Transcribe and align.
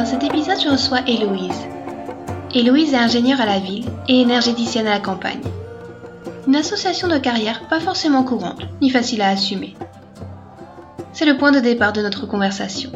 Dans 0.00 0.06
cet 0.06 0.24
épisode, 0.24 0.58
je 0.58 0.70
reçois 0.70 1.06
Héloïse. 1.06 1.68
Héloïse 2.54 2.94
est 2.94 2.96
ingénieure 2.96 3.42
à 3.42 3.44
la 3.44 3.58
ville 3.58 3.84
et 4.08 4.22
énergéticienne 4.22 4.86
à 4.86 4.94
la 4.94 4.98
campagne. 4.98 5.42
Une 6.46 6.56
association 6.56 7.06
de 7.06 7.18
carrière 7.18 7.68
pas 7.68 7.80
forcément 7.80 8.24
courante, 8.24 8.62
ni 8.80 8.88
facile 8.88 9.20
à 9.20 9.28
assumer. 9.28 9.76
C'est 11.12 11.26
le 11.26 11.36
point 11.36 11.52
de 11.52 11.60
départ 11.60 11.92
de 11.92 12.00
notre 12.00 12.24
conversation. 12.24 12.92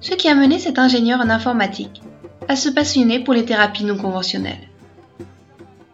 Ce 0.00 0.14
qui 0.14 0.26
a 0.26 0.34
mené 0.34 0.58
cette 0.58 0.78
ingénieure 0.78 1.20
en 1.20 1.28
informatique 1.28 2.00
à 2.48 2.56
se 2.56 2.70
passionner 2.70 3.22
pour 3.22 3.34
les 3.34 3.44
thérapies 3.44 3.84
non 3.84 3.98
conventionnelles. 3.98 4.70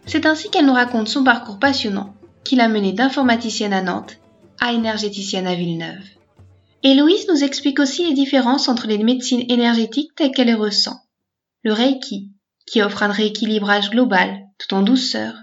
C'est 0.05 0.25
ainsi 0.25 0.49
qu'elle 0.49 0.67
nous 0.67 0.73
raconte 0.73 1.09
son 1.09 1.25
parcours 1.25 1.59
passionnant 1.59 2.13
qui 2.45 2.55
l'a 2.55 2.69
menée 2.69 2.93
d'informaticienne 2.93 3.73
à 3.73 3.81
Nantes 3.81 4.15
à 4.61 4.71
énergéticienne 4.71 5.47
à 5.47 5.55
Villeneuve. 5.55 5.99
Héloïse 6.81 7.27
nous 7.27 7.43
explique 7.43 7.79
aussi 7.79 8.07
les 8.07 8.13
différences 8.13 8.69
entre 8.69 8.87
les 8.87 8.97
médecines 8.97 9.45
énergétiques 9.49 10.15
telles 10.15 10.31
qu'elle 10.31 10.47
les 10.47 10.53
ressent. 10.53 11.01
Le 11.63 11.73
Reiki, 11.73 12.31
qui 12.65 12.81
offre 12.81 13.03
un 13.03 13.11
rééquilibrage 13.11 13.89
global 13.89 14.45
tout 14.57 14.73
en 14.73 14.81
douceur. 14.81 15.35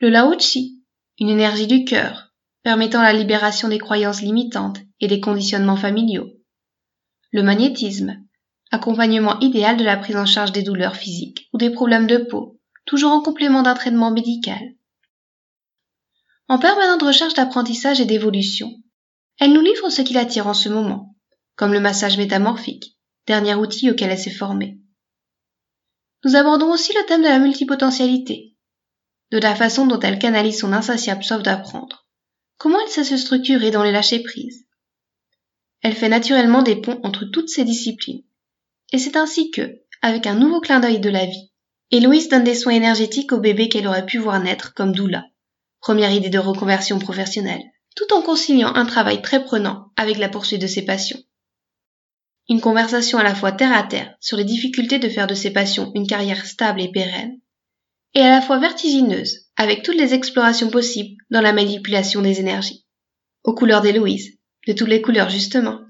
Le 0.00 0.08
Lao-Chi, 0.08 0.82
une 1.20 1.28
énergie 1.28 1.68
du 1.68 1.84
cœur, 1.84 2.32
permettant 2.62 3.02
la 3.02 3.12
libération 3.12 3.68
des 3.68 3.78
croyances 3.78 4.22
limitantes 4.22 4.78
et 5.00 5.06
des 5.06 5.20
conditionnements 5.20 5.76
familiaux. 5.76 6.30
Le 7.30 7.42
magnétisme, 7.42 8.16
accompagnement 8.72 9.38
idéal 9.40 9.76
de 9.76 9.84
la 9.84 9.96
prise 9.96 10.16
en 10.16 10.26
charge 10.26 10.52
des 10.52 10.62
douleurs 10.62 10.96
physiques 10.96 11.48
ou 11.52 11.58
des 11.58 11.70
problèmes 11.70 12.06
de 12.06 12.16
peau, 12.18 12.58
toujours 12.86 13.12
en 13.12 13.20
complément 13.20 13.62
d'un 13.62 13.74
traitement 13.74 14.10
médical. 14.10 14.60
En 16.48 16.58
permanente 16.58 17.02
recherche 17.02 17.34
d'apprentissage 17.34 18.00
et 18.00 18.04
d'évolution, 18.04 18.72
elle 19.40 19.54
nous 19.54 19.62
livre 19.62 19.88
ce 19.88 20.02
qui 20.02 20.12
l'attire 20.12 20.46
en 20.46 20.54
ce 20.54 20.68
moment, 20.68 21.16
comme 21.56 21.72
le 21.72 21.80
massage 21.80 22.18
métamorphique, 22.18 22.98
dernier 23.26 23.54
outil 23.54 23.90
auquel 23.90 24.10
elle 24.10 24.18
s'est 24.18 24.30
formée. 24.30 24.78
Nous 26.24 26.36
abordons 26.36 26.70
aussi 26.70 26.92
le 26.92 27.06
thème 27.06 27.22
de 27.22 27.28
la 27.28 27.38
multipotentialité, 27.38 28.54
de 29.30 29.38
la 29.38 29.56
façon 29.56 29.86
dont 29.86 29.98
elle 29.98 30.18
canalise 30.18 30.60
son 30.60 30.74
insatiable 30.74 31.24
soif 31.24 31.42
d'apprendre, 31.42 32.06
comment 32.58 32.78
elle 32.82 32.90
sait 32.90 33.02
se 33.02 33.16
structurer 33.16 33.70
dans 33.70 33.82
les 33.82 33.92
lâcher-prises. 33.92 34.66
Elle 35.80 35.94
fait 35.94 36.10
naturellement 36.10 36.62
des 36.62 36.76
ponts 36.76 37.00
entre 37.02 37.24
toutes 37.24 37.48
ces 37.48 37.64
disciplines, 37.64 38.22
et 38.92 38.98
c'est 38.98 39.16
ainsi 39.16 39.50
que, 39.50 39.80
avec 40.02 40.26
un 40.26 40.34
nouveau 40.34 40.60
clin 40.60 40.80
d'œil 40.80 41.00
de 41.00 41.08
la 41.08 41.24
vie, 41.24 41.50
Héloïse 41.90 42.28
donne 42.28 42.44
des 42.44 42.54
soins 42.54 42.74
énergétiques 42.74 43.32
au 43.32 43.40
bébé 43.40 43.70
qu'elle 43.70 43.88
aurait 43.88 44.04
pu 44.04 44.18
voir 44.18 44.38
naître 44.42 44.74
comme 44.74 44.92
doula, 44.92 45.24
première 45.80 46.12
idée 46.12 46.28
de 46.28 46.38
reconversion 46.38 46.98
professionnelle, 46.98 47.64
tout 47.96 48.12
en 48.12 48.22
conciliant 48.22 48.74
un 48.74 48.86
travail 48.86 49.22
très 49.22 49.44
prenant 49.44 49.92
avec 49.96 50.18
la 50.18 50.28
poursuite 50.28 50.60
de 50.60 50.66
ses 50.66 50.84
passions. 50.84 51.18
Une 52.48 52.60
conversation 52.60 53.18
à 53.18 53.22
la 53.22 53.34
fois 53.34 53.52
terre 53.52 53.76
à 53.76 53.82
terre 53.82 54.14
sur 54.20 54.36
les 54.36 54.44
difficultés 54.44 54.98
de 54.98 55.08
faire 55.08 55.26
de 55.26 55.34
ses 55.34 55.52
passions 55.52 55.92
une 55.94 56.06
carrière 56.06 56.44
stable 56.46 56.80
et 56.80 56.90
pérenne, 56.90 57.38
et 58.14 58.20
à 58.20 58.30
la 58.30 58.40
fois 58.40 58.58
vertigineuse 58.58 59.46
avec 59.56 59.82
toutes 59.82 59.96
les 59.96 60.14
explorations 60.14 60.70
possibles 60.70 61.16
dans 61.30 61.40
la 61.40 61.52
manipulation 61.52 62.22
des 62.22 62.40
énergies. 62.40 62.84
Aux 63.44 63.54
couleurs 63.54 63.82
d'Héloïse, 63.82 64.38
de 64.66 64.72
toutes 64.72 64.88
les 64.88 65.02
couleurs 65.02 65.30
justement. 65.30 65.80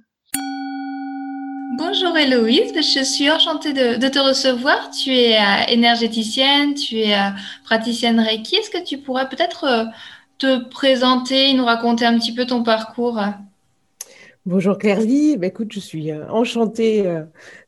Bonjour 1.79 2.17
Héloïse, 2.17 2.73
je 2.75 3.03
suis 3.03 3.31
enchantée 3.31 3.73
de, 3.73 4.09
te 4.09 4.19
recevoir. 4.19 4.91
Tu 4.91 5.15
es 5.15 5.39
euh, 5.39 5.65
énergéticienne, 5.69 6.75
tu 6.75 6.99
es 6.99 7.15
euh, 7.15 7.31
praticienne 7.65 8.21
Reiki. 8.21 8.57
Est-ce 8.57 8.71
que 8.71 8.85
tu 8.85 8.99
pourrais 8.99 9.29
peut-être 9.29 9.65
euh, 9.65 9.85
te 10.41 10.69
présenter, 10.69 11.53
nous 11.53 11.65
raconter 11.65 12.05
un 12.05 12.19
petit 12.19 12.35
peu 12.35 12.47
ton 12.47 12.65
parcours 12.65 13.21
Bonjour 14.47 14.79
Claire-Vie, 14.79 15.37
bah, 15.37 15.47
écoute, 15.49 15.71
je 15.71 15.81
suis 15.81 16.13
enchantée 16.13 17.05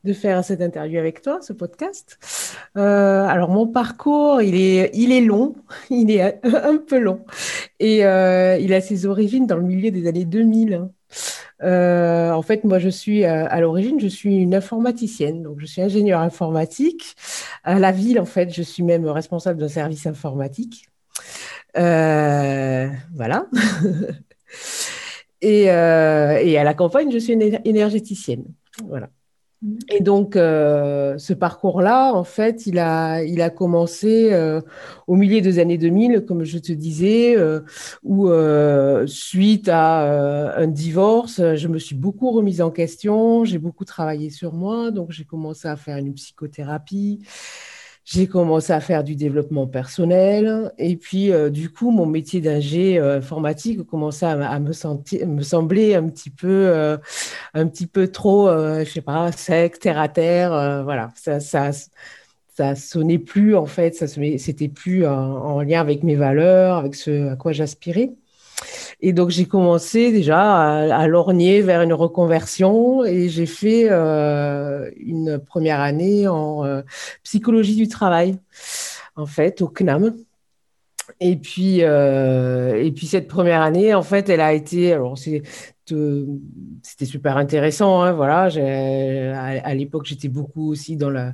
de 0.05 0.13
faire 0.15 0.43
cette 0.43 0.63
interview 0.63 0.99
avec 0.99 1.21
toi, 1.21 1.39
ce 1.43 1.53
podcast. 1.53 2.19
alors 2.75 3.51
mon 3.51 3.67
parcours, 3.67 4.41
il 4.41 4.55
est, 4.55 4.91
il 4.95 5.13
est 5.13 5.21
long, 5.21 5.55
il 5.91 6.11
est 6.11 6.41
un 6.45 6.79
peu 6.79 6.99
long, 6.99 7.21
et 7.79 7.99
il 7.99 8.73
a 8.73 8.81
ses 8.81 9.05
origines 9.05 9.47
dans 9.47 9.57
le 9.57 9.65
milieu 9.65 9.91
des 9.91 10.09
années 10.09 10.25
2000. 10.25 10.89
Euh, 11.63 12.31
en 12.33 12.43
fait, 12.43 12.65
moi, 12.65 12.79
je 12.79 12.89
suis 12.89 13.25
euh, 13.25 13.47
à 13.49 13.61
l'origine, 13.61 14.01
je 14.01 14.09
suis 14.09 14.37
une 14.37 14.55
informaticienne, 14.55 15.43
donc 15.43 15.61
je 15.61 15.67
suis 15.67 15.83
ingénieure 15.83 16.21
informatique. 16.21 17.15
À 17.65 17.79
la 17.79 17.93
ville, 17.93 18.19
en 18.21 18.25
fait, 18.25 18.53
je 18.53 18.63
suis 18.63 18.83
même 18.83 19.07
responsable 19.07 19.61
d'un 19.61 19.69
service 19.69 20.07
informatique. 20.07 20.89
Euh, 21.77 22.89
voilà. 23.15 23.47
et, 25.41 25.65
et, 25.65 26.59
à 26.59 26.65
la 26.65 26.75
campagne, 26.75 27.11
je 27.11 27.19
suis 27.19 27.33
une 27.33 27.61
énergéticienne. 27.65 28.45
Voilà. 28.87 29.09
Et 29.91 30.01
donc, 30.01 30.35
euh, 30.35 31.17
ce 31.19 31.33
parcours-là, 31.33 32.13
en 32.15 32.25
fait, 32.25 32.67
il 32.67 32.81
a, 32.81 33.23
il 33.23 33.41
a 33.41 33.49
commencé 33.49 34.33
euh, 34.33 34.61
au 35.07 35.15
milieu 35.15 35.41
des 35.41 35.61
années 35.61 35.79
2000, 35.79 36.25
comme 36.27 36.43
je 36.43 36.59
te 36.59 36.73
disais, 36.73 37.37
euh, 37.37 37.61
où 38.03 38.29
suite 39.07 39.69
à 39.69 40.57
un 40.57 40.67
divorce, 40.67 41.41
je 41.55 41.69
me 41.69 41.79
suis 41.79 41.95
beaucoup 41.95 42.33
remise 42.33 42.61
en 42.61 42.71
question, 42.71 43.45
j'ai 43.45 43.59
beaucoup 43.59 43.85
travaillé 43.85 44.31
sur 44.31 44.53
moi, 44.53 44.91
donc 44.91 45.13
j'ai 45.13 45.25
commencé 45.25 45.69
à 45.69 45.77
faire 45.77 45.97
une 45.97 46.13
psychothérapie. 46.15 47.21
J'ai 48.05 48.27
commencé 48.27 48.73
à 48.73 48.81
faire 48.81 49.05
du 49.05 49.15
développement 49.15 49.67
personnel 49.69 50.73
et 50.77 50.97
puis 50.97 51.33
euh, 51.33 51.51
du 51.51 51.71
coup 51.71 51.93
mon 51.93 52.05
métier 52.05 52.41
d'ingé 52.41 52.99
euh, 52.99 53.19
informatique 53.19 53.85
commençait 53.85 54.27
à, 54.27 54.51
à 54.51 54.59
me, 54.59 54.73
sembler 54.73 55.95
un 55.95 56.09
petit 56.09 56.31
peu, 56.31 56.49
euh, 56.49 56.97
un 57.55 57.69
petit 57.69 57.87
peu 57.87 58.09
trop, 58.09 58.49
je 58.51 58.85
sais 58.85 59.03
pas, 59.03 59.31
sec, 59.33 59.79
terre 59.79 59.99
à 60.01 60.09
terre, 60.09 60.83
voilà. 60.85 61.11
Ça, 61.15 61.39
ça, 61.41 61.71
ça 62.57 62.75
sonnait 62.75 63.19
plus 63.19 63.55
en 63.57 63.67
fait, 63.67 63.95
ça 63.95 64.07
c'était 64.09 64.69
plus 64.69 65.07
en, 65.07 65.13
en, 65.13 65.63
lien 65.63 65.81
avec 65.81 66.03
mes 66.03 66.17
valeurs, 66.17 66.77
avec 66.79 66.95
ce 66.97 67.31
à 67.31 67.37
quoi 67.37 67.53
j'aspirais. 67.53 68.11
Et 69.01 69.13
donc, 69.13 69.31
j'ai 69.31 69.47
commencé 69.47 70.13
déjà 70.13 70.93
à, 70.97 71.07
lorgner 71.07 71.61
vers 71.61 71.83
une 71.83 71.93
reconversion 71.93 73.05
et 73.05 73.29
j'ai 73.29 73.47
fait 73.47 73.89
euh, 73.91 74.91
une 74.97 75.39
première 75.39 75.81
année 75.81 76.29
en 76.29 76.65
euh, 76.65 76.83
psychologie 77.23 77.77
du 77.77 77.89
travail, 77.89 78.39
en 79.17 79.27
fait, 79.27 79.63
au 79.63 79.69
CNAM. 79.69 80.15
Et 81.21 81.37
puis, 81.37 81.79
euh, 81.83 82.81
et 82.83 82.93
puis 82.93 83.07
cette 83.07 83.29
première 83.29 83.61
année, 83.61 83.95
en 83.95 84.03
fait, 84.03 84.29
elle 84.29 84.41
a 84.41 84.53
été, 84.53 84.93
alors 84.93 85.19
c'était 85.19 87.05
super 87.05 87.37
intéressant, 87.37 88.03
hein, 88.03 88.13
voilà. 88.13 88.45
À, 88.45 89.69
à 89.69 89.75
l'époque, 89.75 90.07
j'étais 90.07 90.29
beaucoup 90.29 90.71
aussi 90.71 90.97
dans 90.97 91.11
la, 91.11 91.33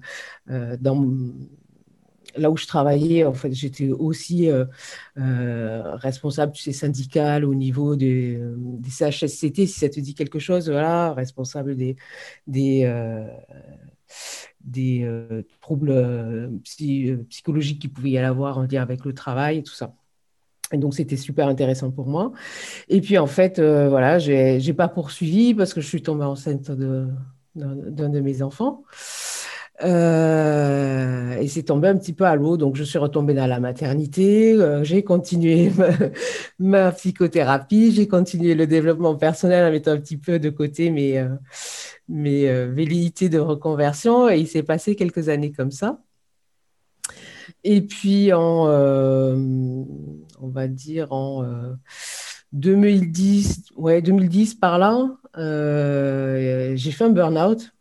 dans 0.81 0.97
là 2.39 2.51
où 2.51 2.57
je 2.57 2.67
travaillais, 2.67 3.25
en 3.25 3.35
fait, 3.35 3.53
j'étais 3.53 3.91
aussi 3.91 4.51
euh, 4.51 4.65
euh, 5.19 5.97
responsable 5.97 6.53
du 6.53 6.73
syndical 6.73 7.45
au 7.45 7.55
niveau 7.55 7.97
des, 7.97 8.41
CHSCT, 8.89 9.67
si 9.67 9.81
ça 9.81 9.89
te 9.89 10.01
dit 10.01 10.15
quelque 10.15 10.39
chose, 10.39 10.71
voilà, 10.71 11.13
responsable 11.15 11.77
des, 11.77 11.97
des, 12.47 12.85
euh, 12.85 13.27
des 14.61 15.09
troubles 15.61 16.61
psychologiques 16.65 17.81
qui 17.81 17.89
pouvaient 17.89 18.11
y 18.11 18.19
avoir 18.19 18.59
en 18.59 18.63
lien 18.63 18.83
avec 18.83 19.05
le 19.05 19.15
travail 19.15 19.59
et 19.59 19.63
tout 19.63 19.75
ça. 19.75 19.95
Et 20.73 20.79
donc, 20.79 20.95
c'était 20.95 21.17
super 21.17 21.49
intéressant 21.49 21.91
pour 21.91 22.07
moi. 22.07 22.33
Et 22.89 23.01
puis, 23.01 23.19
en 23.19 23.27
fait, 23.27 23.61
voilà, 23.61 24.19
je 24.19 24.65
n'ai 24.65 24.75
pas 24.75 24.89
poursuivi 24.89 25.55
parce 25.55 25.75
que 25.75 25.81
je 25.81 25.87
suis 25.87 26.03
tombée 26.03 26.25
enceinte 26.25 26.71
d'un 26.71 28.09
de 28.09 28.21
mes 28.21 28.43
enfants. 28.43 28.85
Euh, 29.85 31.39
et 31.39 31.47
c'est 31.47 31.63
tombé 31.65 31.89
un 31.89 31.97
petit 31.97 32.13
peu 32.13 32.25
à 32.25 32.35
l'eau, 32.35 32.57
donc 32.57 32.75
je 32.75 32.83
suis 32.83 32.99
retombée 32.99 33.35
dans 33.35 33.47
la 33.47 33.61
maternité, 33.61 34.53
euh, 34.55 34.83
j'ai 34.83 35.05
continué 35.05 35.71
ma, 36.59 36.91
psychothérapie, 36.91 37.93
j'ai 37.93 38.09
continué 38.09 38.55
le 38.57 38.67
développement 38.67 39.15
personnel 39.15 39.65
en 39.65 39.71
mettant 39.71 39.93
un 39.93 39.99
petit 39.99 40.17
peu 40.17 40.41
de 40.41 40.51
côté 40.51 40.91
mes, 40.91 41.19
euh, 41.19 41.29
mes 42.09 42.53
velléités 42.67 43.29
de 43.29 43.39
reconversion, 43.39 44.29
et 44.29 44.39
il 44.39 44.49
s'est 44.49 44.65
passé 44.65 44.97
quelques 44.97 45.29
années 45.29 45.53
comme 45.53 45.71
ça. 45.71 46.01
Et 47.65 47.81
puis 47.81 48.33
en, 48.33 48.67
on 48.67 50.49
va 50.49 50.69
dire 50.69 51.13
en 51.13 51.45
2010, 52.53 53.67
ouais, 53.77 54.03
2010 54.03 54.55
par 54.57 54.79
là, 54.79 55.09
j'ai 56.75 56.91
fait 56.91 57.05
un 57.05 57.11
burn-out 57.11 57.73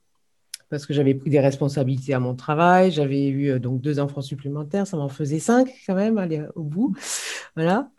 parce 0.70 0.86
que 0.86 0.94
j'avais 0.94 1.14
pris 1.14 1.30
des 1.30 1.40
responsabilités 1.40 2.14
à 2.14 2.20
mon 2.20 2.36
travail, 2.36 2.92
j'avais 2.92 3.28
eu 3.28 3.52
euh, 3.52 3.60
donc 3.60 3.82
deux 3.82 4.00
enfants 4.00 4.22
supplémentaires, 4.22 4.86
ça 4.88 4.98
m'en 4.98 5.10
faisait 5.10 5.40
cinq 5.40 5.70
quand 5.86 5.96
même, 5.96 6.18
aller 6.18 6.44
au 6.56 6.64
bout. 6.64 6.96
Voilà. 7.56 7.90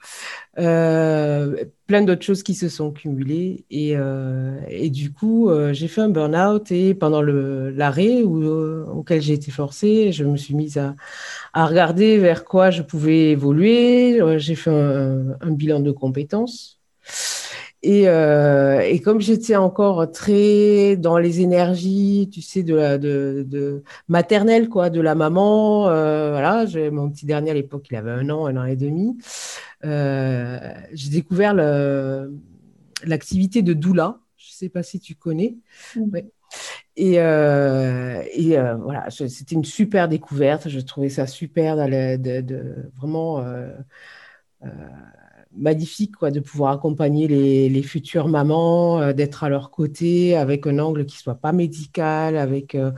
Euh, 0.59 1.65
plein 1.87 2.03
d'autres 2.03 2.23
choses 2.25 2.43
qui 2.43 2.55
se 2.55 2.69
sont 2.69 2.93
cumulées. 2.93 3.65
Et, 3.71 3.97
euh, 3.97 4.61
et 4.69 4.91
du 4.91 5.13
coup, 5.13 5.51
j'ai 5.73 5.89
fait 5.89 6.01
un 6.03 6.09
burn-out 6.11 6.71
et 6.73 6.95
pendant 6.95 7.23
l'arrêt 7.23 8.23
auquel 8.23 9.23
j'ai 9.23 9.35
été 9.35 9.51
forcée, 9.51 10.13
je 10.13 10.25
me 10.25 10.37
suis 10.37 10.55
mise 10.55 10.79
à, 10.79 10.95
à, 11.55 11.67
regarder 11.67 12.19
vers 12.19 12.45
quoi 12.45 12.71
je 12.71 12.83
pouvais 12.83 13.31
évoluer. 13.31 14.21
J'ai 14.39 14.55
fait 14.55 14.71
un, 14.71 15.37
un 15.41 15.51
bilan 15.51 15.81
de 15.81 15.91
compétences. 15.93 16.78
Et, 17.83 18.09
euh, 18.09 18.81
et, 18.81 19.01
comme 19.01 19.21
j'étais 19.21 19.55
encore 19.55 20.11
très 20.11 20.97
dans 20.97 21.17
les 21.17 21.41
énergies, 21.41 22.29
tu 22.33 22.43
sais, 22.43 22.65
de, 22.65 22.75
la, 22.75 22.99
de, 22.99 23.45
de 23.49 23.85
maternelle, 24.09 24.69
quoi, 24.69 24.91
de 24.91 25.01
la 25.01 25.15
maman, 25.15 25.89
euh, 25.89 26.31
voilà, 26.33 26.67
mon 26.91 27.09
petit 27.09 27.25
dernier 27.25 27.53
à 27.53 27.55
l'époque, 27.55 27.87
il 27.91 27.97
avait 27.97 28.11
un 28.11 28.29
an, 28.31 28.47
un 28.47 28.57
an 28.57 28.65
et 28.65 28.75
demi. 28.75 29.17
Euh, 29.85 30.59
j'ai 30.93 31.11
découvert 31.11 31.55
l'activité 33.05 33.63
de 33.63 33.73
doula. 33.75 34.19
Je 34.37 34.51
sais 34.51 34.69
pas 34.69 34.83
si 34.83 34.99
tu 34.99 35.15
connais. 35.15 35.57
Mmh. 35.95 36.19
Et, 36.97 37.13
et 37.15 38.59
voilà, 38.83 39.07
c'était 39.11 39.55
une 39.55 39.65
super 39.65 40.09
découverte. 40.09 40.69
Je 40.69 40.81
trouvais 40.81 41.11
ça 41.11 41.29
super 41.29 41.77
de, 41.77 42.17
de, 42.17 42.41
de 42.41 42.91
vraiment 42.97 43.41
magnifique 45.59 46.17
quoi, 46.17 46.31
de 46.31 46.41
pouvoir 46.41 46.73
accompagner 46.73 47.29
les, 47.29 47.83
futures 47.83 48.29
mamans, 48.29 49.01
euh, 49.01 49.13
d'être 49.13 49.45
à 49.45 49.49
leur 49.49 49.71
côté 49.71 50.37
avec 50.37 50.67
un 50.67 50.79
angle 50.79 51.05
qui 51.05 51.17
soit 51.19 51.35
pas 51.35 51.53
médical, 51.53 52.37
avec 52.37 52.75
euh, 52.75 52.91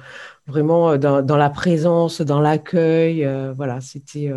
vraiment 0.47 0.91
euh, 0.91 0.99
dans, 0.99 1.23
dans, 1.23 1.37
la 1.37 1.51
présence, 1.51 2.21
dans 2.21 2.41
l'accueil. 2.41 3.29
voilà, 3.57 3.81
c'était 3.81 4.33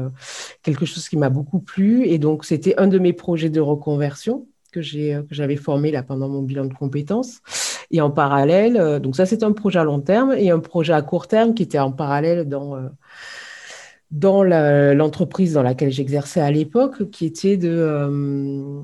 quelque 0.62 0.86
chose 0.86 1.08
qui 1.10 1.18
m'a 1.18 1.30
beaucoup 1.30 1.60
plu. 1.60 2.06
Et 2.08 2.18
donc, 2.18 2.46
c'était 2.46 2.76
un 2.80 2.88
de 2.88 3.00
mes 3.00 3.14
projets 3.14 3.50
de 3.50 3.62
reconversion 3.62 4.48
que 4.72 4.82
j'avais 4.82 5.56
formé 5.56 5.92
là 5.92 6.02
pendant 6.02 6.28
mon 6.28 6.42
bilan 6.42 6.66
de 6.66 6.74
compétences. 6.74 7.42
Et 7.92 8.02
en 8.02 8.10
parallèle, 8.10 9.00
donc 9.00 9.16
ça, 9.16 9.28
c'est 9.28 9.44
un 9.44 9.52
projet 9.52 9.78
à 9.78 9.84
long 9.84 10.00
terme 10.00 10.34
et 10.36 10.50
un 10.50 10.60
projet 10.60 10.94
à 10.94 11.02
court 11.04 11.28
terme 11.28 11.54
qui 11.54 11.62
était 11.62 11.78
en 11.78 11.92
parallèle 11.92 12.50
dans 12.50 12.76
dans 14.14 14.44
l'entreprise 14.44 15.54
dans 15.54 15.64
laquelle 15.64 15.92
j'exerçais 15.92 16.40
à 16.40 16.52
l'époque, 16.52 17.10
qui 17.10 17.26
était 17.26 17.58
de 17.58 17.70
euh, 17.70 18.82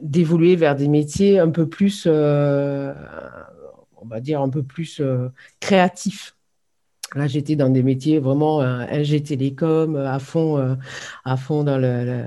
d'évoluer 0.00 0.54
vers 0.54 0.76
des 0.76 0.86
métiers 0.86 1.40
un 1.40 1.50
peu 1.50 1.68
plus, 1.68 2.04
euh, 2.06 2.94
on 3.96 4.06
va 4.06 4.20
dire 4.20 4.40
un 4.40 4.48
peu 4.48 4.62
plus 4.62 5.00
euh, 5.00 5.28
créatifs. 5.58 6.37
Là, 7.14 7.26
j'étais 7.26 7.56
dans 7.56 7.70
des 7.70 7.82
métiers 7.82 8.18
vraiment 8.18 8.60
euh, 8.60 8.84
LG 8.84 9.22
Télécom, 9.22 9.96
euh, 9.96 10.10
à 10.10 10.18
fond, 10.18 10.58
euh, 10.58 10.74
à 11.24 11.38
fond 11.38 11.64
dans 11.64 11.78
le, 11.78 12.24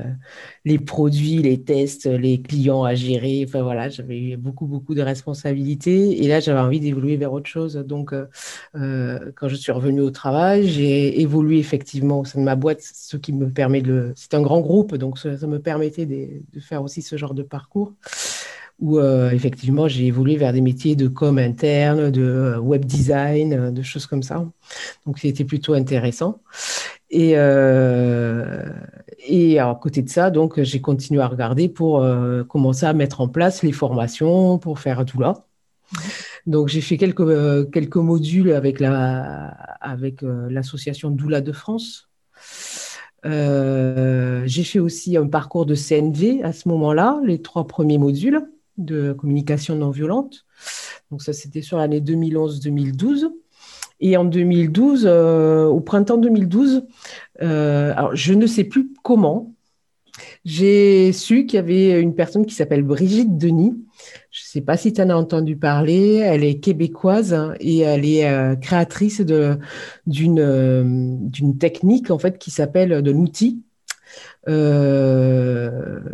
les 0.66 0.80
produits, 0.80 1.38
les 1.38 1.62
tests, 1.62 2.08
les 2.08 2.42
clients 2.42 2.84
à 2.84 2.96
gérer. 2.96 3.46
Enfin 3.48 3.62
voilà, 3.62 3.90
j'avais 3.90 4.20
eu 4.20 4.38
beaucoup, 4.38 4.66
beaucoup 4.66 4.96
de 4.96 5.04
responsabilités. 5.04 6.24
Et 6.24 6.28
là, 6.28 6.40
j'avais 6.40 6.60
envie 6.60 6.80
d'évoluer 6.80 7.16
vers 7.16 7.32
autre 7.32 7.48
chose. 7.48 7.76
Donc, 7.76 8.12
euh, 8.76 9.32
quand 9.36 9.48
je 9.48 9.56
suis 9.56 9.72
revenue 9.72 10.02
au 10.02 10.10
travail, 10.10 10.68
j'ai 10.68 11.22
évolué 11.22 11.60
effectivement 11.60 12.22
au 12.22 12.26
sein 12.26 12.40
de 12.40 12.46
ma 12.46 12.56
boîte, 12.56 12.82
ce 12.82 13.18
qui 13.18 13.34
me 13.34 13.52
permet 13.52 13.82
de. 13.82 14.14
C'est 14.16 14.34
un 14.34 14.42
grand 14.42 14.62
groupe, 14.62 14.96
donc 14.96 15.20
ça, 15.20 15.30
me 15.46 15.60
permettait 15.60 16.08
de, 16.08 16.60
faire 16.60 16.82
aussi 16.82 17.04
ce 17.04 17.18
genre 17.18 17.36
de 17.36 17.44
parcours 17.44 17.94
où 18.82 18.98
euh, 18.98 19.30
effectivement 19.30 19.88
j'ai 19.88 20.08
évolué 20.08 20.36
vers 20.36 20.52
des 20.54 20.62
métiers 20.62 20.96
de 20.96 21.08
com 21.08 21.38
interne, 21.38 22.10
de 22.10 22.22
euh, 22.24 22.58
web 22.58 22.84
design, 22.84 23.54
euh, 23.54 23.72
de 23.72 23.84
choses 23.84 24.08
comme 24.08 24.24
ça. 24.24 24.46
Donc 25.06 25.20
c'était 25.20 25.46
plutôt 25.46 25.74
intéressant. 25.74 26.42
Et, 27.12 27.32
et 29.28 29.60
à 29.60 29.78
côté 29.82 30.02
de 30.02 30.10
ça, 30.10 30.32
donc 30.32 30.62
j'ai 30.62 30.80
continué 30.80 31.22
à 31.22 31.28
regarder 31.28 31.68
pour 31.68 32.08
commencer 32.48 32.86
à 32.86 32.94
mettre 32.94 33.20
en 33.20 33.28
place 33.28 33.64
les 33.64 33.74
formations 33.74 34.58
pour 34.58 34.80
faire 34.80 35.04
tout. 35.06 35.22
Donc 36.48 36.70
j'ai 36.70 36.80
fait 36.80 36.96
quelques, 36.96 37.70
quelques 37.72 37.98
modules 37.98 38.54
avec 38.54 38.80
la 38.80 39.48
avec 39.82 40.22
l'association 40.22 41.10
Doula 41.10 41.42
de 41.42 41.52
France. 41.52 42.10
j'ai 43.26 44.64
fait 44.64 44.80
aussi 44.80 45.18
un 45.18 45.28
parcours 45.28 45.66
de 45.66 45.76
CNV 45.76 46.44
à 46.44 46.54
ce 46.54 46.70
moment-là, 46.70 47.20
les 47.26 47.42
trois 47.42 47.68
premiers 47.68 47.98
modules 47.98 48.48
de 48.78 49.14
communication 49.14 49.76
non 49.76 49.90
violente. 49.90 50.46
Donc 51.12 51.22
ça, 51.22 51.34
c'était 51.34 51.62
sur 51.62 51.78
l'année 51.78 52.00
2011-2012. 52.00 53.30
Et 54.00 54.18
en 54.18 54.26
2012, 54.26 55.04
euh, 55.06 55.66
au 55.66 55.80
printemps 55.80 56.18
2012, 56.18 56.86
euh, 57.42 57.94
alors 57.96 58.16
je 58.16 58.34
ne 58.34 58.48
sais 58.48 58.64
plus 58.64 58.92
comment, 59.04 59.54
j'ai 60.44 61.14
su 61.14 61.46
qu'il 61.46 61.58
y 61.58 61.60
avait 61.60 62.02
une 62.02 62.16
personne 62.16 62.46
qui 62.46 62.56
s'appelle 62.56 62.82
Brigitte 62.82 63.38
Denis. 63.38 63.76
Je 64.32 64.42
ne 64.42 64.48
sais 64.48 64.62
pas 64.62 64.76
si 64.76 64.92
tu 64.92 65.02
en 65.02 65.10
as 65.10 65.16
entendu 65.16 65.56
parler. 65.56 66.16
Elle 66.16 66.44
est 66.44 66.60
québécoise 66.60 67.34
hein, 67.34 67.54
et 67.60 67.80
elle 67.80 68.06
est 68.06 68.28
euh, 68.28 68.56
créatrice 68.56 69.22
d'une 69.22 69.60
technique 71.60 72.10
en 72.10 72.18
fait 72.18 72.40
qui 72.40 72.50
s'appelle 72.50 73.04
de 73.04 73.12
l'outil 73.12 73.62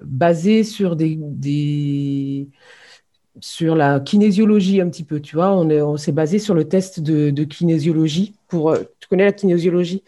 basé 0.03 0.63
sur 0.63 0.95
des, 0.95 1.17
des, 1.19 2.49
sur 3.39 3.75
la 3.75 3.99
kinésiologie 3.99 4.81
un 4.81 4.89
petit 4.89 5.03
peu, 5.03 5.19
tu 5.19 5.35
vois. 5.35 5.51
On, 5.51 5.69
on 5.69 5.97
s'est 5.97 6.11
basé 6.11 6.39
sur 6.39 6.53
le 6.53 6.67
test 6.67 6.99
de, 6.99 7.29
de 7.29 7.43
kinésiologie. 7.43 8.35
Pour, 8.47 8.71
euh, 8.71 8.83
tu 8.99 9.07
connais 9.07 9.25
la 9.25 9.33
kinésiologie? 9.33 10.03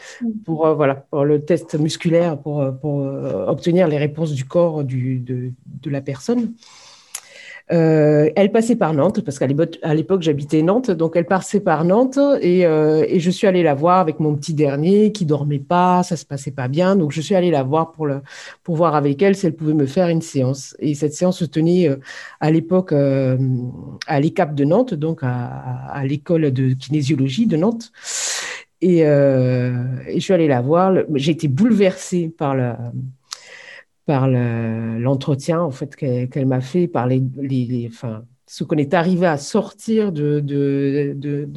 Pour, 0.45 0.65
euh, 0.65 0.73
voilà, 0.73 0.95
pour 0.95 1.25
le 1.25 1.43
test 1.43 1.77
musculaire, 1.77 2.39
pour, 2.41 2.65
pour 2.81 2.99
obtenir 3.47 3.87
les 3.87 3.97
réponses 3.97 4.33
du 4.33 4.45
corps 4.45 4.83
du, 4.83 5.19
de, 5.19 5.51
de 5.65 5.89
la 5.89 6.01
personne. 6.01 6.53
Euh, 7.71 8.29
elle 8.35 8.51
passait 8.51 8.75
par 8.75 8.93
Nantes, 8.93 9.21
parce 9.21 9.37
qu'à 9.37 9.45
l'époque, 9.45 10.21
j'habitais 10.21 10.63
Nantes, 10.63 10.89
donc 10.89 11.15
elle 11.15 11.25
passait 11.25 11.59
par 11.59 11.83
Nantes 11.85 12.17
et, 12.41 12.65
euh, 12.65 13.05
et, 13.07 13.19
je 13.19 13.29
suis 13.29 13.45
allée 13.45 13.61
la 13.61 13.75
voir 13.75 13.99
avec 13.99 14.19
mon 14.19 14.35
petit 14.35 14.55
dernier 14.55 15.11
qui 15.11 15.25
dormait 15.25 15.59
pas, 15.59 16.01
ça 16.01 16.17
se 16.17 16.25
passait 16.25 16.49
pas 16.51 16.67
bien, 16.67 16.95
donc 16.95 17.11
je 17.11 17.21
suis 17.21 17.35
allée 17.35 17.51
la 17.51 17.61
voir 17.61 17.91
pour, 17.91 18.07
le, 18.07 18.21
pour 18.63 18.75
voir 18.75 18.95
avec 18.95 19.21
elle 19.21 19.35
si 19.35 19.45
elle 19.45 19.55
pouvait 19.55 19.75
me 19.75 19.85
faire 19.85 20.07
une 20.09 20.23
séance. 20.23 20.75
Et 20.79 20.95
cette 20.95 21.13
séance 21.13 21.37
se 21.37 21.45
tenait 21.45 21.87
euh, 21.89 21.97
à 22.39 22.49
l'époque 22.49 22.91
euh, 22.91 23.37
à 24.07 24.19
l'ECAP 24.19 24.55
de 24.55 24.65
Nantes, 24.65 24.95
donc 24.95 25.19
à, 25.21 25.45
à 25.91 26.05
l'école 26.05 26.51
de 26.51 26.73
kinésiologie 26.73 27.45
de 27.45 27.57
Nantes. 27.57 27.91
Et, 28.81 29.05
euh, 29.05 29.83
et, 30.07 30.15
je 30.15 30.19
suis 30.19 30.33
allée 30.33 30.47
la 30.47 30.61
voir. 30.61 30.93
J'ai 31.15 31.31
été 31.31 31.47
bouleversée 31.47 32.29
par 32.35 32.55
la 32.55 32.79
par 34.09 34.27
l'entretien 34.27 35.61
en 35.61 35.69
fait 35.69 35.95
qu'elle 35.95 36.47
m'a 36.47 36.61
fait, 36.61 36.87
par 36.87 37.05
les, 37.05 37.87
enfin, 37.93 38.23
ce 38.47 38.63
qu'on 38.63 38.77
est 38.77 38.95
arrivé 38.95 39.27
à 39.27 39.37
sortir 39.37 40.11
de, 40.11 40.41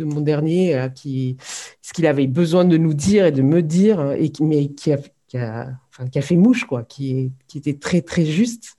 mon 0.05 0.21
dernier, 0.21 0.77
euh, 0.77 0.89
ce 0.95 1.93
qu'il 1.95 2.07
avait 2.07 2.27
besoin 2.27 2.67
de 2.67 2.77
nous 2.77 2.93
dire 2.93 3.25
et 3.25 3.33
de 3.33 3.41
me 3.41 3.63
dire, 3.63 4.13
et 4.13 4.29
qui, 4.29 4.45
mais 4.45 4.69
qui 4.69 4.93
a, 4.93 4.99
qui 5.31 5.39
a 5.39 6.23
fait 6.23 6.37
mouche, 6.37 6.65
quoi, 6.65 6.83
qui, 6.83 7.33
qui 7.49 7.57
était 7.57 7.79
très 7.79 8.03
très 8.03 8.27
juste. 8.27 8.77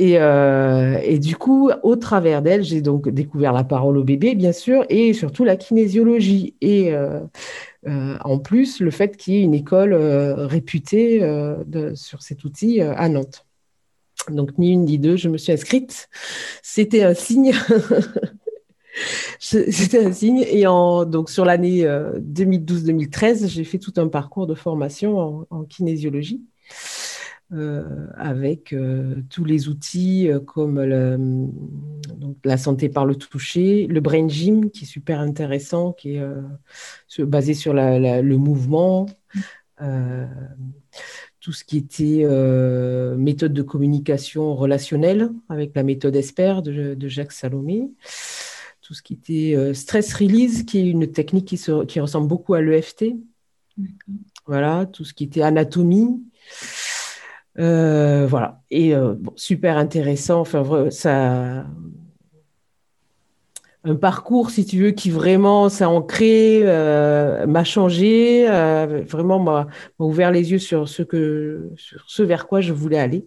Et, 0.00 0.18
euh, 0.18 0.98
et, 1.02 1.18
du 1.18 1.36
coup, 1.36 1.70
au 1.82 1.94
travers 1.94 2.40
d'elle, 2.40 2.64
j'ai 2.64 2.80
donc 2.80 3.10
découvert 3.10 3.52
la 3.52 3.64
parole 3.64 3.98
au 3.98 4.02
bébé, 4.02 4.34
bien 4.34 4.52
sûr, 4.52 4.86
et 4.88 5.12
surtout 5.12 5.44
la 5.44 5.56
kinésiologie. 5.56 6.54
Et 6.62 6.94
euh, 6.94 7.20
euh, 7.86 8.16
en 8.24 8.38
plus, 8.38 8.80
le 8.80 8.90
fait 8.90 9.18
qu'il 9.18 9.34
y 9.34 9.36
ait 9.36 9.42
une 9.42 9.52
école 9.52 9.92
réputée 9.92 11.20
sur 11.94 12.22
cet 12.22 12.44
outil 12.44 12.80
à 12.80 13.10
Nantes. 13.10 13.44
Donc, 14.30 14.56
ni 14.56 14.72
une 14.72 14.86
ni 14.86 14.98
deux, 14.98 15.16
je 15.16 15.28
me 15.28 15.36
suis 15.36 15.52
inscrite. 15.52 16.08
C'était 16.62 17.02
un 17.02 17.12
signe. 17.12 17.52
C'était 19.38 20.02
un 20.02 20.12
signe. 20.12 20.46
Et 20.48 20.62
donc, 20.62 21.28
sur 21.28 21.44
l'année 21.44 21.84
2012-2013, 21.84 23.48
j'ai 23.48 23.64
fait 23.64 23.78
tout 23.78 23.92
un 23.98 24.08
parcours 24.08 24.46
de 24.46 24.54
formation 24.54 25.46
en 25.50 25.64
kinésiologie. 25.64 26.40
Euh, 27.52 28.06
avec 28.14 28.72
euh, 28.72 29.16
tous 29.28 29.44
les 29.44 29.68
outils 29.68 30.30
euh, 30.30 30.38
comme 30.38 30.80
le, 30.80 31.16
donc, 31.18 32.36
la 32.44 32.56
santé 32.56 32.88
par 32.88 33.04
le 33.04 33.16
toucher, 33.16 33.88
le 33.88 33.98
brain 33.98 34.28
gym 34.28 34.70
qui 34.70 34.84
est 34.84 34.86
super 34.86 35.18
intéressant, 35.18 35.92
qui 35.92 36.14
est 36.14 36.22
basé 37.18 37.54
sur 37.54 37.74
la, 37.74 37.98
la, 37.98 38.22
le 38.22 38.36
mouvement, 38.36 39.06
tout 41.40 41.52
ce 41.52 41.64
qui 41.64 41.78
était 41.78 42.24
méthode 43.16 43.52
de 43.52 43.62
communication 43.62 44.54
relationnelle 44.54 45.30
avec 45.48 45.74
la 45.74 45.82
méthode 45.82 46.14
ESPER 46.14 46.60
de, 46.62 46.94
de 46.94 47.08
Jacques 47.08 47.32
Salomé. 47.32 47.90
Tout 48.80 48.94
ce 48.94 49.02
qui 49.02 49.14
était 49.14 49.74
stress 49.74 50.14
release, 50.14 50.62
qui 50.62 50.78
est 50.78 50.86
une 50.86 51.10
technique 51.10 51.48
qui, 51.48 51.56
se, 51.56 51.84
qui 51.84 51.98
ressemble 51.98 52.28
beaucoup 52.28 52.54
à 52.54 52.60
l'EFT. 52.60 53.06
Voilà, 54.46 54.86
tout 54.86 55.04
ce 55.04 55.14
qui 55.14 55.24
était 55.24 55.42
anatomie, 55.42 56.22
euh, 57.60 58.26
voilà. 58.28 58.62
Et 58.70 58.94
euh, 58.94 59.14
super 59.36 59.76
intéressant. 59.76 60.40
Enfin, 60.40 60.90
ça. 60.90 61.66
un 63.84 63.94
parcours, 63.96 64.50
si 64.50 64.64
tu 64.64 64.82
veux, 64.82 64.90
qui 64.92 65.10
vraiment 65.10 65.68
s'est 65.68 65.84
ancré, 65.84 66.60
euh, 66.64 67.46
m'a 67.46 67.64
changé, 67.64 68.46
vraiment 69.08 69.38
m'a 69.38 69.68
ouvert 69.98 70.30
les 70.30 70.52
yeux 70.52 70.58
sur 70.58 70.88
ce, 70.88 71.02
que, 71.02 71.70
sur 71.76 72.04
ce 72.06 72.22
vers 72.22 72.46
quoi 72.46 72.60
je 72.60 72.72
voulais 72.72 72.98
aller. 72.98 73.26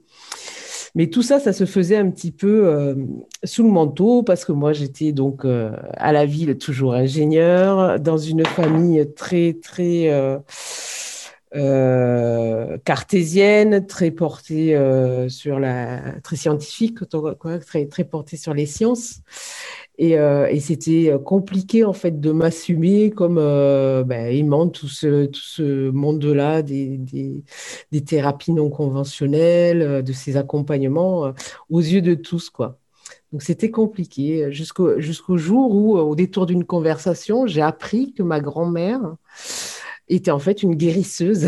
Mais 0.95 1.07
tout 1.07 1.23
ça, 1.23 1.39
ça 1.39 1.53
se 1.53 1.65
faisait 1.65 1.97
un 1.97 2.11
petit 2.11 2.31
peu 2.31 2.95
sous 3.43 3.63
le 3.63 3.69
manteau 3.69 4.21
parce 4.21 4.45
que 4.45 4.51
moi, 4.51 4.73
j'étais 4.73 5.11
donc 5.11 5.43
à 5.45 6.11
la 6.11 6.25
ville, 6.25 6.55
toujours 6.57 6.93
ingénieur, 6.93 7.99
dans 7.99 8.17
une 8.17 8.45
famille 8.45 9.11
très, 9.15 9.53
très 9.53 10.11
cartésienne, 12.83 13.85
très 13.85 14.11
portée 14.11 14.77
sur 15.29 15.59
la, 15.59 16.19
très 16.23 16.35
scientifique, 16.35 16.99
quoi, 17.39 17.59
très, 17.59 17.85
très 17.85 18.03
portée 18.03 18.37
sur 18.37 18.53
les 18.53 18.65
sciences. 18.65 19.21
Et, 19.99 20.17
euh, 20.17 20.47
et 20.47 20.59
c'était 20.59 21.11
euh, 21.11 21.19
compliqué 21.19 21.83
en 21.83 21.93
fait 21.93 22.19
de 22.19 22.31
m'assumer 22.31 23.11
comme 23.11 23.37
euh, 23.37 24.03
ben, 24.03 24.25
aimant 24.25 24.67
tout 24.67 24.87
ce, 24.87 25.25
tout 25.27 25.41
ce 25.41 25.91
monde-là 25.91 26.63
des, 26.63 26.97
des, 26.97 27.43
des, 27.91 28.03
thérapies 28.03 28.53
non 28.53 28.71
conventionnelles, 28.71 29.81
euh, 29.83 30.01
de 30.01 30.11
ces 30.11 30.35
accompagnements 30.35 31.33
aux 31.69 31.79
yeux 31.79 32.01
de 32.01 32.15
tous 32.15 32.49
quoi. 32.49 32.79
Donc 33.31 33.43
c'était 33.43 33.71
compliqué 33.71 34.51
jusqu'au 34.51 34.99
jusqu'au 34.99 35.37
jour 35.37 35.75
où, 35.75 35.97
au 35.97 36.15
détour 36.15 36.45
d'une 36.47 36.65
conversation, 36.65 37.45
j'ai 37.45 37.61
appris 37.61 38.13
que 38.13 38.23
ma 38.23 38.39
grand-mère 38.39 39.15
était 40.07 40.31
en 40.31 40.39
fait 40.39 40.63
une 40.63 40.75
guérisseuse, 40.75 41.47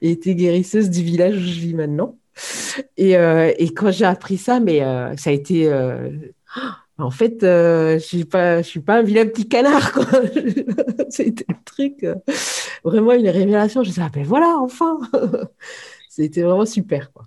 et 0.00 0.10
était 0.10 0.34
guérisseuse 0.34 0.90
du 0.90 1.02
village 1.02 1.36
où 1.36 1.40
je 1.40 1.60
vis 1.60 1.74
maintenant. 1.74 2.16
Et, 2.96 3.16
euh, 3.16 3.52
et 3.58 3.72
quand 3.74 3.90
j'ai 3.90 4.06
appris 4.06 4.38
ça, 4.38 4.60
mais 4.60 4.80
ça 5.16 5.30
a 5.30 5.32
été 5.32 5.68
en 6.98 7.10
fait, 7.10 7.42
euh, 7.42 7.98
je 7.98 8.04
suis 8.04 8.24
pas, 8.24 8.62
suis 8.62 8.80
pas 8.80 8.98
un 8.98 9.02
vilain 9.02 9.26
petit 9.26 9.48
canard. 9.48 9.92
C'était 11.10 11.44
le 11.48 11.56
truc, 11.64 12.04
euh, 12.04 12.14
vraiment 12.84 13.12
une 13.12 13.28
révélation. 13.28 13.82
Je 13.82 13.90
disais, 13.90 14.02
ah 14.04 14.10
ben 14.12 14.24
voilà, 14.24 14.56
enfin, 14.58 14.98
c'était 16.08 16.42
vraiment 16.42 16.66
super. 16.66 17.12
Quoi. 17.12 17.26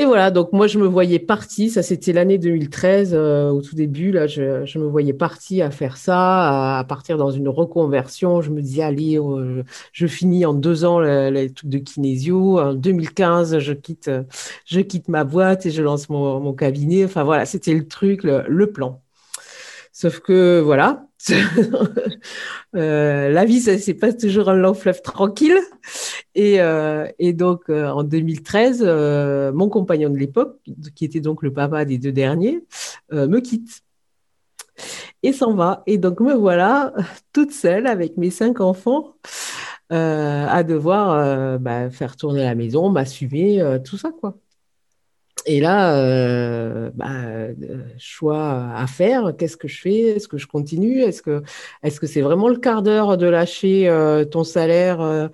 Et 0.00 0.04
voilà, 0.04 0.30
donc 0.30 0.52
moi, 0.52 0.68
je 0.68 0.78
me 0.78 0.86
voyais 0.86 1.18
partie, 1.18 1.70
ça 1.70 1.82
c'était 1.82 2.12
l'année 2.12 2.38
2013, 2.38 3.14
euh, 3.14 3.48
au 3.50 3.60
tout 3.62 3.74
début, 3.74 4.12
là, 4.12 4.28
je, 4.28 4.78
me 4.78 4.86
voyais 4.86 5.12
partie 5.12 5.60
à 5.60 5.72
faire 5.72 5.96
ça, 5.96 6.78
à, 6.78 6.84
partir 6.84 7.18
dans 7.18 7.32
une 7.32 7.48
reconversion. 7.48 8.40
Je 8.40 8.50
me 8.52 8.62
disais, 8.62 8.82
allez, 8.84 9.18
euh, 9.18 9.64
je 9.92 10.06
finis 10.06 10.46
en 10.46 10.54
deux 10.54 10.84
ans 10.84 11.00
les 11.00 11.52
trucs 11.52 11.68
de 11.68 11.78
kinésio. 11.78 12.60
En 12.60 12.74
2015, 12.74 13.58
je 13.58 13.72
quitte, 13.72 14.08
je 14.66 14.80
quitte 14.80 15.08
ma 15.08 15.24
boîte 15.24 15.66
et 15.66 15.72
je 15.72 15.82
lance 15.82 16.08
mon, 16.08 16.52
cabinet. 16.52 17.04
Enfin 17.04 17.24
voilà, 17.24 17.44
c'était 17.44 17.74
le 17.74 17.88
truc, 17.88 18.22
le 18.22 18.66
plan. 18.72 19.02
Sauf 20.00 20.20
que 20.20 20.60
voilà, 20.60 21.08
euh, 22.76 23.30
la 23.30 23.44
vie, 23.44 23.60
c'est 23.60 23.94
pas 23.94 24.12
toujours 24.12 24.48
un 24.48 24.54
long 24.54 24.72
fleuve 24.72 25.02
tranquille. 25.02 25.58
Et, 26.36 26.60
euh, 26.60 27.08
donc, 27.32 27.62
euh, 27.68 27.88
en 27.88 28.04
2013, 28.04 28.84
euh, 28.86 29.50
mon 29.50 29.68
compagnon 29.68 30.08
de 30.10 30.16
l'époque, 30.16 30.60
qui 30.94 31.04
était 31.04 31.18
donc 31.18 31.42
le 31.42 31.52
papa 31.52 31.84
des 31.84 31.98
deux 31.98 32.12
derniers, 32.12 32.62
me 33.10 33.40
quitte 33.40 33.80
et 35.24 35.32
s'en 35.32 35.54
va. 35.54 35.82
Et 35.88 35.98
donc, 35.98 36.20
me 36.20 36.32
voilà 36.32 36.94
toute 37.32 37.50
seule 37.50 37.88
avec 37.88 38.16
mes 38.18 38.30
cinq 38.30 38.60
enfants 38.60 39.16
à 39.90 40.62
devoir 40.62 41.58
bah, 41.58 41.90
faire 41.90 42.14
tourner 42.14 42.44
la 42.44 42.54
maison, 42.54 42.88
m'assumer, 42.88 43.80
tout 43.84 43.98
ça, 43.98 44.12
quoi. 44.12 44.36
Et 45.46 45.60
là, 45.60 45.96
euh, 45.96 46.90
bah, 46.94 47.06
euh, 47.10 47.54
choix 47.98 48.70
à 48.74 48.86
faire. 48.86 49.34
Qu'est-ce 49.36 49.56
que 49.56 49.68
je 49.68 49.80
fais? 49.80 50.00
Est-ce 50.16 50.28
que 50.28 50.36
je 50.38 50.46
continue? 50.46 51.00
Est-ce 51.02 51.22
que 51.22 52.06
c'est 52.06 52.20
vraiment 52.20 52.48
le 52.48 52.56
quart 52.58 52.82
d'heure 52.82 53.16
de 53.16 53.26
lâcher 53.26 53.88
euh, 53.88 54.24
ton 54.24 54.44
salaire 54.44 55.00
euh, 55.00 55.28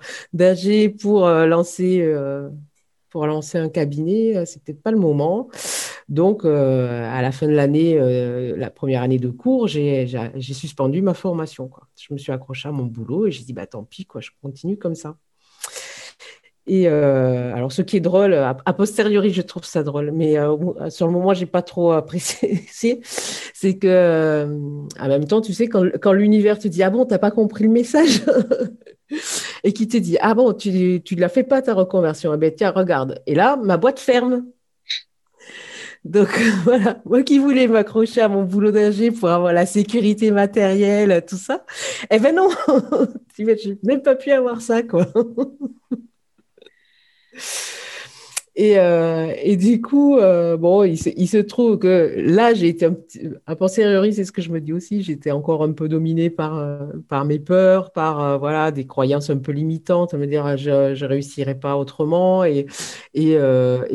pour 3.09 3.27
lancer 3.27 3.57
un 3.57 3.69
cabinet? 3.69 4.45
C'est 4.45 4.63
peut-être 4.63 4.81
pas 4.81 4.91
le 4.91 4.97
moment. 4.97 5.49
Donc, 6.09 6.45
à 6.45 7.21
la 7.21 7.31
fin 7.31 7.47
de 7.47 7.53
l'année, 7.53 7.97
la 8.57 8.69
première 8.69 9.01
année 9.03 9.19
de 9.19 9.29
cours, 9.29 9.67
j'ai 9.67 10.07
suspendu 10.53 11.01
ma 11.01 11.13
formation. 11.13 11.69
Je 11.97 12.13
me 12.13 12.17
suis 12.17 12.31
accroché 12.31 12.69
à 12.69 12.71
mon 12.71 12.85
boulot 12.85 13.27
et 13.27 13.31
j'ai 13.31 13.43
dit 13.43 13.53
bah 13.53 13.67
tant 13.67 13.83
pis 13.83 14.05
quoi, 14.05 14.21
je 14.21 14.31
continue 14.41 14.77
comme 14.77 14.95
ça. 14.95 15.17
Et 16.67 16.87
euh, 16.87 17.53
alors, 17.53 17.71
ce 17.71 17.83
qui 17.83 17.97
est 17.97 18.01
drôle, 18.01 18.33
a, 18.33 18.73
posteriori, 18.73 19.31
je 19.31 19.43
trouve 19.43 19.65
ça 19.65 19.83
drôle, 19.83 20.11
mais 20.11 20.39
euh, 20.39 20.89
sur 20.89 21.05
le 21.05 21.13
moment, 21.13 21.33
j'ai 21.33 21.45
pas 21.45 21.61
trop 21.61 21.91
apprécié. 21.91 22.63
c'est 23.53 23.77
que, 23.77 23.87
euh, 23.87 24.45
en 24.99 25.07
même 25.07 25.25
temps, 25.25 25.41
tu 25.41 25.53
sais, 25.53 25.67
quand, 25.67 25.85
quand 26.01 26.13
l'univers 26.13 26.57
te 26.57 26.67
dit 26.67 26.81
ah 26.81 26.89
bon, 26.89 27.05
t'as 27.05 27.19
pas 27.19 27.31
compris 27.31 27.65
le 27.65 27.69
message, 27.69 28.23
et 29.63 29.73
qui 29.73 29.87
te 29.87 29.97
dit 29.97 30.17
ah 30.21 30.33
bon, 30.33 30.53
tu 30.53 31.01
tu 31.03 31.15
la 31.15 31.29
fais 31.29 31.43
pas 31.43 31.61
ta 31.61 31.73
reconversion, 31.75 32.33
eh 32.33 32.37
ben 32.37 32.51
tiens, 32.55 32.71
regarde. 32.71 33.21
Et 33.27 33.35
là, 33.35 33.57
ma 33.57 33.77
boîte 33.77 33.99
ferme. 33.99 34.45
Donc 36.03 36.29
voilà, 36.63 37.01
moi 37.05 37.23
qui 37.23 37.37
voulais 37.39 37.67
m'accrocher 37.67 38.21
à 38.21 38.27
mon 38.29 38.43
boulot 38.43 38.71
d'ingé 38.71 39.11
pour 39.11 39.29
avoir 39.29 39.53
la 39.53 39.65
sécurité 39.67 40.31
matérielle, 40.31 41.23
tout 41.27 41.37
ça, 41.37 41.63
eh 42.11 42.19
ben 42.19 42.35
non, 42.35 42.49
je 43.37 43.43
n'ai 43.43 43.77
même 43.83 44.01
pas 44.01 44.15
pu 44.15 44.31
avoir 44.31 44.61
ça, 44.61 44.81
quoi. 44.83 45.05
Et, 48.57 48.79
euh, 48.79 49.33
et, 49.37 49.57
du 49.57 49.81
coup, 49.81 50.17
euh, 50.17 50.55
bon, 50.55 50.83
il 50.83 50.97
se, 50.97 51.37
trouve 51.39 51.77
que 51.77 52.13
là, 52.17 52.53
j'ai 52.53 52.69
été 52.69 52.85
un 52.85 52.93
petit, 52.93 53.29
à 53.45 53.55
posteriori, 53.57 54.13
c'est 54.13 54.23
ce 54.23 54.31
que 54.31 54.41
je 54.41 54.49
me 54.49 54.61
dis 54.61 54.71
aussi, 54.71 55.03
j'étais 55.03 55.31
encore 55.31 55.61
un 55.61 55.73
peu 55.73 55.89
dominée 55.89 56.29
par, 56.29 56.57
euh, 56.57 56.77
par 57.09 57.25
mes 57.25 57.37
peurs, 57.39 57.91
par 57.91 58.39
voilà, 58.39 58.71
des 58.71 58.87
croyances 58.87 59.29
un 59.29 59.39
peu 59.39 59.51
limitantes, 59.51 60.13
à 60.13 60.17
me 60.17 60.25
dire 60.25 60.55
je 60.55 60.69
ne 60.71 61.05
réussirai 61.05 61.55
pas 61.55 61.75
autrement. 61.75 62.45
Et, 62.45 62.65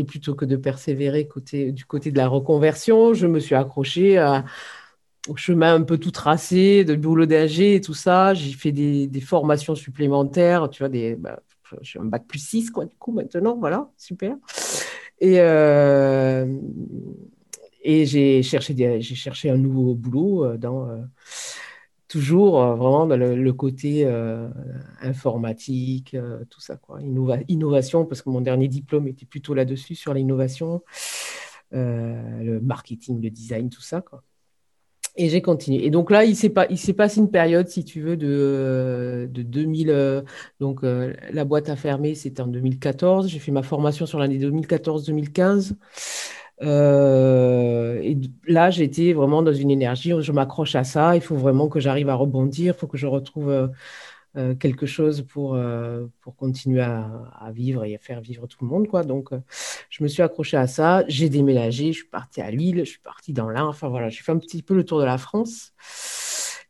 plutôt 0.06 0.35
que 0.35 0.44
de 0.44 0.56
persévérer 0.56 1.26
du 1.73 1.85
côté 1.87 2.11
de 2.11 2.16
la 2.18 2.28
reconversion, 2.28 3.14
je 3.14 3.26
me 3.26 3.40
suis 3.40 3.54
accrochée 3.54 4.18
au 5.28 5.37
chemin 5.37 5.75
un 5.75 5.82
peu 5.82 5.99
tout 5.99 6.11
tracé, 6.11 6.85
de 6.85 6.94
boulot 6.97 7.26
d'AG 7.26 7.61
et 7.61 7.80
tout 7.80 7.94
ça. 7.94 8.35
J'ai 8.35 8.52
fait 8.52 8.73
des, 8.73 9.06
des, 9.06 9.20
formations 9.20 9.75
supplémentaires, 9.75 10.68
tu 10.70 10.82
vois, 10.82 10.88
des. 10.88 11.14
Bah, 11.16 11.40
j'ai 11.81 11.99
un 11.99 12.05
bac 12.05 12.27
plus 12.27 12.39
6, 12.39 12.71
quoi, 12.71 12.85
du 12.85 12.97
coup, 12.97 13.12
maintenant, 13.12 13.57
voilà, 13.57 13.91
super. 13.97 14.37
Et, 15.21 15.39
euh, 15.39 16.59
et 17.83 18.07
j'ai 18.07 18.43
cherché, 18.43 19.00
cherché 19.03 19.50
un 19.50 19.57
nouveau 19.57 19.95
boulot 19.95 20.45
euh, 20.45 20.57
dans, 20.57 20.89
euh, 20.89 21.03
toujours 22.09 22.55
vraiment 22.77 23.07
dans 23.07 23.17
le, 23.17 23.53
côté 23.53 24.07
informatique, 25.00 26.17
tout 26.50 26.61
ça, 26.61 26.77
quoi. 26.77 27.00
Innova 27.03 27.39
innovation, 27.49 28.05
parce 28.05 28.23
que 28.23 28.31
mon 28.31 28.41
dernier 28.41 28.69
diplôme 28.69 29.07
était 29.09 29.27
plutôt 29.27 29.55
là-dessus, 29.55 29.95
sur 29.95 30.15
l'innovation, 30.15 30.83
le 31.73 32.59
marketing, 32.61 33.23
le 33.23 33.31
design, 33.31 33.71
tout 33.71 33.83
ça, 33.83 34.00
quoi. 34.00 34.25
Et 35.17 35.29
j'ai 35.29 35.43
continué. 35.43 35.85
Et 35.85 35.90
donc 35.90 36.11
là, 36.11 36.25
il 36.25 36.37
s'est 36.37 36.50
passé 36.50 37.21
une 37.21 37.31
période, 37.31 37.69
si 37.69 37.85
tu 37.85 38.00
veux, 38.00 38.17
de, 38.17 39.29
de 39.31 39.43
2000. 39.43 39.90
Euh, 39.90 40.23
donc 40.61 40.85
euh, 40.85 41.12
la 41.33 41.45
boîte 41.45 41.69
a 41.69 41.76
fermé, 41.76 42.14
c'était 42.14 42.40
en 42.43 42.47
2014. 42.47 43.29
J'ai 43.29 43.38
fait 43.40 43.52
ma 43.52 43.62
formation 43.62 44.07
sur 44.07 44.19
l'année 44.19 44.38
2014-2015. 44.38 45.75
Euh, 46.62 48.00
et 48.02 48.19
là, 48.47 48.71
j'étais 48.71 49.12
vraiment 49.12 49.43
dans 49.43 49.52
une 49.52 49.71
énergie. 49.71 50.12
Je 50.21 50.33
m'accroche 50.33 50.75
à 50.76 50.85
ça. 50.85 51.17
Il 51.17 51.23
faut 51.23 51.37
vraiment 51.37 51.69
que 51.69 51.81
j'arrive 51.81 52.09
à 52.09 52.14
rebondir. 52.14 52.75
Il 52.76 52.79
faut 52.79 52.87
que 52.87 52.99
je 52.99 53.07
retrouve 53.07 53.71
euh, 54.37 54.54
quelque 54.54 54.87
chose 54.87 55.22
pour, 55.22 55.56
euh, 55.56 56.06
pour 56.20 56.37
continuer 56.37 56.82
à, 56.82 57.50
vivre 57.52 57.84
et 57.84 57.96
à 57.96 57.99
faire 57.99 58.20
vivre 58.20 58.46
tout 58.46 58.58
le 58.60 58.68
monde. 58.68 58.87
Quoi. 58.87 59.02
Donc, 59.02 59.32
euh, 59.32 59.40
je 59.88 60.04
me 60.04 60.08
suis 60.08 60.22
accrochée 60.22 60.56
à 60.56 60.68
ça. 60.68 61.02
J'ai 61.08 61.28
déménagé, 61.28 61.88
je 61.88 61.99
suis 61.99 62.08
partie 62.08 62.40
à 62.40 62.49
Lille, 62.52 62.78
je 62.84 62.90
suis 62.90 63.00
partie 63.00 63.32
dans 63.32 63.49
l'Ain. 63.49 63.66
Enfin, 63.66 63.88
voilà, 63.88 64.08
j'ai 64.08 64.22
fait 64.22 64.30
un 64.30 64.38
petit 64.38 64.62
peu 64.62 64.75
le 64.75 64.84
tour 64.84 65.00
de 65.00 65.04
la 65.04 65.18
France. 65.18 65.72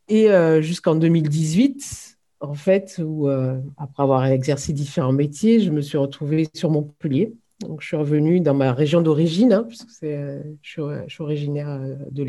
Et 0.08 0.28
jusqu'en 0.60 0.96
2018, 0.96 2.18
en 2.40 2.54
fait, 2.54 3.00
où, 3.04 3.28
après 3.28 4.02
avoir 4.02 4.26
exercé 4.26 4.72
différents 4.72 5.12
métiers, 5.12 5.60
je 5.60 5.70
me 5.70 5.82
suis 5.82 5.98
retrouvée 5.98 6.48
sur 6.52 6.68
Montpellier. 6.70 7.32
Donc, 7.60 7.82
je 7.82 7.86
suis 7.86 7.96
revenue 7.96 8.40
dans 8.40 8.54
ma 8.54 8.72
région 8.72 9.02
d'origine, 9.02 9.52
hein, 9.52 9.64
puisque 9.68 9.86
je, 10.02 10.40
suis, 10.62 10.82
je 11.06 11.12
suis 11.12 11.22
originaire 11.22 11.78
de. 12.10 12.26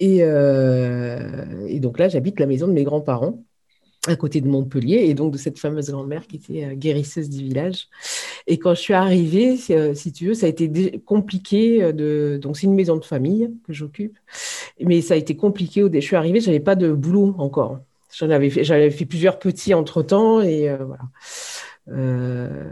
Et, 0.00 0.18
et 0.18 1.80
donc 1.80 1.98
là, 1.98 2.08
j'habite 2.08 2.38
la 2.38 2.46
maison 2.46 2.66
de 2.66 2.72
mes 2.72 2.84
grands-parents 2.84 3.45
à 4.06 4.16
côté 4.16 4.40
de 4.40 4.48
Montpellier, 4.48 5.06
et 5.08 5.14
donc 5.14 5.32
de 5.32 5.38
cette 5.38 5.58
fameuse 5.58 5.90
grand-mère 5.90 6.26
qui 6.26 6.36
était 6.36 6.64
euh, 6.64 6.74
guérisseuse 6.74 7.28
du 7.28 7.44
village. 7.44 7.88
Et 8.46 8.58
quand 8.58 8.74
je 8.74 8.80
suis 8.80 8.94
arrivée, 8.94 9.58
euh, 9.70 9.94
si 9.94 10.12
tu 10.12 10.28
veux, 10.28 10.34
ça 10.34 10.46
a 10.46 10.48
été 10.48 11.00
compliqué. 11.04 11.82
Euh, 11.82 11.92
de... 11.92 12.38
Donc, 12.40 12.56
c'est 12.56 12.66
une 12.66 12.74
maison 12.74 12.96
de 12.96 13.04
famille 13.04 13.50
que 13.66 13.72
j'occupe, 13.72 14.16
mais 14.80 15.00
ça 15.00 15.14
a 15.14 15.16
été 15.16 15.36
compliqué. 15.36 15.84
Je 15.92 16.00
suis 16.00 16.16
arrivée, 16.16 16.40
je 16.40 16.46
n'avais 16.46 16.60
pas 16.60 16.76
de 16.76 16.92
boulot 16.92 17.34
encore. 17.38 17.80
J'en 18.16 18.30
avais 18.30 18.50
fait, 18.50 18.64
j'avais 18.64 18.90
fait 18.90 19.04
plusieurs 19.04 19.38
petits 19.38 19.74
entre-temps, 19.74 20.40
et 20.40 20.68
euh, 20.68 20.78
voilà. 20.84 21.02
Euh... 21.88 22.70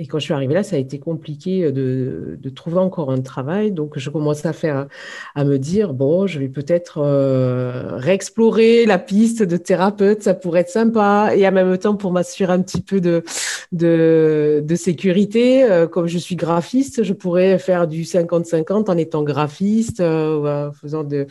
et 0.00 0.06
quand 0.06 0.20
je 0.20 0.24
suis 0.26 0.34
arrivée 0.34 0.54
là, 0.54 0.62
ça 0.62 0.76
a 0.76 0.78
été 0.78 1.00
compliqué 1.00 1.72
de, 1.72 2.38
de 2.40 2.50
trouver 2.50 2.78
encore 2.78 3.10
un 3.10 3.20
travail. 3.20 3.72
Donc, 3.72 3.98
je 3.98 4.10
commençais 4.10 4.46
à 4.46 4.52
faire, 4.52 4.86
à 5.34 5.44
me 5.44 5.58
dire, 5.58 5.92
bon, 5.92 6.28
je 6.28 6.38
vais 6.38 6.48
peut-être 6.48 6.98
euh, 6.98 7.96
réexplorer 7.96 8.86
la 8.86 8.98
piste 8.98 9.42
de 9.42 9.56
thérapeute, 9.56 10.22
ça 10.22 10.34
pourrait 10.34 10.60
être 10.60 10.70
sympa. 10.70 11.32
Et 11.34 11.48
en 11.48 11.50
même 11.50 11.76
temps, 11.78 11.96
pour 11.96 12.12
m'assurer 12.12 12.52
un 12.52 12.62
petit 12.62 12.80
peu 12.80 13.00
de, 13.00 13.24
de, 13.72 14.62
de 14.64 14.76
sécurité, 14.76 15.64
euh, 15.64 15.88
comme 15.88 16.06
je 16.06 16.18
suis 16.18 16.36
graphiste, 16.36 17.02
je 17.02 17.12
pourrais 17.12 17.58
faire 17.58 17.88
du 17.88 18.02
50-50 18.02 18.88
en 18.90 18.96
étant 18.96 19.24
graphiste, 19.24 19.98
euh, 19.98 20.68
en 20.68 20.72
faisant 20.72 21.02
de, 21.02 21.26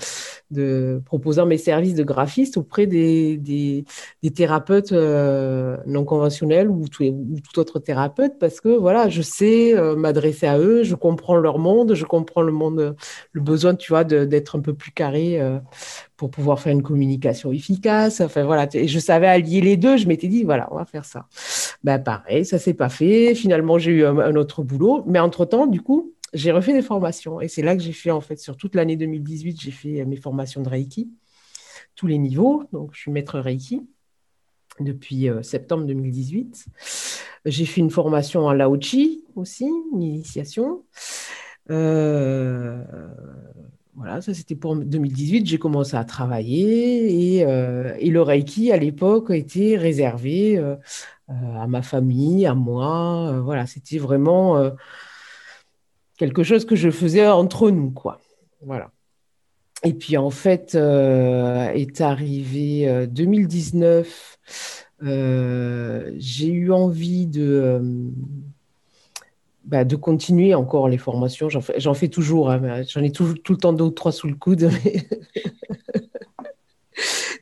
de, 0.52 1.02
proposant 1.06 1.46
mes 1.46 1.58
services 1.58 1.96
de 1.96 2.04
graphiste 2.04 2.58
auprès 2.58 2.88
des, 2.88 3.38
des, 3.38 3.86
des 4.24 4.32
thérapeutes 4.32 4.92
non 4.92 6.06
conventionnels 6.06 6.70
ou 6.70 6.88
tout, 6.88 7.04
ou 7.04 7.40
tout 7.40 7.60
autre 7.60 7.80
thérapeute, 7.80 8.34
parce 8.40 8.62
que 8.62 8.70
voilà, 8.70 9.10
je 9.10 9.22
sais 9.22 9.76
euh, 9.76 9.96
m'adresser 9.96 10.48
à 10.48 10.60
eux, 10.60 10.84
je 10.84 10.96
comprends 10.96 11.36
leur 11.36 11.60
monde, 11.60 11.94
je 11.94 12.06
comprends 12.06 12.42
le 12.42 12.52
monde, 12.52 12.96
le 13.32 13.42
besoin, 13.42 13.76
tu 13.76 13.92
vois, 13.92 14.04
d'être 14.04 14.58
un 14.58 14.62
peu 14.62 14.74
plus 14.74 14.92
carré 14.92 15.40
euh, 15.40 15.60
pour 16.16 16.30
pouvoir 16.30 16.60
faire 16.60 16.74
une 16.74 16.84
communication 16.84 17.52
efficace. 17.52 18.22
Enfin 18.22 18.44
voilà, 18.44 18.68
et 18.74 18.88
je 18.88 19.00
savais 19.00 19.28
allier 19.28 19.62
les 19.62 19.78
deux. 19.78 19.98
Je 19.98 20.08
m'étais 20.08 20.28
dit 20.28 20.44
voilà, 20.44 20.68
on 20.72 20.76
va 20.76 20.86
faire 20.86 21.06
ça. 21.06 21.28
Ben 21.84 22.00
pareil, 22.00 22.46
ça 22.46 22.60
s'est 22.60 22.74
pas 22.74 22.90
fait. 22.90 23.36
Finalement, 23.36 23.78
j'ai 23.78 23.92
eu 23.92 24.06
un, 24.06 24.36
autre 24.36 24.64
boulot, 24.64 25.04
mais 25.08 25.20
entre 25.20 25.46
temps, 25.46 25.68
du 25.68 25.82
coup, 25.82 26.14
j'ai 26.34 26.52
refait 26.52 26.74
des 26.74 26.82
formations 26.82 27.42
et 27.42 27.48
c'est 27.48 27.62
là 27.62 27.76
que 27.76 27.82
j'ai 27.82 27.94
fait 27.94 28.12
en 28.12 28.22
fait 28.22 28.38
sur 28.38 28.58
toute 28.58 28.76
l'année 28.76 28.98
2018, 28.98 29.62
j'ai 29.62 29.72
fait 29.72 30.06
mes 30.06 30.18
formations 30.18 30.62
de 30.62 30.70
Reiki, 30.70 31.10
tous 31.96 32.08
les 32.08 32.18
niveaux. 32.18 32.64
Donc, 32.72 32.92
je 32.94 33.00
suis 33.00 33.12
maître 33.12 33.40
Reiki 33.40 33.82
depuis 34.80 35.30
euh, 35.30 35.42
septembre 35.42 35.86
2018. 35.86 36.66
J'ai 37.46 37.66
fait 37.66 37.82
une 37.82 37.90
formation 37.90 38.46
en 38.46 38.54
Laochi 38.54 39.24
aussi, 39.36 39.70
une 39.94 40.04
initiation. 40.04 40.84
Euh, 41.70 42.82
voilà, 43.96 44.22
ça 44.22 44.34
c'était 44.34 44.56
pour 44.56 44.76
2018. 44.76 45.46
J'ai 45.46 45.58
commencé 45.58 45.96
à 45.96 46.04
travailler 46.04 47.38
et, 47.38 47.46
euh, 47.46 47.96
et, 48.00 48.10
le 48.10 48.22
Reiki 48.22 48.72
à 48.72 48.78
l'époque 48.78 49.32
était 49.32 49.76
réservé 49.76 50.62
à 51.28 51.68
ma 51.68 51.82
famille, 51.82 52.46
à 52.46 52.54
moi. 52.54 53.42
voilà, 53.42 53.66
c'était 53.66 53.98
vraiment 53.98 54.72
quelque 56.18 56.44
chose 56.44 56.66
que 56.66 56.76
je 56.76 56.90
faisais 56.90 57.26
entre 57.28 57.70
nous, 57.72 57.92
quoi. 57.92 58.20
Voilà. 58.62 58.92
Et 59.84 59.94
puis 59.94 60.18
en 60.18 60.32
fait, 60.32 60.74
euh, 60.76 61.70
est 61.70 62.02
arrivé 62.02 63.08
2019, 63.08 64.38
euh, 65.04 65.08
euh, 65.08 66.12
j'ai 66.18 66.48
eu 66.48 66.72
envie 66.72 67.28
de, 67.28 67.80
bah, 69.66 69.86
de 69.86 69.96
continuer 69.96 70.56
encore 70.56 70.90
les 70.90 70.98
formations. 70.98 71.50
J'en 71.50 71.94
fais, 71.94 72.08
toujours, 72.08 72.50
hein, 72.50 72.82
j'en 72.88 73.04
ai 73.04 73.12
tout, 73.12 73.36
tout, 73.36 73.54
le 73.54 73.60
temps 73.60 73.74
deux 73.74 73.84
ou 73.84 73.92
trois 73.92 74.12
sous 74.12 74.28
le 74.28 74.36
coude. 74.36 74.72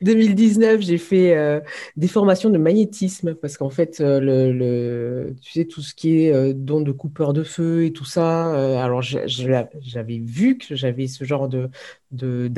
2019, 0.02 0.80
j'ai 0.80 0.98
fait 0.98 1.36
euh, 1.36 1.60
des 1.96 2.08
formations 2.08 2.50
de 2.50 2.58
magnétisme 2.58 3.34
parce 3.34 3.56
qu'en 3.56 3.70
fait, 3.70 4.00
euh, 4.00 4.20
le, 4.20 5.34
tu 5.40 5.52
sais, 5.52 5.64
tout 5.66 5.82
ce 5.82 5.94
qui 5.94 6.24
est 6.24 6.32
euh, 6.32 6.52
don 6.54 6.80
de 6.80 6.92
coupeur 6.92 7.32
de 7.32 7.42
feu 7.42 7.84
et 7.84 7.92
tout 7.92 8.04
ça, 8.04 8.82
alors 8.82 9.02
j'avais 9.02 10.18
vu 10.18 10.58
que 10.58 10.74
j'avais 10.76 11.06
ce 11.08 11.24
genre 11.24 11.48
de, 11.48 11.70
de 12.12 12.48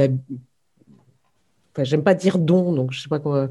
j'aime 1.84 2.02
pas 2.02 2.14
dire 2.14 2.38
don, 2.38 2.72
donc 2.72 2.92
je 2.92 3.00
sais 3.00 3.08
pas 3.08 3.18
quoi. 3.18 3.48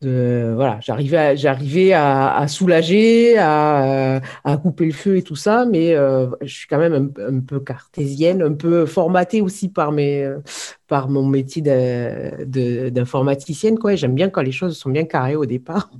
De, 0.00 0.52
voilà, 0.54 0.78
j'arrivais, 0.80 1.36
j'arrivais 1.36 1.92
à, 1.92 2.46
soulager, 2.48 3.36
à, 3.38 4.20
à, 4.44 4.56
couper 4.56 4.86
le 4.86 4.92
feu 4.92 5.16
et 5.16 5.22
tout 5.22 5.36
ça, 5.36 5.64
mais 5.66 5.94
euh, 5.94 6.28
je 6.40 6.54
suis 6.54 6.66
quand 6.68 6.78
même 6.78 7.12
un, 7.18 7.40
peu 7.40 7.60
cartésienne, 7.60 8.42
un 8.42 8.54
peu 8.54 8.86
formatée 8.86 9.40
aussi 9.40 9.68
par 9.68 9.92
mes, 9.92 10.28
par 10.86 11.08
mon 11.08 11.26
métier 11.26 11.62
d'informaticienne, 11.62 13.78
quoi. 13.78 13.94
J'aime 13.96 14.14
bien 14.14 14.30
quand 14.30 14.42
les 14.42 14.52
choses 14.52 14.78
sont 14.78 14.90
bien 14.90 15.04
carrées 15.04 15.36
au 15.36 15.46
départ. 15.46 15.90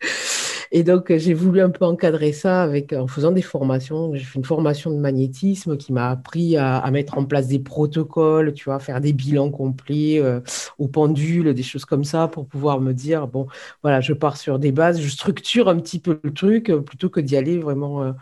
Et 0.74 0.84
donc, 0.84 1.14
j'ai 1.14 1.34
voulu 1.34 1.60
un 1.60 1.68
peu 1.68 1.84
encadrer 1.84 2.32
ça 2.32 2.62
avec, 2.62 2.94
en 2.94 3.06
faisant 3.06 3.30
des 3.30 3.42
formations. 3.42 4.14
J'ai 4.14 4.24
fait 4.24 4.38
une 4.38 4.44
formation 4.44 4.90
de 4.90 4.96
magnétisme 4.96 5.76
qui 5.76 5.92
m'a 5.92 6.08
appris 6.08 6.56
à, 6.56 6.90
mettre 6.90 7.18
en 7.18 7.26
place 7.26 7.48
des 7.48 7.58
protocoles, 7.58 8.54
tu 8.54 8.64
vois, 8.64 8.78
faire 8.78 9.02
des 9.02 9.12
bilans 9.12 9.50
complets 9.50 10.18
euh, 10.18 10.40
au 10.78 10.88
pendule, 10.88 11.52
des 11.52 11.62
choses 11.62 11.84
comme 11.84 12.04
ça 12.04 12.26
pour 12.26 12.46
pouvoir 12.46 12.80
me 12.80 12.94
dire, 12.94 13.28
bon, 13.28 13.48
voilà, 13.82 14.00
je 14.00 14.14
pars 14.14 14.38
sur 14.38 14.58
des 14.58 14.72
bases, 14.72 14.98
je 14.98 15.08
structure 15.10 15.68
un 15.68 15.76
petit 15.76 15.98
peu 15.98 16.18
le 16.22 16.32
truc 16.32 16.70
euh, 16.70 16.80
plutôt 16.80 17.10
que 17.10 17.20
d'y 17.20 17.36
aller 17.36 17.58
vraiment 17.58 18.02
euh, 18.02 18.12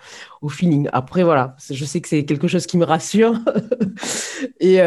au 0.43 0.49
feeling. 0.49 0.89
Après, 0.93 1.23
voilà, 1.23 1.55
je 1.71 1.85
sais 1.85 2.01
que 2.01 2.09
c'est 2.09 2.25
quelque 2.25 2.49
chose 2.49 2.67
qui 2.67 2.79
me 2.79 2.85
rassure. 2.85 3.35
et, 4.61 4.81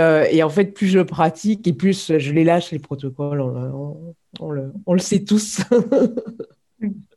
en 0.43 0.49
fait, 0.49 0.73
plus 0.73 0.88
je 0.88 0.99
pratique 0.99 1.65
et 1.65 1.71
plus 1.71 2.12
je 2.17 2.32
les 2.34 2.43
lâche, 2.43 2.71
les 2.71 2.80
protocoles, 2.80 3.39
on, 3.39 4.52
le, 4.52 4.73
on 4.86 4.93
le 4.93 4.99
sait 4.99 5.23
tous. 5.23 5.62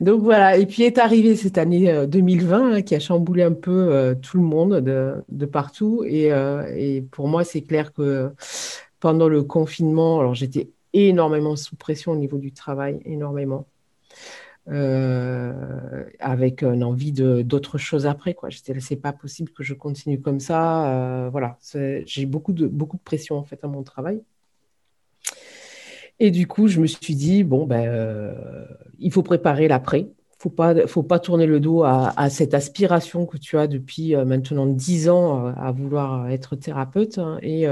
Donc 0.00 0.22
voilà, 0.22 0.58
et 0.58 0.66
puis 0.66 0.82
est 0.82 0.98
arrivée 0.98 1.36
cette 1.36 1.58
année 1.58 2.06
2020 2.06 2.72
euh, 2.72 2.76
hein, 2.76 2.82
qui 2.82 2.94
a 2.94 3.00
chamboulé 3.00 3.42
un 3.42 3.52
peu 3.52 3.92
euh, 3.92 4.14
tout 4.14 4.36
le 4.36 4.42
monde 4.42 4.80
de, 4.80 5.46
partout. 5.46 6.04
Euh, 6.04 6.66
et, 6.76 7.02
pour 7.02 7.28
moi, 7.28 7.44
c'est 7.44 7.62
clair 7.62 7.92
que 7.92 8.30
pendant 9.00 9.28
le 9.28 9.42
confinement, 9.42 10.20
alors 10.20 10.34
j'étais 10.34 10.70
énormément 10.92 11.56
sous 11.56 11.76
pression 11.76 12.12
au 12.12 12.16
niveau 12.16 12.38
du 12.38 12.52
travail, 12.52 13.00
énormément. 13.04 13.66
avec 16.20 16.62
une 16.62 16.84
envie 16.84 17.12
d'autres 17.12 17.78
choses 17.78 18.06
après. 18.06 18.34
Quoi. 18.34 18.50
J'étais 18.50 18.78
c'est 18.80 18.96
pas 18.96 19.12
possible 19.12 19.50
que 19.52 19.62
je 19.62 19.74
continue 19.74 20.20
comme 20.20 20.40
ça. 20.40 21.28
voilà, 21.30 21.58
j'ai 22.06 22.26
beaucoup 22.26 22.52
de, 22.52 22.66
beaucoup 22.66 22.96
de 22.96 23.02
pression 23.02 23.36
en 23.36 23.44
fait 23.44 23.62
à 23.64 23.68
mon 23.68 23.82
travail. 23.82 24.20
Et 26.18 26.30
du 26.30 26.46
coup, 26.46 26.66
je 26.68 26.80
me 26.80 26.86
suis 26.86 27.14
dit, 27.14 27.44
bon, 27.44 27.66
ben, 27.66 27.86
euh, 27.86 28.32
il 28.98 29.12
faut 29.12 29.22
préparer 29.22 29.68
l'après. 29.68 30.08
Faut 30.38 30.50
pas, 30.50 30.86
faut 30.86 31.02
pas 31.02 31.18
tourner 31.18 31.46
le 31.46 31.60
dos 31.60 31.82
à, 31.82 32.28
cette 32.30 32.54
aspiration 32.54 33.24
que 33.26 33.38
tu 33.38 33.56
as 33.58 33.66
depuis 33.66 34.14
euh, 34.14 34.24
maintenant 34.24 34.66
dix 34.66 35.08
ans 35.08 35.46
euh, 35.46 35.52
à 35.56 35.72
vouloir 35.72 36.28
être 36.30 36.56
thérapeute 36.56 37.18
hein, 37.18 37.38
et, 37.42 37.64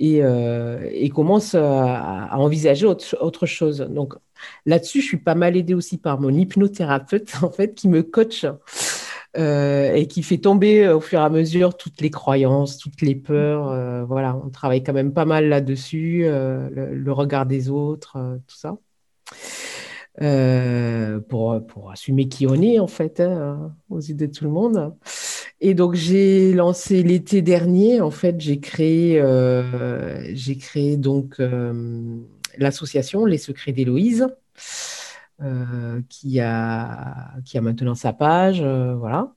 et, 0.00 0.18
et, 0.18 1.08
commence 1.10 1.54
à, 1.54 2.30
envisager 2.32 2.86
autre, 2.86 3.16
autre, 3.20 3.46
chose. 3.46 3.78
Donc 3.88 4.14
là-dessus, 4.66 5.00
je 5.00 5.06
suis 5.06 5.16
pas 5.18 5.34
mal 5.34 5.56
aidée 5.56 5.74
aussi 5.74 5.96
par 5.98 6.20
mon 6.20 6.30
hypnothérapeute, 6.30 7.32
en 7.42 7.50
fait, 7.50 7.74
qui 7.74 7.88
me 7.88 8.02
coach 8.02 8.46
euh, 9.36 9.94
et 9.94 10.08
qui 10.08 10.24
fait 10.24 10.38
tomber 10.38 10.84
euh, 10.84 10.96
au 10.96 11.00
fur 11.00 11.20
et 11.20 11.22
à 11.22 11.30
mesure 11.30 11.76
toutes 11.76 12.00
les 12.00 12.10
croyances, 12.10 12.78
toutes 12.78 13.00
les 13.00 13.14
peurs. 13.14 13.70
Euh, 13.70 14.04
voilà, 14.04 14.36
on 14.44 14.50
travaille 14.50 14.82
quand 14.82 14.92
même 14.92 15.12
pas 15.12 15.24
mal 15.24 15.48
là-dessus, 15.48 16.24
le, 16.24 17.12
regard 17.12 17.46
des 17.46 17.70
autres, 17.70 18.18
tout 18.46 18.56
ça. 18.56 18.76
pour, 21.28 21.66
pour 21.66 21.90
assumer 21.92 22.28
qui 22.28 22.46
on 22.48 22.60
est 22.60 22.80
en 22.80 22.88
fait 22.88 23.20
hein, 23.20 23.72
aux 23.88 24.00
yeux 24.00 24.14
de 24.14 24.26
tout 24.26 24.44
le 24.44 24.50
monde. 24.50 24.94
Et 25.60 25.74
donc 25.74 25.94
j'ai 25.94 26.52
lancé 26.52 27.02
l'été 27.02 27.42
dernier, 27.42 28.00
en 28.00 28.10
fait 28.10 28.40
j'ai 28.40 28.58
créé, 28.58 29.22
j'ai 30.32 30.56
créé 30.56 30.96
donc 30.96 31.40
l'association 32.58 33.26
Les 33.26 33.38
Secrets 33.38 33.72
d'Héloïse. 33.72 34.26
Euh, 35.42 36.02
qui, 36.10 36.38
a, 36.38 37.32
qui 37.46 37.56
a 37.56 37.62
maintenant 37.62 37.94
sa 37.94 38.12
page, 38.12 38.60
euh, 38.60 38.94
voilà. 38.94 39.32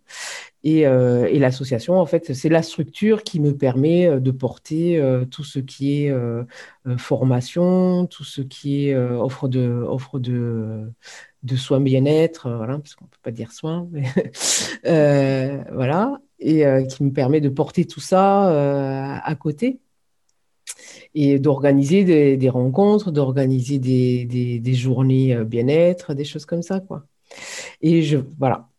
Et, 0.64 0.86
euh, 0.86 1.28
et 1.28 1.40
l'association, 1.40 1.98
en 1.98 2.06
fait, 2.06 2.34
c'est 2.34 2.50
la 2.50 2.62
structure 2.62 3.24
qui 3.24 3.40
me 3.40 3.56
permet 3.56 4.20
de 4.20 4.32
porter 4.32 5.02
tout 5.32 5.46
ce 5.46 5.60
qui 5.60 6.04
est 6.04 6.14
formation, 6.98 8.06
tout 8.08 8.24
ce 8.26 8.42
qui 8.42 8.90
est 8.90 8.96
offre 8.96 9.48
de, 9.48 9.84
offre 9.88 10.20
de, 10.20 10.92
de 11.44 11.56
soins 11.56 11.80
bien-être, 11.80 12.50
voilà, 12.50 12.78
parce 12.80 12.96
qu'on 12.96 13.06
ne 13.06 13.10
peut 13.10 13.18
pas 13.24 13.32
dire 13.32 13.52
soins, 13.54 13.88
voilà, 14.84 16.20
et 16.40 16.66
qui 16.90 17.04
me 17.04 17.12
permet 17.14 17.40
de 17.42 17.50
porter 17.50 17.86
tout 17.86 18.02
ça 18.02 19.20
à 19.20 19.36
côté 19.36 19.80
et 21.16 21.40
d'organiser 21.40 22.38
des, 22.38 22.50
rencontres, 22.50 23.12
d'organiser 23.12 23.80
des, 23.80 24.26
des, 24.60 24.74
journées 24.74 25.36
euh, 25.36 25.44
bien-être, 25.44 26.14
des 26.14 26.26
choses 26.26 26.46
comme 26.46 26.64
ça, 26.64 26.80
quoi. 26.80 27.06
Et 27.82 28.02
je, 28.02 28.18
voilà. 28.40 28.70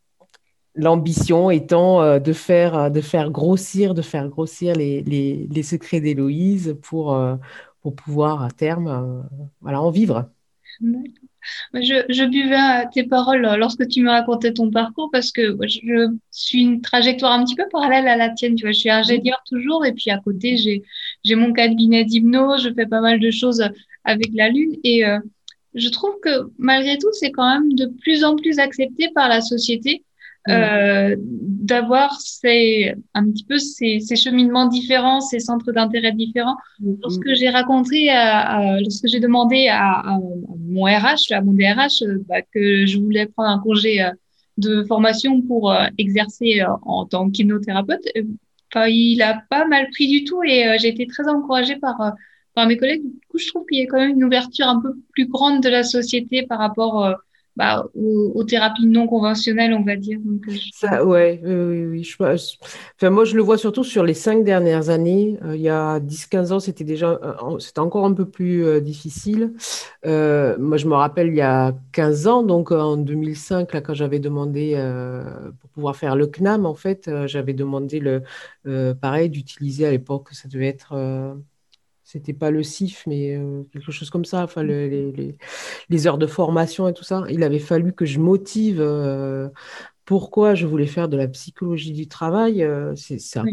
L'ambition 0.75 1.49
étant 1.49 2.01
euh, 2.01 2.19
de 2.19 2.33
faire, 2.33 2.75
euh, 2.75 2.89
de 2.89 2.99
faire 3.01 3.31
grossir, 3.31 3.93
de 3.93 4.01
faire 4.01 4.27
grossir 4.27 4.75
les, 4.75 5.01
les, 5.03 5.47
les 5.49 5.63
secrets 5.63 6.01
d'Héloïse 6.01 6.77
pour, 6.81 7.17
pour 7.81 7.95
pouvoir 7.95 8.43
à 8.43 8.51
terme 8.51 9.25
voilà, 9.61 9.81
en 9.81 9.89
vivre. 9.89 10.29
Je, 11.73 12.25
buvais 12.25 12.89
tes 12.91 13.03
paroles 13.03 13.47
lorsque 13.57 13.87
tu 13.87 14.01
me 14.01 14.09
racontais 14.09 14.53
ton 14.53 14.71
parcours 14.71 15.09
parce 15.11 15.31
que 15.31 15.55
je 15.61 16.09
suis 16.31 16.61
une 16.61 16.81
trajectoire 16.81 17.33
un 17.33 17.43
petit 17.43 17.55
peu 17.55 17.65
parallèle 17.71 18.07
à 18.07 18.15
la 18.15 18.29
tienne. 18.29 18.55
Tu 18.55 18.63
vois, 18.63 18.71
je 18.71 18.79
suis 18.79 18.89
ingénieur 18.89 19.41
toujours 19.47 19.85
et 19.85 19.93
puis 19.93 20.09
à 20.09 20.17
côté, 20.17 20.57
j'ai, 20.57 20.83
j'ai 21.25 21.35
mon 21.35 21.51
cabinet 21.51 22.05
d'hypnose, 22.05 22.63
je 22.63 22.73
fais 22.73 22.85
pas 22.85 23.01
mal 23.01 23.19
de 23.19 23.31
choses 23.31 23.67
avec 24.05 24.29
la 24.33 24.47
lune 24.49 24.75
et, 24.83 25.05
euh, 25.05 25.19
je 25.75 25.89
trouve 25.89 26.17
que 26.21 26.49
malgré 26.57 26.97
tout, 26.97 27.11
c'est 27.11 27.31
quand 27.31 27.47
même 27.47 27.73
de 27.73 27.87
plus 28.01 28.23
en 28.23 28.35
plus 28.35 28.59
accepté 28.59 29.09
par 29.13 29.27
la 29.27 29.41
société 29.41 30.03
mm. 30.47 30.51
euh, 30.51 31.15
d'avoir 31.19 32.17
ces, 32.19 32.95
un 33.13 33.29
petit 33.29 33.43
peu 33.43 33.57
ces, 33.57 33.99
ces, 33.99 34.15
cheminements 34.15 34.67
différents, 34.67 35.19
ces 35.19 35.39
centres 35.39 35.73
d'intérêt 35.73 36.13
différents. 36.13 36.55
Mm. 36.79 36.93
Lorsque 37.03 37.33
j'ai 37.33 37.49
raconté, 37.49 38.09
à, 38.09 38.79
lorsque 38.79 39.07
j'ai 39.07 39.19
demandé 39.19 39.67
à, 39.67 39.99
à, 39.99 40.19
mon 40.69 40.83
RH, 40.85 41.31
à 41.31 41.41
mon 41.41 41.53
DRH, 41.53 42.01
euh, 42.03 42.23
bah, 42.27 42.41
que 42.41 42.85
je 42.85 42.97
voulais 42.97 43.25
prendre 43.25 43.49
un 43.49 43.59
congé 43.59 44.01
euh, 44.01 44.11
de 44.57 44.83
formation 44.83 45.41
pour 45.41 45.71
euh, 45.71 45.87
exercer 45.97 46.63
en 46.83 47.05
tant 47.05 47.29
qu'hypnothérapeute, 47.29 48.07
il 48.89 49.21
a 49.21 49.41
pas 49.49 49.65
mal 49.65 49.89
pris 49.91 50.07
du 50.07 50.23
tout 50.23 50.43
et 50.43 50.77
j'ai 50.79 50.89
été 50.89 51.07
très 51.07 51.27
encouragée 51.27 51.77
par 51.77 52.15
par 52.55 52.67
mes 52.67 52.77
collègues. 52.77 53.03
Du 53.03 53.27
coup, 53.29 53.37
je 53.37 53.47
trouve 53.49 53.65
qu'il 53.67 53.79
y 53.79 53.81
a 53.83 53.85
quand 53.87 53.97
même 53.99 54.11
une 54.11 54.23
ouverture 54.23 54.67
un 54.67 54.81
peu 54.81 54.95
plus 55.11 55.27
grande 55.27 55.61
de 55.61 55.69
la 55.69 55.83
société 55.83 56.43
par 56.43 56.57
rapport 56.59 57.05
euh, 57.05 57.13
bah, 57.55 57.85
aux, 57.95 58.43
thérapies 58.43 58.85
non 58.85 59.07
conventionnelles, 59.07 59.73
on 59.73 59.83
va 59.83 59.95
dire. 59.95 60.19
Euh, 60.49 60.53
Ça, 60.73 61.05
ouais, 61.05 61.41
oui, 61.43 61.85
oui. 61.85 62.03
Je, 62.03 63.07
moi, 63.07 63.23
je 63.23 63.35
le 63.35 63.41
vois 63.41 63.57
surtout 63.57 63.83
sur 63.83 64.03
les 64.03 64.13
cinq 64.13 64.43
dernières 64.43 64.89
années. 64.89 65.37
Euh, 65.43 65.55
il 65.55 65.61
y 65.61 65.69
a 65.69 65.99
10-15 65.99 66.51
ans, 66.51 66.59
c'était 66.59 66.83
déjà, 66.83 67.19
c'était 67.59 67.79
encore 67.79 68.05
un 68.05 68.13
peu 68.13 68.25
plus 68.25 68.81
difficile. 68.81 69.53
moi, 70.03 70.77
je 70.77 70.87
me 70.87 70.95
rappelle, 70.95 71.27
il 71.27 71.35
y 71.35 71.41
a 71.41 71.73
15 71.93 72.27
ans, 72.27 72.43
donc 72.43 72.71
en 72.71 72.97
2005, 72.97 73.73
là, 73.73 73.81
quand 73.81 73.93
j'avais 73.93 74.19
demandé 74.19 74.75
pour 75.61 75.69
pouvoir 75.69 75.95
faire 75.95 76.15
le 76.15 76.27
CNAM, 76.27 76.65
en 76.65 76.75
fait, 76.75 77.09
j'avais 77.25 77.53
demandé 77.53 77.99
le, 77.99 78.93
pareil, 78.93 79.29
d'utiliser 79.29 79.85
à 79.85 79.91
l'époque, 79.91 80.29
ça 80.33 80.49
devait 80.49 80.67
être 80.67 80.93
c'était 82.05 82.33
pas 82.33 82.51
le 82.51 82.61
CIF, 82.61 83.03
mais 83.07 83.35
euh, 83.35 83.63
quelque 83.73 83.91
chose 83.91 84.11
comme 84.11 84.25
ça, 84.25 84.43
enfin, 84.43 84.61
les, 84.61 85.35
heures 86.05 86.19
de 86.19 86.27
formation 86.27 86.87
et 86.87 86.93
tout 86.93 87.03
ça. 87.03 87.23
Il 87.29 87.41
avait 87.43 87.59
fallu 87.59 87.93
que 87.93 88.05
je 88.05 88.19
motive 88.19 88.79
euh, 88.79 89.49
pourquoi 90.05 90.53
je 90.53 90.67
voulais 90.67 90.85
faire 90.85 91.09
de 91.09 91.17
la 91.17 91.27
psychologie 91.27 91.93
du 91.93 92.07
travail. 92.07 92.61
Euh, 92.61 92.93
ça, 92.95 93.43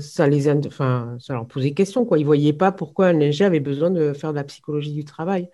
ça, 0.00 0.26
les, 0.26 0.48
enfin, 0.66 1.16
ça 1.20 1.34
leur 1.34 1.46
posait 1.46 1.70
question. 1.70 2.04
Quoi. 2.04 2.18
Ils 2.18 2.22
ne 2.22 2.26
voyaient 2.26 2.52
pas 2.52 2.72
pourquoi 2.72 3.06
un 3.06 3.20
ingé 3.20 3.44
avait 3.44 3.60
besoin 3.60 3.92
de 3.92 4.12
faire 4.12 4.32
de 4.32 4.38
la 4.38 4.44
psychologie 4.44 4.92
du 4.92 5.04
travail. 5.04 5.48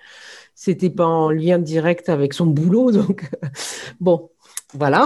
C'était 0.54 0.90
pas 0.90 1.06
en 1.06 1.30
lien 1.30 1.58
direct 1.58 2.08
avec 2.08 2.32
son 2.32 2.46
boulot, 2.46 2.90
donc 2.92 3.28
bon, 4.00 4.30
voilà. 4.72 5.04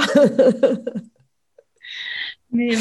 mais 2.52 2.76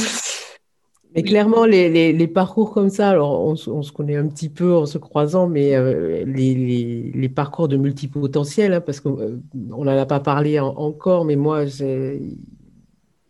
mais 1.13 1.23
clairement, 1.23 1.65
les, 1.65 2.13
les, 2.13 2.27
parcours 2.27 2.73
comme 2.73 2.89
ça, 2.89 3.09
alors 3.09 3.41
on, 3.41 3.55
on, 3.67 3.83
se 3.83 3.91
connaît 3.91 4.15
un 4.15 4.27
petit 4.27 4.47
peu 4.47 4.75
en 4.75 4.85
se 4.85 4.97
croisant, 4.97 5.47
mais 5.47 5.75
euh, 5.75 6.23
les, 6.25 7.11
les, 7.13 7.29
parcours 7.29 7.67
de 7.67 7.75
multipotentiel, 7.75 8.73
hein, 8.73 8.81
parce 8.81 9.01
qu'on 9.01 9.19
euh, 9.19 9.37
n'en 9.53 9.87
a 9.87 10.05
pas 10.05 10.21
parlé 10.21 10.59
encore, 10.59 11.25
mais 11.25 11.35
moi, 11.35 11.65
il 11.65 12.37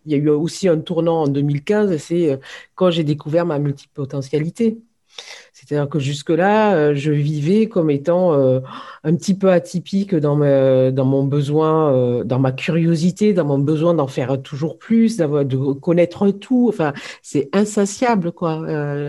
y 0.05 0.13
a 0.13 0.17
eu 0.17 0.29
aussi 0.29 0.67
un 0.67 0.79
tournant 0.79 1.23
en 1.23 1.27
2015, 1.27 1.97
c'est 1.97 2.33
euh, 2.33 2.37
quand 2.75 2.91
j'ai 2.91 3.03
découvert 3.03 3.47
ma 3.47 3.57
multipotentialité. 3.57 4.79
C'est-à-dire 5.71 5.89
que 5.89 5.99
jusque-là, 5.99 6.75
euh, 6.75 6.95
je 6.95 7.13
vivais 7.13 7.69
comme 7.69 7.89
étant 7.89 8.33
euh, 8.33 8.59
un 9.05 9.15
petit 9.15 9.33
peu 9.33 9.49
atypique 9.53 10.13
dans, 10.13 10.35
dans 10.35 11.05
mon 11.05 11.23
besoin, 11.23 11.93
euh, 11.93 12.25
dans 12.25 12.39
ma 12.39 12.51
curiosité, 12.51 13.31
dans 13.31 13.45
mon 13.45 13.57
besoin 13.57 13.93
d'en 13.93 14.07
faire 14.07 14.41
toujours 14.41 14.77
plus, 14.77 15.15
de 15.15 15.71
connaître 15.71 16.29
tout. 16.31 16.65
Enfin, 16.67 16.91
c'est 17.21 17.47
insatiable, 17.53 18.33
quoi. 18.33 18.65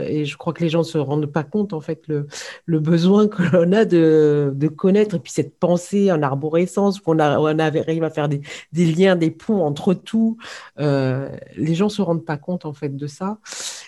et 0.07 0.25
je 0.25 0.37
crois 0.37 0.53
que 0.53 0.62
les 0.62 0.68
gens 0.68 0.81
ne 0.81 0.85
se 0.85 0.98
rendent 0.98 1.27
pas 1.27 1.42
compte, 1.42 1.72
en 1.72 1.81
fait, 1.81 2.05
le, 2.07 2.29
le 2.66 2.79
besoin 2.79 3.27
que 3.27 3.42
l'on 3.42 3.72
a 3.72 3.85
de, 3.85 4.53
de, 4.55 4.68
connaître. 4.68 5.16
Et 5.16 5.18
puis 5.18 5.33
cette 5.33 5.59
pensée 5.59 6.12
en 6.12 6.22
arborescence, 6.22 7.01
qu'on 7.01 7.18
on 7.18 7.59
arrive 7.59 8.05
à 8.05 8.11
faire 8.11 8.29
des, 8.29 8.40
des, 8.72 8.87
liens, 8.87 9.16
des 9.16 9.33
ponts 9.33 9.64
entre 9.64 9.94
tout. 9.94 10.37
les 10.79 11.75
gens 11.75 11.87
ne 11.87 11.90
se 11.90 12.03
rendent 12.03 12.25
pas 12.25 12.37
compte, 12.37 12.66
en 12.66 12.72
fait, 12.72 12.96
de 12.96 13.09
ça. 13.09 13.38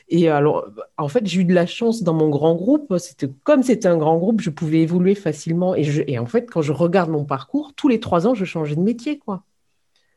Et 0.08 0.28
alors, 0.28 0.66
en 0.98 1.08
fait, 1.08 1.26
j'ai 1.26 1.40
eu 1.40 1.44
de 1.44 1.54
la 1.54 1.66
chance 1.66 2.02
dans 2.02 2.12
mon 2.12 2.28
grand 2.28 2.54
groupe. 2.54 2.63
C'était 2.98 3.28
comme 3.42 3.62
c'était 3.62 3.88
un 3.88 3.96
grand 3.96 4.18
groupe, 4.18 4.40
je 4.40 4.50
pouvais 4.50 4.80
évoluer 4.80 5.14
facilement. 5.14 5.74
Et, 5.74 5.84
je, 5.84 6.02
et, 6.06 6.18
en 6.18 6.26
fait, 6.26 6.50
quand 6.50 6.62
je 6.62 6.72
regarde 6.72 7.10
mon 7.10 7.24
parcours, 7.24 7.72
tous 7.74 7.88
les 7.88 8.00
trois 8.00 8.26
ans, 8.26 8.34
je 8.34 8.44
changeais 8.44 8.76
de 8.76 8.80
métier, 8.80 9.18
quoi. 9.18 9.44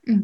Mmh. 0.07 0.19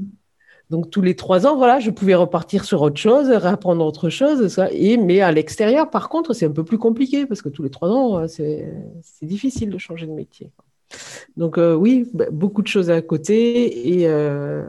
Donc 0.70 0.90
tous 0.90 1.02
les 1.02 1.16
trois 1.16 1.46
ans, 1.46 1.58
voilà, 1.58 1.80
je 1.80 1.92
pouvais 1.92 2.16
repartir 2.16 2.64
sur 2.66 2.82
autre 2.82 2.98
chose, 2.98 3.30
réapprendre 3.30 3.86
autre 3.86 4.10
chose. 4.10 4.48
Ça, 4.48 4.70
et, 4.72 4.98
mais 4.98 5.22
à 5.22 5.32
l'extérieur, 5.32 5.90
par 5.90 6.10
contre, 6.10 6.34
c'est 6.34 6.46
un 6.46 6.52
peu 6.52 6.64
plus 6.64 6.78
compliqué 6.78 7.26
parce 7.26 7.42
que 7.42 7.50
tous 7.50 7.64
les 7.64 7.70
trois 7.70 7.90
ans, 7.90 8.20
euh, 8.20 8.28
c'est 8.28 9.26
difficile 9.26 9.70
de 9.70 9.78
changer 9.78 10.08
de 10.08 10.14
métier. 10.14 10.50
Donc 11.38 11.58
euh, 11.58 11.76
oui, 11.76 12.10
bah, 12.14 12.26
beaucoup 12.32 12.62
de 12.62 12.68
choses 12.68 12.90
à 12.90 13.02
côté 13.02 14.00
et 14.00 14.08
euh, 14.08 14.66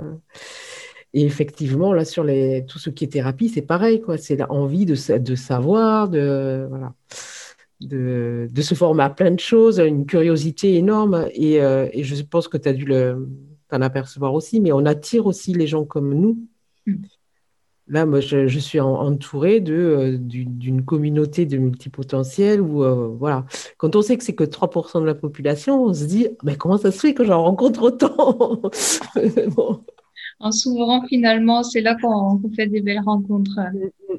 et 1.17 1.25
effectivement, 1.25 1.93
là, 1.93 2.05
sur 2.05 2.25
les, 2.25 2.67
tout 2.67 2.81
ce 2.81 2.91
qui 2.91 3.05
est 3.05 3.09
thérapie, 3.09 3.49
c'est 3.49 3.63
pareil, 3.63 4.01
quoi. 4.01 4.19
C'est 4.19 4.37
l'envie 4.37 4.85
de, 4.85 5.19
de 5.19 5.35
savoir, 5.37 6.09
de, 6.09 6.67
voilà, 6.69 6.93
de, 7.81 8.49
de, 8.51 8.63
se 8.63 8.75
former 8.75 9.05
à 9.05 9.11
plein 9.11 9.31
de 9.31 9.41
choses, 9.41 9.79
une 9.79 10.07
curiosité 10.07 10.77
énorme. 10.77 11.29
Et, 11.33 11.61
euh, 11.61 11.89
et 11.93 12.05
je 12.05 12.23
pense 12.23 12.49
que 12.49 12.57
tu 12.57 12.69
as 12.69 12.73
dû 12.73 12.87
t'en 13.69 13.81
apercevoir 13.81 14.35
aussi, 14.35 14.61
mais 14.61 14.73
on 14.73 14.87
attire 14.87 15.27
aussi 15.27 15.55
les 15.55 15.67
gens 15.67 15.85
comme 15.85 16.15
nous. 16.15 16.39
Mm. 16.87 16.95
Là, 17.87 18.07
moi, 18.07 18.21
je, 18.21 18.47
je 18.47 18.59
suis 18.59 18.81
entourée 18.81 19.61
de, 19.61 19.75
euh, 19.75 20.17
d'une 20.19 20.85
communauté 20.87 21.45
de 21.45 21.59
multipotentiels 21.59 22.63
où, 22.63 22.83
euh, 22.83 23.09
voilà, 23.09 23.45
quand 23.77 23.95
on 23.95 24.01
sait 24.01 24.17
que 24.17 24.25
c'est 24.25 24.35
que 24.35 24.45
3% 24.45 25.03
de 25.03 25.07
la 25.07 25.15
population, 25.15 25.85
on 25.85 25.93
se 25.93 26.05
dit, 26.05 26.29
mais 26.43 26.57
comment 26.57 26.79
ça 26.79 26.91
se 26.91 26.99
fait 26.99 27.13
que 27.13 27.25
j'en 27.25 27.43
rencontre 27.43 27.83
autant 27.83 28.63
bon 29.55 29.85
en 30.41 30.53
s'ouvrant 30.53 31.07
finalement, 31.07 31.63
c'est 31.63 31.81
là 31.81 31.97
qu'on 32.01 32.41
fait 32.55 32.67
des 32.67 32.81
belles 32.81 33.01
rencontres. 33.05 33.59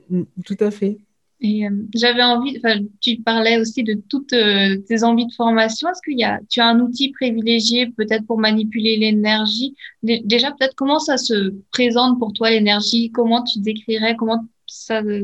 Mm, 0.10 0.20
mm, 0.20 0.26
tout 0.46 0.58
à 0.60 0.72
fait. 0.72 0.98
Euh, 1.46 1.70
j'avais 1.94 2.24
envie, 2.24 2.60
tu 3.02 3.18
parlais 3.18 3.60
aussi 3.60 3.84
de 3.84 4.02
toutes 4.10 4.34
euh, 4.34 4.78
tes 4.88 5.04
envies 5.04 5.28
de 5.28 5.34
formation. 5.34 5.90
Est-ce 5.90 6.02
qu'il 6.04 6.20
y 6.20 6.24
a, 6.24 6.40
tu 6.50 6.60
as 6.60 6.68
un 6.68 6.80
outil 6.80 7.12
privilégié 7.12 7.88
peut-être 7.88 8.26
pour 8.26 8.40
manipuler 8.40 8.98
l'énergie? 8.98 9.76
Déjà, 10.04 10.52
peut-être 10.52 10.76
comment 10.76 11.00
ça 11.00 11.18
se 11.18 11.54
présente 11.72 12.20
pour 12.20 12.34
toi 12.34 12.50
l'énergie? 12.50 13.12
Comment 13.12 13.44
tu 13.44 13.60
décrirais? 13.60 14.16
Comment 14.16 14.46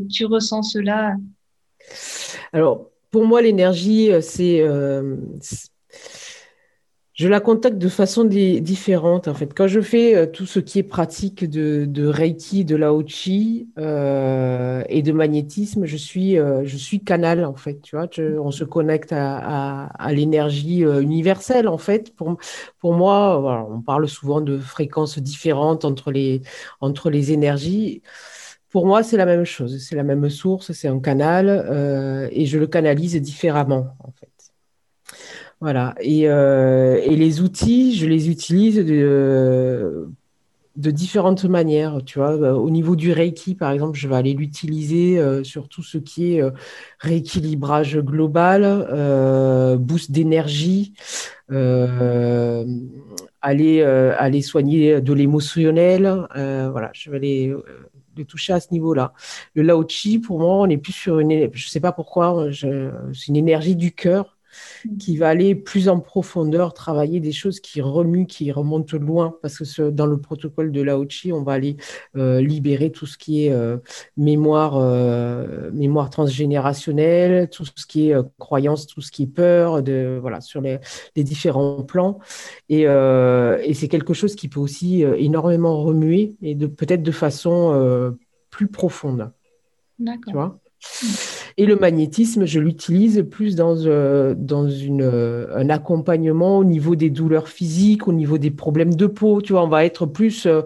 tu 0.09 0.25
ressens 0.25 0.63
cela? 0.63 1.15
Alors, 2.53 2.89
pour 3.09 3.25
moi, 3.25 3.41
l'énergie, 3.41 4.11
euh, 4.11 4.21
c'est 4.21 4.61
je 7.13 7.27
la 7.27 7.41
contacte 7.41 7.77
de 7.77 7.89
façon 7.89 8.23
différente. 8.23 9.27
En 9.27 9.33
fait, 9.33 9.53
quand 9.53 9.67
je 9.67 9.81
fais 9.81 10.15
euh, 10.15 10.25
tout 10.25 10.45
ce 10.45 10.59
qui 10.59 10.79
est 10.79 10.83
pratique 10.83 11.43
de, 11.49 12.05
Reiki, 12.07 12.63
de 12.65 12.75
Laochi 12.75 13.69
euh, 13.77 14.83
et 14.87 15.01
de 15.01 15.11
magnétisme, 15.11 15.85
je 15.85 15.97
suis, 15.97 16.37
euh, 16.39 16.63
je 16.65 16.77
suis 16.77 17.03
canal 17.03 17.43
en 17.45 17.55
fait. 17.55 17.81
Tu 17.81 17.95
vois, 17.95 18.07
on 18.39 18.51
se 18.51 18.63
connecte 18.63 19.11
à, 19.13 19.89
l'énergie 20.11 20.79
universelle 20.81 21.67
en 21.67 21.77
fait. 21.77 22.15
Pour, 22.15 22.37
pour 22.79 22.93
moi, 22.93 23.67
on 23.69 23.81
parle 23.81 24.07
souvent 24.07 24.41
de 24.41 24.57
fréquences 24.57 25.19
différentes 25.19 25.85
entre 25.85 26.11
les, 26.11 26.41
entre 26.79 27.09
les 27.09 27.31
énergies. 27.33 28.01
Pour 28.69 28.85
moi, 28.85 29.03
c'est 29.03 29.17
la 29.17 29.25
même 29.25 29.43
chose. 29.45 29.83
C'est 29.83 29.95
la 29.95 30.03
même 30.03 30.29
source, 30.29 30.71
c'est 30.71 30.87
un 30.87 30.99
canal 30.99 32.29
et 32.31 32.45
je 32.45 32.57
le 32.57 32.67
canalise 32.67 33.15
différemment 33.21 33.95
en 33.99 34.11
fait. 34.11 34.30
Voilà. 35.61 35.93
Euh, 36.03 36.99
et, 37.03 37.15
les 37.15 37.41
outils, 37.41 37.95
je 37.95 38.07
les 38.07 38.29
utilise 38.29 38.77
de, 38.77 40.07
différentes 40.75 41.45
manières. 41.45 41.99
Euh, 42.17 42.53
au 42.53 42.71
niveau 42.71 42.95
du 42.95 43.11
Reiki, 43.11 43.53
par 43.53 43.71
exemple, 43.71 43.95
je 43.97 44.07
vais 44.07 44.15
aller 44.15 44.33
l'utiliser 44.33 45.19
euh, 45.19 45.43
sur 45.43 45.69
tout 45.69 45.83
ce 45.83 45.99
qui 45.99 46.33
est 46.33 46.43
rééquilibrage 46.99 47.99
global, 47.99 49.77
boost 49.79 50.11
d'énergie, 50.11 50.93
aller, 53.41 53.83
aller 53.83 54.41
soigner 54.41 54.99
de 54.99 55.13
l'émotionnel. 55.13 56.27
voilà, 56.33 56.89
je 56.93 57.11
vais 57.11 57.17
aller 57.17 57.55
le 58.17 58.25
toucher 58.25 58.53
à 58.53 58.59
ce 58.59 58.69
niveau-là. 58.71 59.13
Le 59.53 59.61
Lao 59.61 59.87
Chi, 59.87 60.17
pour 60.17 60.39
moi, 60.39 60.55
on 60.55 60.69
est 60.69 60.77
plus 60.77 60.91
sur 60.91 61.19
une, 61.19 61.51
je 61.53 61.69
sais 61.69 61.79
pas 61.79 61.91
pourquoi, 61.91 62.47
c'est 62.51 63.27
une 63.27 63.35
énergie 63.35 63.75
du 63.75 63.91
cœur 63.91 64.37
qui 64.99 65.17
va 65.17 65.29
aller 65.29 65.55
plus 65.55 65.89
en 65.89 65.99
profondeur, 65.99 66.73
travailler 66.73 67.19
des 67.19 67.31
choses 67.31 67.59
qui 67.59 67.81
remuent, 67.81 68.25
qui 68.25 68.51
remontent 68.51 68.97
loin, 68.97 69.35
parce 69.41 69.57
que 69.57 69.89
dans 69.89 70.05
le 70.05 70.17
protocole 70.19 70.71
de 70.71 70.81
Laochi, 70.81 71.31
on 71.31 71.43
va 71.43 71.53
aller 71.53 71.77
euh, 72.17 72.41
libérer 72.41 72.91
tout 72.91 73.05
ce 73.05 73.17
qui 73.17 73.45
est 73.45 73.51
euh, 73.51 73.77
mémoire, 74.17 74.77
euh, 74.77 75.69
mémoire 75.73 76.09
transgénérationnelle, 76.09 77.49
tout 77.49 77.65
ce 77.65 77.85
qui 77.85 78.09
est 78.09 78.15
croyance, 78.39 78.87
tout 78.87 79.01
ce 79.01 79.11
qui 79.11 79.23
est 79.23 79.33
peur, 79.33 79.83
de, 79.83 80.17
voilà, 80.21 80.41
sur 80.41 80.61
les, 80.61 80.79
différents 81.15 81.83
plans. 81.83 82.19
Et, 82.69 82.81
et 82.81 83.73
c'est 83.73 83.87
quelque 83.87 84.13
chose 84.13 84.35
qui 84.35 84.47
peut 84.47 84.59
aussi 84.59 85.01
énormément 85.01 85.81
remuer, 85.83 86.35
et 86.41 86.55
peut-être 86.55 87.03
de 87.03 87.11
façon 87.11 88.15
plus 88.49 88.67
profonde. 88.67 89.31
D'accord. 89.99 90.31
Tu 90.31 90.33
vois? 90.33 90.59
Et 91.57 91.65
le 91.65 91.75
magnétisme, 91.75 92.45
je 92.45 92.59
l'utilise 92.59 93.25
plus 93.29 93.55
dans, 93.55 93.75
euh, 93.85 94.35
euh, 94.49 95.47
un 95.55 95.69
accompagnement 95.69 96.59
au 96.59 96.63
niveau 96.63 96.95
des 96.95 97.09
douleurs 97.09 97.47
physiques, 97.47 98.07
au 98.07 98.13
niveau 98.13 98.37
des 98.37 98.51
problèmes 98.51 98.93
de 98.93 99.07
peau. 99.07 99.41
Tu 99.41 99.53
vois, 99.53 99.63
on 99.63 99.67
va 99.67 99.85
être 99.85 100.05
plus. 100.05 100.45
Euh, 100.45 100.61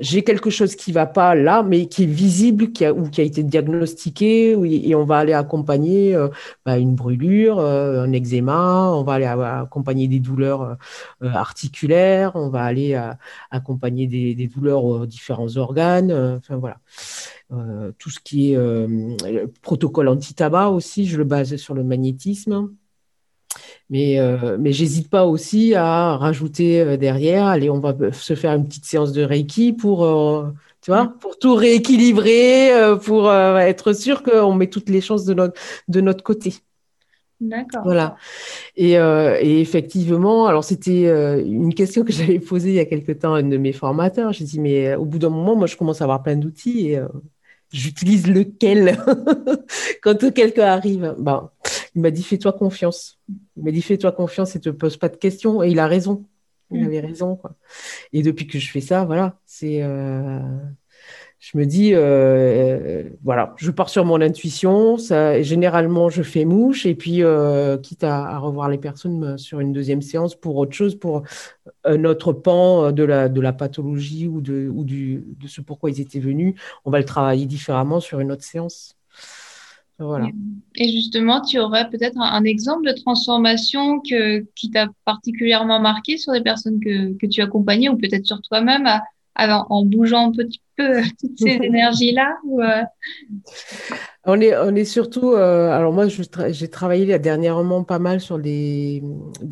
j'ai 0.00 0.22
quelque 0.22 0.50
chose 0.50 0.76
qui 0.76 0.92
va 0.92 1.06
pas 1.06 1.34
là, 1.34 1.62
mais 1.62 1.86
qui 1.86 2.04
est 2.04 2.06
visible, 2.06 2.72
qui 2.72 2.84
a, 2.84 2.92
ou 2.92 3.08
qui 3.08 3.20
a 3.20 3.24
été 3.24 3.42
diagnostiqué, 3.42 4.52
et 4.52 4.94
on 4.94 5.04
va 5.04 5.18
aller 5.18 5.32
accompagner 5.32 6.16
bah, 6.64 6.78
une 6.78 6.94
brûlure, 6.94 7.58
un 7.58 8.12
eczéma, 8.12 8.92
on 8.94 9.02
va 9.02 9.14
aller 9.14 9.24
accompagner 9.26 10.06
des 10.06 10.20
douleurs 10.20 10.76
articulaires, 11.20 12.32
on 12.36 12.48
va 12.48 12.62
aller 12.62 13.00
accompagner 13.50 14.06
des, 14.06 14.34
des 14.34 14.46
douleurs 14.46 14.84
aux 14.84 15.06
différents 15.06 15.56
organes. 15.56 16.12
enfin 16.12 16.56
voilà. 16.56 16.76
Euh, 17.52 17.92
tout 17.98 18.08
ce 18.08 18.18
qui 18.18 18.52
est 18.52 18.56
euh, 18.56 19.46
protocole 19.60 20.08
anti-tabac 20.08 20.70
aussi, 20.70 21.06
je 21.06 21.18
le 21.18 21.24
base 21.24 21.56
sur 21.56 21.74
le 21.74 21.84
magnétisme. 21.84 22.70
Mais, 23.90 24.18
euh, 24.18 24.56
mais 24.58 24.72
j'hésite 24.72 25.10
pas 25.10 25.26
aussi 25.26 25.74
à 25.74 26.16
rajouter 26.16 26.96
derrière, 26.96 27.44
allez, 27.44 27.68
on 27.68 27.80
va 27.80 27.94
se 28.12 28.34
faire 28.34 28.52
une 28.54 28.66
petite 28.66 28.86
séance 28.86 29.12
de 29.12 29.22
Reiki 29.22 29.74
pour, 29.74 29.98
tu 30.80 30.90
vois, 30.90 31.12
pour 31.20 31.38
tout 31.38 31.54
rééquilibrer, 31.54 32.70
pour 33.04 33.30
être 33.30 33.92
sûr 33.92 34.22
qu'on 34.22 34.54
met 34.54 34.68
toutes 34.68 34.88
les 34.88 35.02
chances 35.02 35.26
de 35.26 35.34
notre, 35.34 35.60
de 35.88 36.00
notre 36.00 36.24
côté. 36.24 36.54
D'accord. 37.40 37.82
Voilà. 37.84 38.16
Et, 38.76 38.92
et, 38.92 39.60
effectivement, 39.60 40.46
alors 40.46 40.64
c'était 40.64 41.42
une 41.44 41.74
question 41.74 42.02
que 42.04 42.12
j'avais 42.14 42.38
posée 42.38 42.70
il 42.70 42.76
y 42.76 42.80
a 42.80 42.86
quelque 42.86 43.12
temps 43.12 43.34
à 43.34 43.40
un 43.40 43.42
de 43.42 43.58
mes 43.58 43.72
formateurs. 43.72 44.32
J'ai 44.32 44.46
dit, 44.46 44.60
mais 44.60 44.94
au 44.94 45.04
bout 45.04 45.18
d'un 45.18 45.28
moment, 45.28 45.54
moi, 45.54 45.66
je 45.66 45.76
commence 45.76 46.00
à 46.00 46.04
avoir 46.04 46.22
plein 46.22 46.36
d'outils 46.36 46.92
et 46.92 47.00
j'utilise 47.72 48.26
lequel 48.26 48.98
quand 50.02 50.32
quelqu'un 50.32 50.66
arrive. 50.66 51.14
Ben, 51.18 51.50
il 51.94 52.02
m'a 52.02 52.10
dit 52.10 52.22
fais-toi 52.22 52.52
confiance. 52.52 53.18
Il 53.56 53.64
m'a 53.64 53.70
dit 53.70 53.82
fais-toi 53.82 54.12
confiance 54.12 54.56
et 54.56 54.60
te 54.60 54.70
pose 54.70 54.96
pas 54.96 55.08
de 55.08 55.16
questions. 55.16 55.62
Et 55.62 55.70
il 55.70 55.78
a 55.78 55.86
raison. 55.86 56.24
Il 56.70 56.82
mm. 56.82 56.86
avait 56.86 57.00
raison. 57.00 57.36
Quoi. 57.36 57.54
Et 58.12 58.22
depuis 58.22 58.46
que 58.46 58.58
je 58.58 58.70
fais 58.70 58.80
ça, 58.80 59.04
voilà, 59.04 59.38
c'est. 59.44 59.82
Euh, 59.82 60.40
je 61.42 61.58
me 61.58 61.66
dis, 61.66 61.90
euh, 61.92 63.02
voilà, 63.24 63.52
je 63.56 63.72
pars 63.72 63.88
sur 63.88 64.04
mon 64.04 64.20
intuition. 64.20 64.96
Ça, 64.96 65.42
généralement, 65.42 66.08
je 66.08 66.22
fais 66.22 66.44
mouche 66.44 66.86
et 66.86 66.94
puis, 66.94 67.24
euh, 67.24 67.76
quitte 67.78 68.04
à, 68.04 68.38
revoir 68.38 68.68
les 68.68 68.78
personnes 68.78 69.36
sur 69.38 69.58
une 69.58 69.72
deuxième 69.72 70.02
séance 70.02 70.36
pour 70.36 70.54
autre 70.56 70.72
chose, 70.72 70.94
pour 70.94 71.24
un 71.82 72.04
autre 72.04 72.32
pan 72.32 72.92
de 72.92 73.02
la, 73.02 73.28
de 73.28 73.40
la 73.40 73.52
pathologie 73.52 74.28
ou, 74.28 74.40
de, 74.40 74.70
ou 74.72 74.84
du, 74.84 75.24
de 75.40 75.48
ce 75.48 75.60
pourquoi 75.60 75.90
ils 75.90 76.00
étaient 76.00 76.20
venus, 76.20 76.54
on 76.84 76.92
va 76.92 77.00
le 77.00 77.04
travailler 77.04 77.46
différemment 77.46 77.98
sur 77.98 78.20
une 78.20 78.30
autre 78.30 78.44
séance. 78.44 78.94
Voilà. 79.98 80.28
Et 80.76 80.92
justement, 80.92 81.40
tu 81.40 81.58
aurais 81.58 81.90
peut-être 81.90 82.18
un, 82.20 82.44
exemple 82.44 82.86
de 82.86 82.92
transformation 82.92 83.98
que, 83.98 84.46
qui 84.54 84.70
t'a 84.70 84.86
particulièrement 85.04 85.80
marqué 85.80 86.18
sur 86.18 86.32
les 86.32 86.40
personnes 86.40 86.78
que, 86.78 87.14
que 87.14 87.26
tu 87.26 87.42
accompagnais 87.42 87.88
ou 87.88 87.96
peut-être 87.96 88.26
sur 88.26 88.40
toi-même 88.42 88.86
en 89.34 89.84
bougeant 89.84 90.28
un 90.28 90.32
petit 90.32 90.61
peu 90.76 91.02
toutes 91.20 91.38
ces 91.38 91.58
énergies-là 91.62 92.36
euh? 92.60 92.82
on, 94.24 94.40
est, 94.40 94.56
on 94.56 94.74
est 94.74 94.84
surtout. 94.84 95.32
Euh, 95.32 95.70
alors, 95.70 95.92
moi, 95.92 96.06
j'ai 96.08 96.68
travaillé 96.68 97.18
dernièrement 97.18 97.84
pas 97.84 97.98
mal 97.98 98.20
sur 98.20 98.38
des 98.38 99.02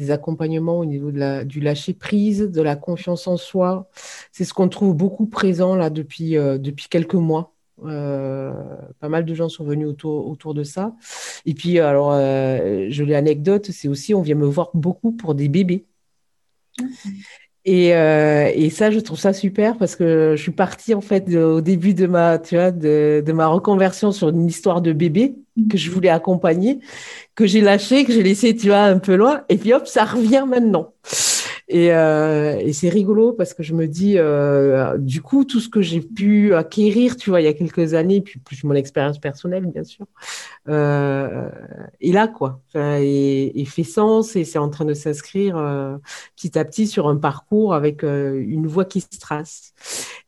accompagnements 0.09 0.79
au 0.79 0.85
niveau 0.85 1.11
de 1.11 1.19
la, 1.19 1.45
du 1.45 1.61
lâcher-prise, 1.61 2.51
de 2.51 2.63
la 2.63 2.77
confiance 2.77 3.27
en 3.27 3.37
soi. 3.37 3.89
C'est 4.33 4.45
ce 4.45 4.55
qu'on 4.55 4.69
trouve 4.69 4.95
beaucoup 4.95 5.27
présent 5.27 5.75
là 5.75 5.91
depuis, 5.91 6.37
euh, 6.37 6.59
depuis 6.59 6.89
quelques 6.89 7.15
mois. 7.15 7.55
pas 7.83 9.09
mal 9.09 9.25
de 9.25 9.35
gens 9.35 9.49
sont 9.49 9.65
venus 9.65 9.89
autour, 9.89 10.29
autour 10.29 10.55
de 10.55 10.65
ça. 10.65 10.95
Et 11.47 11.55
puis, 11.55 11.79
alors, 11.79 12.13
je 12.13 13.03
l'ai 13.05 13.15
anecdote, 13.15 13.71
c'est 13.71 13.89
aussi, 13.89 14.15
on 14.15 14.23
vient 14.23 14.35
me 14.35 14.47
voir 14.47 14.71
beaucoup 14.75 15.13
pour 15.13 15.35
des 15.35 15.49
bébés. 15.49 15.87
Et, 17.67 17.95
euh, 17.95 18.51
et, 18.55 18.71
ça, 18.71 18.91
je 18.91 18.99
trouve 19.01 19.19
ça 19.19 19.35
super 19.35 19.77
parce 19.77 19.95
que 19.95 20.35
je 20.35 20.43
suis 20.43 20.53
partie 20.53 20.95
en 20.95 21.03
fait 21.03 21.35
au 21.37 21.61
début 21.61 21.93
de 21.93 22.07
ma, 22.07 22.39
tu 22.39 22.55
vois, 22.55 22.71
de, 22.71 23.23
de, 23.25 23.33
ma 23.33 23.47
reconversion 23.49 24.13
sur 24.13 24.31
une 24.31 24.47
histoire 24.47 24.81
de 24.81 24.93
bébé 24.93 25.35
que 25.71 25.77
je 25.77 25.91
voulais 25.91 26.09
accompagner, 26.09 26.81
que 27.35 27.47
j'ai 27.47 27.61
lâché, 27.61 28.05
que 28.05 28.13
j'ai 28.13 28.23
laissé, 28.23 28.57
tu 28.57 28.69
vois, 28.69 28.85
un 28.85 28.99
peu 28.99 29.15
loin. 29.15 29.43
Et 29.51 29.59
puis 29.59 29.75
hop, 29.75 29.87
ça 29.87 30.05
revient 30.05 30.45
maintenant. 30.49 30.95
Et, 31.73 31.93
euh, 31.93 32.57
et 32.59 32.73
c'est 32.73 32.89
rigolo 32.89 33.33
parce 33.33 33.55
que 33.55 33.63
je 33.63 33.75
me 33.75 33.87
dis, 33.87 34.19
euh, 34.19 34.99
du 34.99 35.23
coup, 35.23 35.45
tout 35.45 35.61
ce 35.61 35.69
que 35.69 35.81
j'ai 35.81 36.01
pu 36.01 36.53
acquérir, 36.53 37.17
tu 37.17 37.31
vois, 37.31 37.41
il 37.41 37.45
y 37.45 37.47
a 37.47 37.53
quelques 37.53 37.95
années, 37.95 38.21
puis 38.21 38.41
plus 38.41 38.65
mon 38.65 38.75
expérience 38.75 39.21
personnelle, 39.21 39.67
bien 39.67 39.85
sûr, 39.85 40.05
euh, 40.69 41.49
est 42.01 42.11
là, 42.11 42.27
quoi. 42.27 42.61
Enfin, 42.69 42.99
et, 43.01 43.65
fait 43.67 43.85
sens 43.85 44.35
et 44.35 44.45
c'est 44.45 44.59
en 44.59 44.69
train 44.69 44.85
de 44.85 44.95
s'inscrire 44.95 45.57
euh, 45.57 45.97
petit 46.35 46.59
à 46.59 46.65
petit 46.65 46.89
sur 46.89 47.07
un 47.07 47.17
parcours 47.17 47.73
avec 47.73 48.03
euh, 48.03 48.45
une 48.45 48.67
voie 48.67 48.85
qui 48.85 49.01
se 49.01 49.21
trace. 49.21 49.73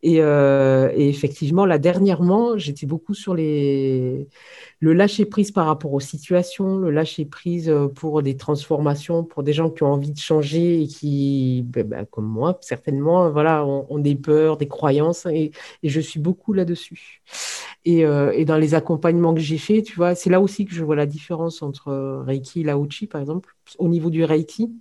Et, 0.04 0.18
et 0.18 1.08
effectivement, 1.08 1.66
là, 1.66 1.78
dernièrement, 1.78 2.56
j'étais 2.56 2.86
beaucoup 2.86 3.14
sur 3.14 3.34
les 3.34 4.28
le 4.82 4.94
lâcher 4.94 5.26
prise 5.26 5.52
par 5.52 5.66
rapport 5.66 5.92
aux 5.92 6.00
situations, 6.00 6.76
le 6.76 6.90
lâcher 6.90 7.24
prise 7.24 7.68
euh, 7.68 7.86
pour 7.86 8.20
des 8.20 8.36
transformations, 8.36 9.22
pour 9.22 9.44
des 9.44 9.52
gens 9.52 9.70
qui 9.70 9.84
ont 9.84 9.92
envie 9.92 10.10
de 10.10 10.18
changer 10.18 10.82
et 10.82 10.88
qui, 10.88 11.62
ben, 11.66 11.86
ben, 11.86 12.04
comme 12.04 12.26
moi, 12.26 12.58
certainement, 12.60 13.30
voilà, 13.30 13.64
ont, 13.64 13.98
des 14.00 14.16
peurs, 14.16 14.56
des 14.56 14.66
croyances, 14.66 15.24
et, 15.26 15.52
je 15.84 16.00
suis 16.00 16.18
beaucoup 16.18 16.52
là-dessus. 16.52 17.22
Euh, 17.86 18.32
et, 18.32 18.44
dans 18.44 18.56
les 18.56 18.74
accompagnements 18.74 19.34
que 19.34 19.40
j'ai 19.40 19.56
faits, 19.56 19.84
tu 19.84 19.94
vois, 19.94 20.16
c'est 20.16 20.30
là 20.30 20.40
aussi 20.40 20.64
que 20.64 20.74
je 20.74 20.82
vois 20.82 20.96
la 20.96 21.06
différence 21.06 21.62
entre 21.62 22.24
Reiki 22.26 22.62
et 22.62 22.64
Lauchi, 22.64 23.06
par 23.06 23.20
exemple. 23.20 23.54
Au 23.78 23.88
niveau 23.88 24.10
du 24.10 24.24
Reiki, 24.24 24.72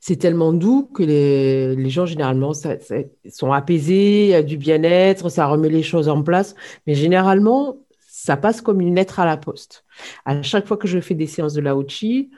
c'est 0.00 0.16
tellement 0.16 0.52
doux 0.52 0.90
que 0.92 1.04
les, 1.04 1.90
gens, 1.90 2.06
généralement, 2.06 2.54
sont 2.54 3.52
apaisés, 3.52 4.24
il 4.24 4.30
y 4.30 4.34
a 4.34 4.42
du 4.42 4.56
bien-être, 4.56 5.28
ça 5.28 5.46
remet 5.46 5.68
les 5.68 5.84
choses 5.84 6.08
en 6.08 6.24
place. 6.24 6.56
Mais 6.88 6.94
généralement, 6.94 7.76
ça 8.22 8.36
passe 8.36 8.60
comme 8.60 8.82
une 8.82 8.94
lettre 8.94 9.18
à 9.18 9.24
la 9.24 9.38
poste. 9.38 9.84
À 10.26 10.42
chaque 10.42 10.66
fois 10.66 10.76
que 10.76 10.86
je 10.86 11.00
fais 11.00 11.14
des 11.14 11.26
séances 11.26 11.54
de 11.54 11.62
Laochi, 11.62 12.30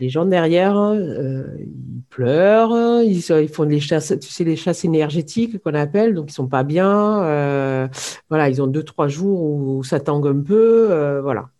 les 0.00 0.08
gens 0.08 0.24
derrière, 0.24 0.78
euh, 0.78 1.44
ils 1.58 2.02
pleurent, 2.08 3.02
ils, 3.02 3.48
font 3.48 3.66
des 3.66 3.78
chasses, 3.78 4.14
tu 4.18 4.28
sais, 4.28 4.44
les 4.44 4.56
chasses 4.56 4.86
énergétiques 4.86 5.62
qu'on 5.62 5.74
appelle, 5.74 6.14
donc 6.14 6.30
ils 6.30 6.34
sont 6.34 6.46
pas 6.46 6.62
bien. 6.62 7.22
Euh, 7.24 7.88
voilà, 8.30 8.48
ils 8.48 8.62
ont 8.62 8.68
deux, 8.68 8.84
trois 8.84 9.08
jours 9.08 9.42
où 9.42 9.84
ça 9.84 10.00
tangue 10.00 10.28
un 10.28 10.40
peu. 10.40 10.90
Euh, 10.90 11.20
voilà. 11.20 11.50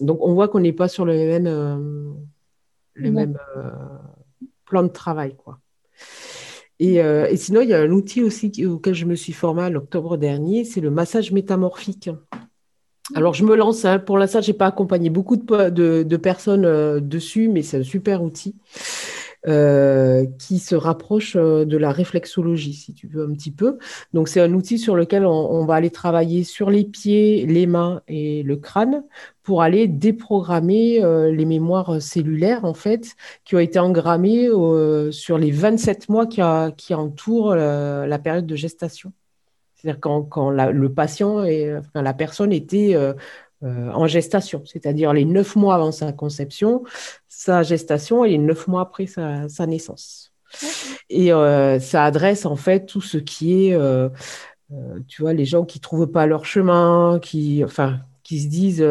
Donc 0.00 0.18
on 0.20 0.34
voit 0.34 0.48
qu'on 0.48 0.60
n'est 0.60 0.72
pas 0.72 0.88
sur 0.88 1.04
le 1.04 1.14
même, 1.14 2.16
le 2.94 3.10
même 3.12 3.38
plan 4.64 4.82
de 4.82 4.88
travail, 4.88 5.36
quoi. 5.36 5.60
Et, 6.80 6.96
et, 6.96 7.36
sinon, 7.36 7.62
il 7.62 7.68
y 7.68 7.74
a 7.74 7.80
un 7.80 7.90
outil 7.90 8.22
aussi 8.22 8.66
auquel 8.66 8.94
je 8.94 9.06
me 9.06 9.14
suis 9.14 9.32
formée 9.32 9.70
l'octobre 9.70 10.18
dernier, 10.18 10.64
c'est 10.64 10.82
le 10.82 10.90
massage 10.90 11.32
métamorphique. 11.32 12.10
Alors, 13.14 13.34
je 13.34 13.44
me 13.44 13.54
lance. 13.54 13.84
Hein. 13.84 13.98
Pour 13.98 14.18
l'instant, 14.18 14.40
je 14.40 14.50
n'ai 14.50 14.56
pas 14.56 14.66
accompagné 14.66 15.10
beaucoup 15.10 15.36
de, 15.36 16.16
personnes 16.16 16.64
euh, 16.64 17.00
dessus, 17.00 17.48
mais 17.48 17.62
c'est 17.62 17.78
un 17.78 17.82
super 17.84 18.22
outil 18.22 18.56
euh, 19.46 20.26
qui 20.40 20.58
se 20.58 20.74
rapproche 20.74 21.36
euh, 21.36 21.64
de 21.64 21.76
la 21.76 21.92
réflexologie, 21.92 22.72
si 22.74 22.94
tu 22.94 23.06
veux, 23.06 23.24
un 23.24 23.32
petit 23.32 23.52
peu. 23.52 23.78
Donc, 24.12 24.28
c'est 24.28 24.40
un 24.40 24.52
outil 24.54 24.78
sur 24.78 24.96
lequel 24.96 25.24
on, 25.24 25.64
va 25.66 25.74
aller 25.74 25.90
travailler 25.90 26.42
sur 26.42 26.68
les 26.68 26.84
pieds, 26.84 27.46
les 27.46 27.66
mains 27.66 28.02
et 28.08 28.42
le 28.42 28.56
crâne 28.56 29.04
pour 29.44 29.62
aller 29.62 29.86
déprogrammer 29.86 31.00
les 31.30 31.44
mémoires 31.44 32.02
cellulaires, 32.02 32.64
en 32.64 32.74
fait, 32.74 33.14
qui 33.44 33.54
ont 33.54 33.60
été 33.60 33.78
engrammées 33.78 34.48
sur 35.12 35.38
les 35.38 35.52
27 35.52 36.08
mois 36.08 36.26
qui 36.26 36.94
entourent 36.94 37.54
la 37.54 38.18
période 38.18 38.46
de 38.46 38.56
gestation. 38.56 39.12
C'est-à-dire 39.86 40.00
quand, 40.00 40.50
le 40.50 40.92
patient 40.92 41.44
et 41.44 41.78
la 41.94 42.12
personne 42.12 42.52
était 42.52 42.96
euh, 42.96 43.12
euh, 43.62 43.90
en 43.92 44.08
gestation, 44.08 44.62
c'est-à-dire 44.64 45.12
les 45.12 45.24
neuf 45.24 45.54
mois 45.54 45.76
avant 45.76 45.92
sa 45.92 46.12
conception, 46.12 46.82
sa 47.28 47.62
gestation 47.62 48.24
et 48.24 48.30
les 48.30 48.38
neuf 48.38 48.66
mois 48.66 48.80
après 48.80 49.06
sa, 49.06 49.66
naissance. 49.66 50.32
Et 51.08 51.32
euh, 51.32 51.78
ça 51.78 52.04
adresse 52.04 52.46
en 52.46 52.56
fait 52.56 52.86
tout 52.86 53.00
ce 53.00 53.18
qui 53.18 53.68
est, 53.68 53.78
tu 55.06 55.22
vois, 55.22 55.32
les 55.32 55.44
gens 55.44 55.64
qui 55.64 55.78
trouvent 55.78 56.08
pas 56.08 56.26
leur 56.26 56.46
chemin, 56.46 57.20
qui, 57.22 57.62
enfin, 57.64 58.00
qui 58.26 58.40
se 58.40 58.48
disent 58.48 58.82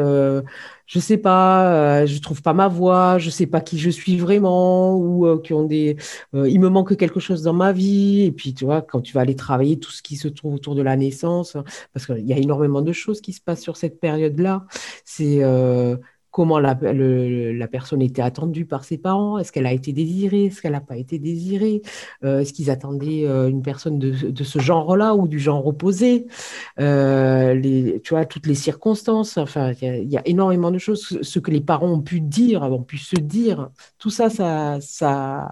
je 0.87 0.99
sais 0.99 1.17
pas, 1.17 2.01
euh, 2.03 2.05
je 2.05 2.19
trouve 2.19 2.41
pas 2.41 2.53
ma 2.53 2.67
voix, 2.67 3.17
je 3.17 3.29
sais 3.29 3.47
pas 3.47 3.61
qui 3.61 3.79
je 3.79 3.89
suis 3.89 4.17
vraiment, 4.17 4.95
ou 4.95 5.25
euh, 5.25 5.41
qui 5.41 5.53
ont 5.53 5.63
des, 5.63 5.97
euh, 6.35 6.47
il 6.49 6.59
me 6.59 6.69
manque 6.69 6.95
quelque 6.95 7.19
chose 7.19 7.41
dans 7.43 7.53
ma 7.53 7.71
vie. 7.73 8.21
Et 8.21 8.31
puis 8.31 8.53
tu 8.53 8.65
vois, 8.65 8.81
quand 8.81 9.01
tu 9.01 9.13
vas 9.13 9.21
aller 9.21 9.35
travailler 9.35 9.79
tout 9.79 9.91
ce 9.91 10.01
qui 10.03 10.15
se 10.15 10.27
trouve 10.27 10.55
autour 10.55 10.75
de 10.75 10.81
la 10.83 10.95
naissance, 10.95 11.57
parce 11.93 12.05
qu'il 12.05 12.25
y 12.25 12.33
a 12.33 12.37
énormément 12.37 12.81
de 12.81 12.91
choses 12.93 13.21
qui 13.21 13.33
se 13.33 13.41
passent 13.41 13.61
sur 13.61 13.77
cette 13.77 13.99
période-là. 13.99 14.65
C'est 15.05 15.43
comment 16.35 16.59
la, 16.59 16.77
la, 16.81 17.67
personne 17.69 18.01
était 18.01 18.21
attendue 18.21 18.65
par 18.65 18.83
ses 18.83 18.97
parents, 18.97 19.37
est-ce 19.37 19.53
qu'elle 19.53 19.65
a 19.65 19.71
été 19.71 19.93
désirée, 19.93 20.47
est-ce 20.47 20.61
qu'elle 20.61 20.73
n'a 20.73 20.81
pas 20.81 20.97
été 20.97 21.17
désirée, 21.17 21.81
euh, 22.25 22.39
est-ce 22.39 22.51
qu'ils 22.51 22.69
attendaient 22.69 23.25
euh, 23.25 23.47
une 23.47 23.61
personne 23.61 23.99
de, 23.99 24.11
de 24.31 24.43
ce 24.43 24.59
genre-là 24.59 25.15
ou 25.15 25.29
du 25.29 25.39
genre 25.39 25.65
opposé, 25.65 26.27
les, 26.77 28.01
tu 28.03 28.13
vois, 28.13 28.25
toutes 28.25 28.47
les 28.47 28.55
circonstances, 28.55 29.37
enfin, 29.37 29.71
il 29.81 30.11
y, 30.11 30.17
a 30.17 30.27
énormément 30.27 30.71
de 30.71 30.77
choses, 30.77 31.19
ce 31.21 31.39
que 31.39 31.51
les 31.51 31.61
parents 31.61 31.93
ont 31.93 32.01
pu 32.01 32.19
dire, 32.19 32.63
ont 32.63 32.83
pu 32.83 32.97
se 32.97 33.15
dire, 33.15 33.69
tout 33.97 34.09
ça, 34.09 34.29
ça, 34.29 34.79
ça 34.81 35.49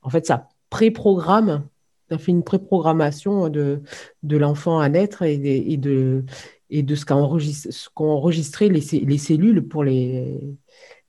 en 0.00 0.08
fait, 0.08 0.24
ça 0.24 0.48
préprogramme 0.70 1.68
ça 2.10 2.18
fait 2.18 2.32
une 2.32 2.44
préprogrammation 2.44 3.48
de, 3.48 3.82
de 4.22 4.36
l'enfant 4.36 4.78
à 4.78 4.88
naître 4.88 5.22
et 5.22 5.38
de, 5.78 6.24
et 6.70 6.82
de 6.82 6.94
ce 6.94 7.04
qu'ont 7.04 8.10
enregistré, 8.10 8.68
les, 8.68 8.80
les, 9.00 9.18
cellules 9.18 9.66
pour 9.66 9.84
les, 9.84 10.40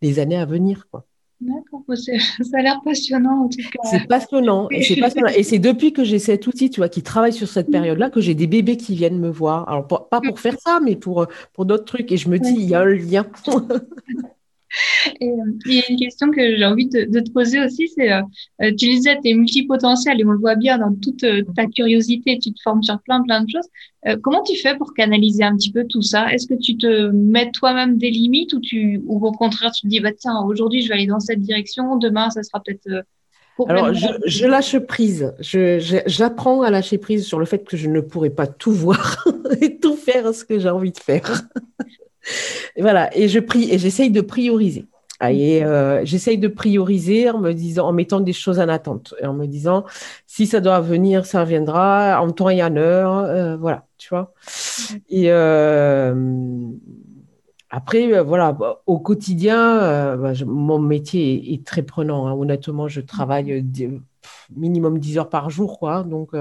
les 0.01 0.19
années 0.19 0.37
à 0.37 0.45
venir. 0.45 0.87
D'accord, 1.41 1.83
ça 1.95 2.57
a 2.57 2.61
l'air 2.61 2.81
passionnant 2.83 3.45
en 3.45 3.49
tout 3.49 3.57
cas. 3.57 3.89
C'est 3.89 4.07
passionnant, 4.07 4.67
et 4.71 4.81
c'est 4.81 4.95
passionnant. 4.95 5.27
Et 5.35 5.43
c'est 5.43 5.59
depuis 5.59 5.91
que 5.91 6.03
j'ai 6.03 6.19
cet 6.19 6.47
outil, 6.47 6.69
tu 6.69 6.79
vois, 6.79 6.89
qui 6.89 7.03
travaille 7.03 7.33
sur 7.33 7.47
cette 7.47 7.69
période-là, 7.69 8.09
que 8.09 8.21
j'ai 8.21 8.35
des 8.35 8.47
bébés 8.47 8.77
qui 8.77 8.95
viennent 8.95 9.19
me 9.19 9.29
voir. 9.29 9.67
Alors, 9.67 9.87
pas 9.87 10.21
pour 10.21 10.39
faire 10.39 10.55
ça, 10.59 10.79
mais 10.81 10.95
pour, 10.95 11.27
pour 11.53 11.65
d'autres 11.65 11.85
trucs. 11.85 12.11
Et 12.11 12.17
je 12.17 12.29
me 12.29 12.39
dis, 12.39 12.53
il 12.55 12.69
y 12.69 12.75
a 12.75 12.81
un 12.81 12.85
lien. 12.85 13.25
Et, 15.21 15.29
euh, 15.29 15.35
il 15.65 15.73
y 15.73 15.79
a 15.79 15.83
une 15.89 15.97
question 15.97 16.31
que 16.31 16.55
j'ai 16.55 16.65
envie 16.65 16.87
de, 16.87 17.19
te 17.19 17.31
poser 17.31 17.63
aussi, 17.63 17.87
c'est, 17.87 18.11
euh, 18.11 18.21
euh, 18.61 18.69
tu 18.69 18.87
disais, 18.87 19.17
tu 19.21 19.29
es 19.29 19.33
multipotentiel 19.33 20.19
et 20.19 20.25
on 20.25 20.31
le 20.31 20.39
voit 20.39 20.55
bien 20.55 20.77
dans 20.77 20.93
toute 20.95 21.25
ta 21.55 21.65
curiosité, 21.67 22.39
tu 22.39 22.53
te 22.53 22.61
formes 22.61 22.83
sur 22.83 22.99
plein, 23.01 23.21
plein 23.23 23.43
de 23.43 23.49
choses. 23.49 23.67
comment 24.21 24.43
tu 24.43 24.57
fais 24.57 24.75
pour 24.77 24.93
canaliser 24.93 25.43
un 25.43 25.55
petit 25.55 25.71
peu 25.71 25.85
tout 25.85 26.01
ça? 26.01 26.31
Est-ce 26.31 26.47
que 26.47 26.55
tu 26.55 26.77
te 26.77 27.09
mets 27.11 27.51
toi-même 27.51 27.97
des 27.97 28.09
limites 28.09 28.53
ou, 28.53 28.59
tu, 28.59 29.01
ou 29.05 29.25
au 29.25 29.31
contraire, 29.31 29.71
tu 29.71 29.83
te 29.83 29.87
dis, 29.87 29.99
bah, 29.99 30.11
tiens, 30.13 30.41
aujourd'hui, 30.45 30.81
je 30.81 30.89
vais 30.89 30.95
aller 30.95 31.07
dans 31.07 31.19
cette 31.19 31.41
direction, 31.41 31.97
demain, 31.97 32.29
ça 32.29 32.43
sera 32.43 32.61
peut-être... 32.61 33.05
Alors, 33.69 33.93
je, 33.93 34.45
lâche 34.45 34.77
prise. 34.79 35.33
J'apprends 35.39 36.61
à 36.61 36.69
lâcher 36.69 36.97
prise 36.97 37.25
sur 37.25 37.39
le 37.39 37.45
fait 37.45 37.63
que 37.63 37.77
je 37.77 37.89
ne 37.89 38.01
pourrai 38.01 38.29
pas 38.29 38.47
tout 38.47 38.73
voir 38.73 39.25
et 39.61 39.77
tout 39.77 39.95
faire 39.95 40.33
ce 40.35 40.43
que 40.43 40.59
j'ai 40.59 40.69
envie 40.69 40.91
de 40.91 40.99
faire 40.99 41.41
voilà, 42.77 43.15
et 43.17 43.27
je 43.27 43.39
prie 43.39 43.71
et 43.71 43.77
j'essaye 43.77 44.11
de 44.11 44.21
prioriser. 44.21 44.85
Ah, 45.21 45.31
et 45.31 45.63
euh, 45.63 46.03
j'essaye 46.03 46.37
de 46.37 46.49
prioriser 46.49 47.29
en 47.29 47.39
me 47.39 47.53
disant, 47.53 47.87
en 47.87 47.93
mettant 47.93 48.19
des 48.19 48.33
choses 48.33 48.59
en 48.59 48.67
attente, 48.67 49.13
et 49.21 49.25
en 49.25 49.33
me 49.33 49.45
disant, 49.45 49.85
si 50.27 50.45
ça 50.45 50.59
doit 50.59 50.81
venir, 50.81 51.25
ça 51.25 51.45
viendra 51.45 52.21
en 52.21 52.31
temps 52.31 52.49
et 52.49 52.61
en 52.61 52.75
heure, 52.75 53.19
euh, 53.19 53.55
voilà, 53.55 53.85
tu 53.97 54.09
vois. 54.09 54.33
Et 55.09 55.31
euh, 55.31 56.13
après, 57.69 58.21
voilà, 58.23 58.57
au 58.87 58.99
quotidien, 58.99 60.17
bah, 60.17 60.33
mon 60.45 60.79
métier 60.79 61.53
est, 61.53 61.65
très 61.65 61.83
prenant. 61.83 62.27
Hein. 62.27 62.33
Honnêtement, 62.33 62.89
je 62.89 62.99
travaille 63.01 63.63
minimum 64.55 64.99
10 64.99 65.17
heures 65.17 65.29
par 65.29 65.49
jour, 65.49 65.79
quoi. 65.79 66.03
Donc, 66.03 66.31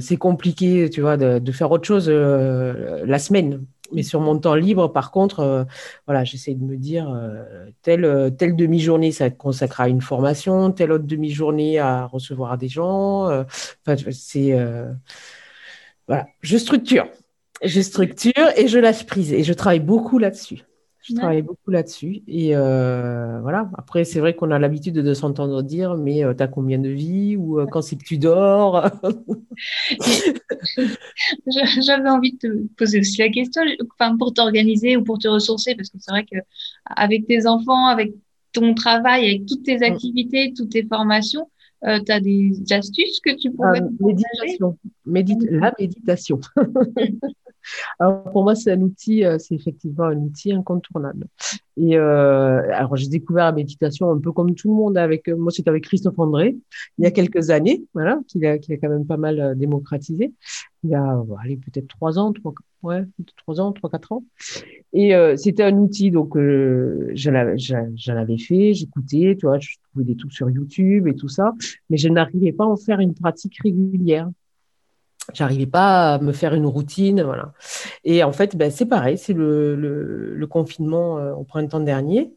c'est 0.00 0.16
compliqué, 0.16 0.88
tu 0.90 1.02
vois, 1.02 1.16
de, 1.18 1.38
de 1.38 1.52
faire 1.52 1.70
autre 1.70 1.86
chose 1.86 2.08
la 2.08 3.18
semaine 3.18 3.64
mais 3.92 4.02
sur 4.02 4.20
mon 4.20 4.38
temps 4.38 4.54
libre, 4.54 4.88
par 4.88 5.10
contre, 5.10 5.40
euh, 5.40 5.64
voilà, 6.06 6.24
j'essaie 6.24 6.54
de 6.54 6.64
me 6.64 6.76
dire 6.76 7.10
euh, 7.10 7.70
telle, 7.82 8.04
euh, 8.04 8.30
telle 8.30 8.56
demi-journée, 8.56 9.12
ça 9.12 9.24
va 9.24 9.28
être 9.28 9.36
consacré 9.36 9.84
à 9.84 9.88
une 9.88 10.00
formation, 10.00 10.72
telle 10.72 10.92
autre 10.92 11.04
demi-journée 11.04 11.78
à 11.78 12.06
recevoir 12.06 12.58
des 12.58 12.68
gens. 12.68 13.24
Enfin, 13.26 13.96
c'est 14.10 14.56
voilà, 16.06 16.26
je 16.42 16.58
structure, 16.58 17.06
je 17.62 17.80
structure 17.80 18.50
et 18.56 18.68
je 18.68 18.78
lâche 18.78 19.06
prise 19.06 19.32
et 19.32 19.42
je 19.42 19.52
travaille 19.52 19.80
beaucoup 19.80 20.18
là-dessus. 20.18 20.64
Je 21.04 21.14
travaille 21.14 21.42
beaucoup 21.42 21.70
là-dessus. 21.70 22.22
Et 22.26 22.56
euh, 22.56 23.38
voilà. 23.42 23.70
Après, 23.76 24.04
c'est 24.04 24.20
vrai 24.20 24.34
qu'on 24.34 24.50
a 24.50 24.58
l'habitude 24.58 24.94
de 24.94 25.14
s'entendre 25.14 25.62
dire, 25.62 25.96
mais 25.96 26.24
euh, 26.24 26.32
tu 26.32 26.42
as 26.42 26.48
combien 26.48 26.78
de 26.78 26.88
vies 26.88 27.36
Ou 27.36 27.60
euh, 27.60 27.66
quand 27.66 27.82
c'est 27.82 27.96
que 27.96 28.04
tu 28.04 28.16
dors? 28.16 28.90
J'avais 31.46 32.08
envie 32.08 32.32
de 32.32 32.38
te 32.38 32.48
poser 32.78 33.00
aussi 33.00 33.18
la 33.18 33.28
question, 33.28 33.60
enfin, 33.92 34.16
pour 34.16 34.32
t'organiser 34.32 34.96
ou 34.96 35.04
pour 35.04 35.18
te 35.18 35.28
ressourcer, 35.28 35.74
parce 35.74 35.90
que 35.90 35.98
c'est 36.00 36.10
vrai 36.10 36.24
qu'avec 36.24 37.26
tes 37.26 37.46
enfants, 37.46 37.86
avec 37.86 38.14
ton 38.52 38.72
travail, 38.72 39.26
avec 39.26 39.44
toutes 39.44 39.64
tes 39.64 39.80
mm. 39.80 39.82
activités, 39.82 40.54
toutes 40.56 40.70
tes 40.70 40.84
formations, 40.84 41.50
tu 41.82 42.12
as 42.12 42.20
des 42.20 42.62
astuces 42.70 43.20
que 43.20 43.38
tu 43.38 43.50
pourrais 43.50 43.82
méditation. 44.00 44.78
la 45.04 45.74
méditation. 45.78 46.40
Alors 47.98 48.24
pour 48.24 48.42
moi, 48.42 48.54
c'est 48.54 48.72
un 48.72 48.80
outil, 48.80 49.24
euh, 49.24 49.38
c'est 49.38 49.54
effectivement 49.54 50.04
un 50.04 50.16
outil 50.16 50.52
incontournable. 50.52 51.26
Et 51.76 51.96
euh, 51.96 52.62
alors 52.72 52.96
j'ai 52.96 53.08
découvert 53.08 53.46
la 53.46 53.52
méditation 53.52 54.10
un 54.10 54.18
peu 54.18 54.32
comme 54.32 54.54
tout 54.54 54.68
le 54.68 54.74
monde 54.74 54.96
avec 54.96 55.28
moi, 55.28 55.50
c'était 55.50 55.70
avec 55.70 55.84
Christophe 55.84 56.18
André 56.18 56.56
il 56.98 57.04
y 57.04 57.06
a 57.06 57.10
quelques 57.10 57.50
années, 57.50 57.84
voilà, 57.94 58.20
qu'il 58.28 58.44
a, 58.46 58.58
qu'il 58.58 58.74
a 58.74 58.76
quand 58.76 58.88
même 58.88 59.06
pas 59.06 59.16
mal 59.16 59.40
euh, 59.40 59.54
démocratisé. 59.54 60.32
Il 60.82 60.90
y 60.90 60.94
a, 60.94 61.22
peut-être 61.64 61.88
trois 61.88 62.18
ans, 62.18 62.32
trois, 62.32 62.52
ouais, 62.82 63.04
trois 63.36 63.60
ans, 63.60 63.72
trois 63.72 63.90
quatre 63.90 64.12
ans. 64.12 64.24
Et 64.92 65.14
euh, 65.14 65.36
c'était 65.36 65.62
un 65.62 65.76
outil, 65.78 66.10
donc 66.10 66.36
euh, 66.36 67.10
j'en 67.14 67.34
avais 67.34 68.38
fait, 68.38 68.74
j'écoutais, 68.74 69.36
tu 69.38 69.46
vois, 69.46 69.58
je 69.58 69.76
trouvais 69.90 70.04
des 70.04 70.16
trucs 70.16 70.32
sur 70.32 70.50
YouTube 70.50 71.08
et 71.08 71.14
tout 71.14 71.28
ça, 71.28 71.54
mais 71.90 71.96
je 71.96 72.08
n'arrivais 72.08 72.52
pas 72.52 72.64
à 72.64 72.68
en 72.68 72.76
faire 72.76 73.00
une 73.00 73.14
pratique 73.14 73.56
régulière. 73.62 74.28
J'arrivais 75.32 75.66
pas 75.66 76.14
à 76.14 76.18
me 76.18 76.32
faire 76.32 76.54
une 76.54 76.66
routine, 76.66 77.22
voilà. 77.22 77.52
Et 78.04 78.22
en 78.22 78.32
fait, 78.32 78.56
ben, 78.56 78.70
c'est 78.70 78.86
pareil, 78.86 79.16
c'est 79.18 79.32
le, 79.32 79.74
le, 79.74 80.34
le, 80.34 80.46
confinement 80.46 81.18
euh, 81.18 81.32
au 81.32 81.44
printemps 81.44 81.80
dernier, 81.80 82.34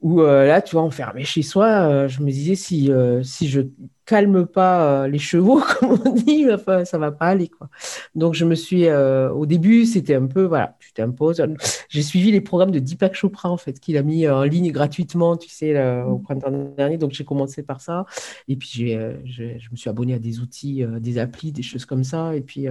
où 0.00 0.22
euh, 0.22 0.46
là, 0.46 0.62
tu 0.62 0.76
vois, 0.76 0.82
enfermé 0.82 1.24
chez 1.24 1.42
soi, 1.42 1.66
euh, 1.66 2.08
je 2.08 2.22
me 2.22 2.30
disais 2.30 2.54
si, 2.54 2.90
si 3.22 3.48
je 3.48 3.62
calme 4.06 4.46
pas 4.46 5.06
les 5.06 5.18
chevaux, 5.18 5.60
comme 5.78 6.00
on 6.04 6.12
dit, 6.12 6.46
ça 6.84 6.98
va 6.98 7.12
pas 7.12 7.26
aller, 7.26 7.48
quoi. 7.48 7.68
Donc, 8.14 8.34
je 8.34 8.44
me 8.44 8.54
suis, 8.54 8.90
au 8.90 9.46
début, 9.46 9.84
c'était 9.84 10.14
un 10.14 10.26
peu, 10.26 10.44
voilà, 10.44 10.76
tu 10.80 10.92
t'imposes. 10.92 11.42
J'ai 11.88 12.02
suivi 12.02 12.32
les 12.32 12.40
programmes 12.40 12.70
de 12.70 12.78
Deepak 12.78 13.14
Chopra, 13.14 13.50
en 13.50 13.56
fait, 13.56 13.78
qu'il 13.78 13.96
a 13.96 14.02
mis 14.02 14.26
en 14.28 14.42
ligne 14.42 14.72
gratuitement, 14.72 15.36
tu 15.36 15.48
sais, 15.48 15.78
au 16.02 16.18
mmh. 16.18 16.22
printemps 16.22 16.72
dernier. 16.76 16.98
Donc, 16.98 17.12
j'ai 17.12 17.24
commencé 17.24 17.62
par 17.62 17.80
ça. 17.80 18.06
Et 18.48 18.56
puis, 18.56 18.92
je, 19.24 19.70
me 19.70 19.76
suis 19.76 19.90
abonné 19.90 20.14
à 20.14 20.18
des 20.18 20.40
outils, 20.40 20.84
des 20.98 21.18
applis, 21.18 21.52
des 21.52 21.62
choses 21.62 21.84
comme 21.84 22.04
ça. 22.04 22.34
Et 22.34 22.40
puis, 22.40 22.66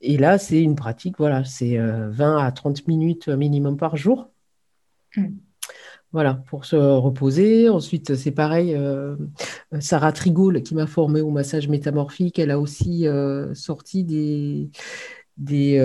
et 0.00 0.16
là, 0.16 0.38
c'est 0.38 0.62
une 0.62 0.76
pratique, 0.76 1.16
voilà, 1.18 1.44
c'est 1.44 1.76
20 1.76 2.38
à 2.38 2.52
30 2.52 2.86
minutes 2.86 3.28
minimum 3.28 3.76
par 3.76 3.96
jour. 3.96 4.30
Mmh. 5.16 5.26
Voilà, 6.14 6.34
pour 6.46 6.64
se 6.64 6.76
reposer. 6.76 7.68
Ensuite, 7.68 8.14
c'est 8.14 8.30
pareil, 8.30 8.78
Sarah 9.80 10.12
Trigoul, 10.12 10.62
qui 10.62 10.76
m'a 10.76 10.86
formée 10.86 11.20
au 11.20 11.30
massage 11.30 11.68
métamorphique, 11.68 12.38
elle 12.38 12.52
a 12.52 12.60
aussi 12.60 13.06
sorti 13.54 14.04
des, 14.04 14.70
des 15.36 15.80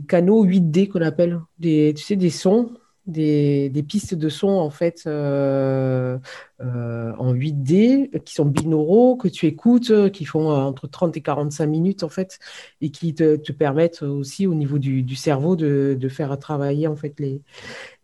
canaux 0.00 0.44
8D 0.44 0.88
qu'on 0.88 1.02
appelle, 1.02 1.40
des, 1.60 1.94
tu 1.96 2.02
sais, 2.02 2.16
des 2.16 2.30
sons, 2.30 2.72
des, 3.06 3.68
des 3.68 3.82
pistes 3.82 4.14
de 4.14 4.28
son 4.28 4.48
en 4.48 4.70
fait 4.70 5.02
euh, 5.06 6.18
euh, 6.60 7.12
en 7.18 7.34
8D 7.34 8.22
qui 8.24 8.34
sont 8.34 8.44
binauraux, 8.44 9.16
que 9.16 9.28
tu 9.28 9.46
écoutes, 9.46 10.10
qui 10.12 10.24
font 10.24 10.50
entre 10.50 10.86
30 10.86 11.16
et 11.16 11.20
45 11.20 11.66
minutes 11.66 12.02
en 12.04 12.08
fait, 12.08 12.38
et 12.80 12.90
qui 12.90 13.14
te, 13.14 13.36
te 13.36 13.52
permettent 13.52 14.02
aussi 14.02 14.46
au 14.46 14.54
niveau 14.54 14.78
du, 14.78 15.02
du 15.02 15.16
cerveau 15.16 15.56
de, 15.56 15.96
de, 15.98 16.08
faire 16.08 16.38
travailler 16.38 16.86
en 16.86 16.96
fait 16.96 17.18
les, 17.18 17.42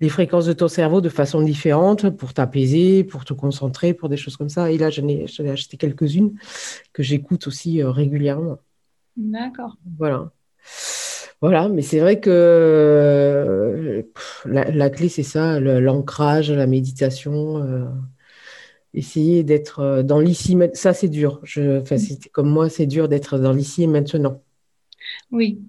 les 0.01 0.09
fréquences 0.09 0.47
de 0.47 0.53
ton 0.53 0.69
cerveau 0.69 1.01
de 1.01 1.09
façon 1.09 1.43
différente 1.43 2.11
pour 2.11 2.35
t'apaiser, 2.35 3.05
pour 3.05 3.25
te 3.25 3.33
concentrer, 3.35 3.95
pour 3.95 4.09
des 4.09 4.17
choses 4.17 4.37
comme 4.37 4.49
ça. 4.49 4.71
Et 4.71 4.79
là, 4.79 4.91
j'en 4.91 5.07
ai, 5.09 5.27
ai 5.39 5.51
acheté 5.51 5.77
quelques-unes 5.77 6.35
que 6.93 7.03
j'écoute 7.03 7.47
aussi 7.47 7.83
euh, 7.83 7.91
régulièrement. 7.91 8.59
D'accord. 9.17 9.77
Voilà. 9.99 10.31
Voilà, 11.41 11.69
mais 11.69 11.83
c'est 11.83 12.01
vrai 12.01 12.19
que 12.19 12.31
euh, 12.31 14.03
la, 14.45 14.91
clé, 14.91 15.09
c'est 15.09 15.23
ça, 15.23 15.61
l'ancrage, 15.61 16.51
la 16.51 16.67
méditation. 16.67 17.59
Euh, 17.59 17.85
essayer 18.93 19.45
d'être 19.45 19.79
euh, 19.81 20.03
dans 20.03 20.19
l'ici. 20.19 20.57
Ça, 20.73 20.93
c'est 20.93 21.09
dur. 21.09 21.41
Je, 21.45 21.81
comme 22.33 22.51
moi, 22.51 22.69
c'est 22.69 22.87
dur 22.87 23.09
d'être 23.09 23.39
dans 23.39 23.53
l'ici 23.53 23.85
et 23.85 23.87
maintenant. 23.87 24.43
Oui, 25.31 25.61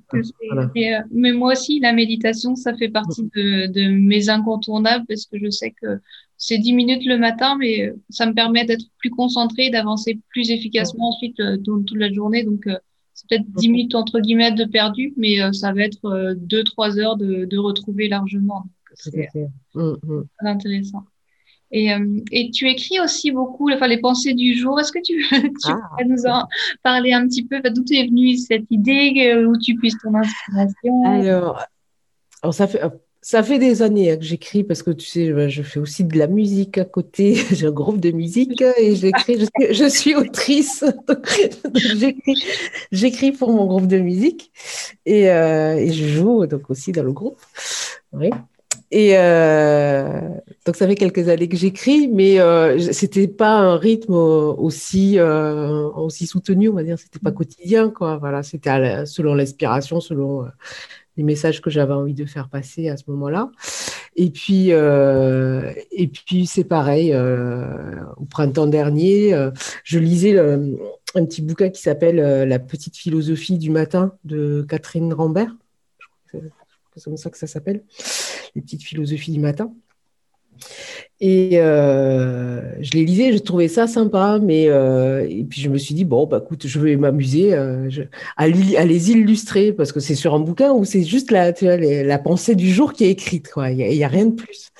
mais 1.11 1.31
moi 1.33 1.53
aussi, 1.53 1.79
la 1.79 1.93
méditation, 1.93 2.55
ça 2.55 2.75
fait 2.75 2.89
partie 2.89 3.29
de, 3.35 3.89
mes 3.89 4.29
incontournables 4.29 5.05
parce 5.07 5.27
que 5.27 5.37
je 5.37 5.49
sais 5.49 5.71
que 5.79 5.99
c'est 6.35 6.57
10 6.57 6.73
minutes 6.73 7.05
le 7.05 7.17
matin, 7.17 7.57
mais 7.57 7.93
ça 8.09 8.25
me 8.25 8.33
permet 8.33 8.65
d'être 8.65 8.85
plus 8.97 9.09
concentré, 9.11 9.69
d'avancer 9.69 10.19
plus 10.29 10.49
efficacement 10.49 11.09
ensuite 11.09 11.41
toute 11.63 11.91
la 11.95 12.11
journée. 12.11 12.43
Donc, 12.43 12.65
c'est 13.19 13.27
peut-être 13.27 13.51
10 13.51 13.69
minutes 13.69 13.95
entre 13.95 14.19
guillemets 14.19 14.51
de 14.53 14.63
perdu, 14.63 15.13
mais 15.17 15.41
euh, 15.41 15.51
ça 15.51 15.73
va 15.73 15.81
être 15.81 16.35
2-3 16.35 16.97
euh, 16.97 17.01
heures 17.01 17.17
de, 17.17 17.45
de, 17.45 17.57
retrouver 17.57 18.07
largement. 18.07 18.65
C'est 18.93 19.27
mmh, 19.75 19.93
mmh. 20.03 20.21
intéressant. 20.39 21.03
Et, 21.71 21.93
euh, 21.93 22.21
et, 22.31 22.49
tu 22.49 22.67
écris 22.67 22.99
aussi 22.99 23.31
beaucoup 23.31 23.69
enfin, 23.71 23.87
les 23.87 23.99
pensées 23.99 24.33
du 24.33 24.55
jour. 24.55 24.79
Est-ce 24.79 24.91
que 24.91 24.99
tu, 25.03 25.27
tu 25.31 25.71
ah. 25.71 25.81
peux 25.97 26.05
nous 26.05 26.25
en 26.25 26.47
parler 26.81 27.11
un 27.11 27.27
petit 27.27 27.43
peu? 27.43 27.61
D'où 27.61 27.83
est 27.91 28.07
venue 28.07 28.37
cette 28.37 28.65
idée 28.71 29.43
Où 29.45 29.57
tu 29.57 29.75
puisses 29.75 29.97
ton 30.01 30.15
inspiration? 30.15 31.03
Alors, 31.05 31.61
Alors, 32.41 32.53
ça 32.53 32.67
fait, 32.67 32.81
ça 33.21 33.43
fait 33.43 33.59
des 33.59 33.81
années 33.81 34.11
hein, 34.11 34.17
que 34.17 34.23
j'écris 34.23 34.63
parce 34.63 34.81
que 34.81 34.91
tu 34.91 35.05
sais, 35.05 35.31
bah, 35.31 35.49
je 35.49 35.61
fais 35.61 35.79
aussi 35.79 36.03
de 36.03 36.17
la 36.17 36.27
musique 36.27 36.77
à 36.77 36.85
côté. 36.85 37.35
J'ai 37.51 37.67
un 37.67 37.71
groupe 37.71 37.99
de 37.99 38.11
musique 38.11 38.61
et 38.77 38.95
j'écris. 38.95 39.45
Je, 39.71 39.89
suis 39.89 40.15
autrice. 40.15 40.85
J'écris 42.91 43.31
pour 43.31 43.51
mon 43.51 43.65
groupe 43.65 43.87
de 43.87 43.99
musique 43.99 44.51
et, 45.05 45.29
euh, 45.29 45.75
et, 45.75 45.91
je 45.91 46.07
joue 46.07 46.45
donc 46.45 46.69
aussi 46.69 46.91
dans 46.91 47.03
le 47.03 47.11
groupe. 47.11 47.39
Oui. 48.13 48.29
Et 48.91 49.11
euh, 49.13 50.19
donc 50.65 50.75
ça 50.75 50.87
fait 50.87 50.95
quelques 50.95 51.29
années 51.29 51.47
que 51.47 51.57
j'écris, 51.57 52.07
mais 52.07 52.39
euh, 52.39 52.79
c'était 52.91 53.27
pas 53.27 53.51
un 53.51 53.77
rythme 53.77 54.13
aussi 54.13 55.19
euh, 55.19 55.87
aussi 55.89 56.25
soutenu, 56.25 56.69
on 56.69 56.73
va 56.73 56.83
dire. 56.83 56.97
C'était 56.97 57.19
pas 57.19 57.31
quotidien, 57.31 57.91
quoi. 57.91 58.17
Voilà, 58.17 58.41
c'était 58.41 59.05
selon 59.05 59.35
l'inspiration, 59.35 59.99
selon 60.01 60.45
les 61.19 61.25
messages 61.25 61.59
que 61.59 61.69
j'avais 61.69 61.93
envie 61.93 62.13
de 62.13 62.23
faire 62.23 62.47
passer 62.47 62.87
à 62.87 62.95
ce 62.95 63.03
moment-là. 63.07 63.51
Et 64.15 64.29
puis, 64.29 64.71
euh, 64.71 65.73
et 65.91 66.07
puis 66.07 66.47
c'est 66.47 66.63
pareil, 66.63 67.11
euh, 67.11 68.01
au 68.15 68.23
printemps 68.23 68.67
dernier, 68.67 69.33
euh, 69.33 69.51
je 69.83 69.99
lisais 69.99 70.39
un 70.39 71.25
petit 71.25 71.41
bouquin 71.41 71.69
qui 71.71 71.81
s'appelle 71.81 72.47
La 72.47 72.57
petite 72.57 72.95
philosophie 72.95 73.57
du 73.57 73.69
matin 73.69 74.13
de 74.23 74.65
Catherine 74.69 75.13
Rambert. 75.13 75.53
C'est 76.31 77.03
comme 77.03 77.17
ça 77.17 77.29
que 77.29 77.37
ça 77.37 77.47
s'appelle, 77.47 77.83
Les 78.55 78.61
petites 78.61 78.83
philosophies 78.83 79.33
du 79.33 79.39
matin. 79.39 79.73
Et 81.21 81.59
euh, 81.59 82.61
je 82.81 82.91
les 82.91 83.03
lisais, 83.03 83.33
je 83.33 83.39
trouvais 83.39 83.67
ça 83.67 83.87
sympa, 83.87 84.39
mais 84.41 84.69
euh, 84.69 85.27
puis 85.49 85.59
je 85.59 85.67
me 85.67 85.77
suis 85.77 85.93
dit 85.93 86.05
bon 86.05 86.25
bah 86.25 86.41
écoute, 86.41 86.65
je 86.65 86.79
vais 86.79 86.95
m'amuser 86.95 87.53
euh, 87.53 87.89
à, 88.37 88.47
les 88.47 89.11
illustrer 89.11 89.73
parce 89.73 89.91
que 89.91 89.99
c'est 89.99 90.15
sur 90.15 90.33
un 90.33 90.39
bouquin 90.39 90.71
où 90.71 90.85
c'est 90.85 91.03
juste 91.03 91.31
la, 91.31 91.51
tu 91.51 91.65
vois, 91.65 91.75
la 91.75 92.19
pensée 92.19 92.55
du 92.55 92.71
jour 92.71 92.93
qui 92.93 93.03
est 93.03 93.09
écrite, 93.09 93.51
quoi. 93.51 93.69
Il 93.69 93.77
n'y 93.77 94.03
a, 94.03 94.07
rien 94.07 94.27
de 94.27 94.35
plus. 94.35 94.71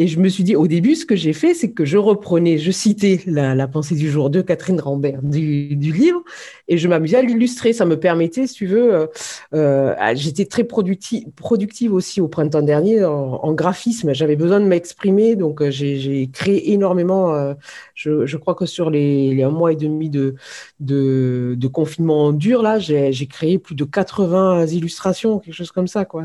Et 0.00 0.06
je 0.06 0.20
me 0.20 0.28
suis 0.28 0.44
dit, 0.44 0.54
au 0.54 0.68
début, 0.68 0.94
ce 0.94 1.04
que 1.04 1.16
j'ai 1.16 1.32
fait, 1.32 1.54
c'est 1.54 1.72
que 1.72 1.84
je 1.84 1.98
reprenais, 1.98 2.56
je 2.56 2.70
citais 2.70 3.20
la, 3.26 3.66
pensée 3.66 3.96
du 3.96 4.08
jour 4.08 4.30
de 4.30 4.42
Catherine 4.42 4.80
Rambert 4.80 5.18
du, 5.24 5.74
livre, 5.74 6.22
et 6.68 6.78
je 6.78 6.86
m'amusais 6.86 7.16
à 7.16 7.22
l'illustrer. 7.22 7.72
Ça 7.72 7.84
me 7.84 7.98
permettait, 7.98 8.46
si 8.46 8.54
tu 8.54 8.66
veux, 8.66 8.94
euh, 8.94 9.06
euh, 9.54 9.94
j'étais 10.14 10.44
très 10.44 10.62
productive, 10.62 11.92
aussi 11.92 12.20
au 12.20 12.28
printemps 12.28 12.62
dernier 12.62 13.04
en, 13.04 13.52
graphisme. 13.54 14.14
J'avais 14.14 14.36
besoin 14.36 14.60
de 14.60 14.66
m'exprimer, 14.66 15.34
donc 15.34 15.60
euh, 15.60 15.72
j'ai 15.72 16.30
créé 16.32 16.70
énormément. 16.72 17.56
Je, 17.94 18.36
crois 18.36 18.54
que 18.54 18.66
sur 18.66 18.90
les, 18.90 19.42
un 19.42 19.50
mois 19.50 19.72
et 19.72 19.76
demi 19.76 20.10
de, 20.10 20.36
confinement 21.72 22.32
dur, 22.32 22.62
là, 22.62 22.78
j'ai 22.78 23.26
créé 23.26 23.58
plus 23.58 23.74
de 23.74 23.82
80 23.84 24.64
illustrations, 24.66 25.40
quelque 25.40 25.54
chose 25.54 25.72
comme 25.72 25.88
ça. 25.88 26.04
Quoi. 26.04 26.22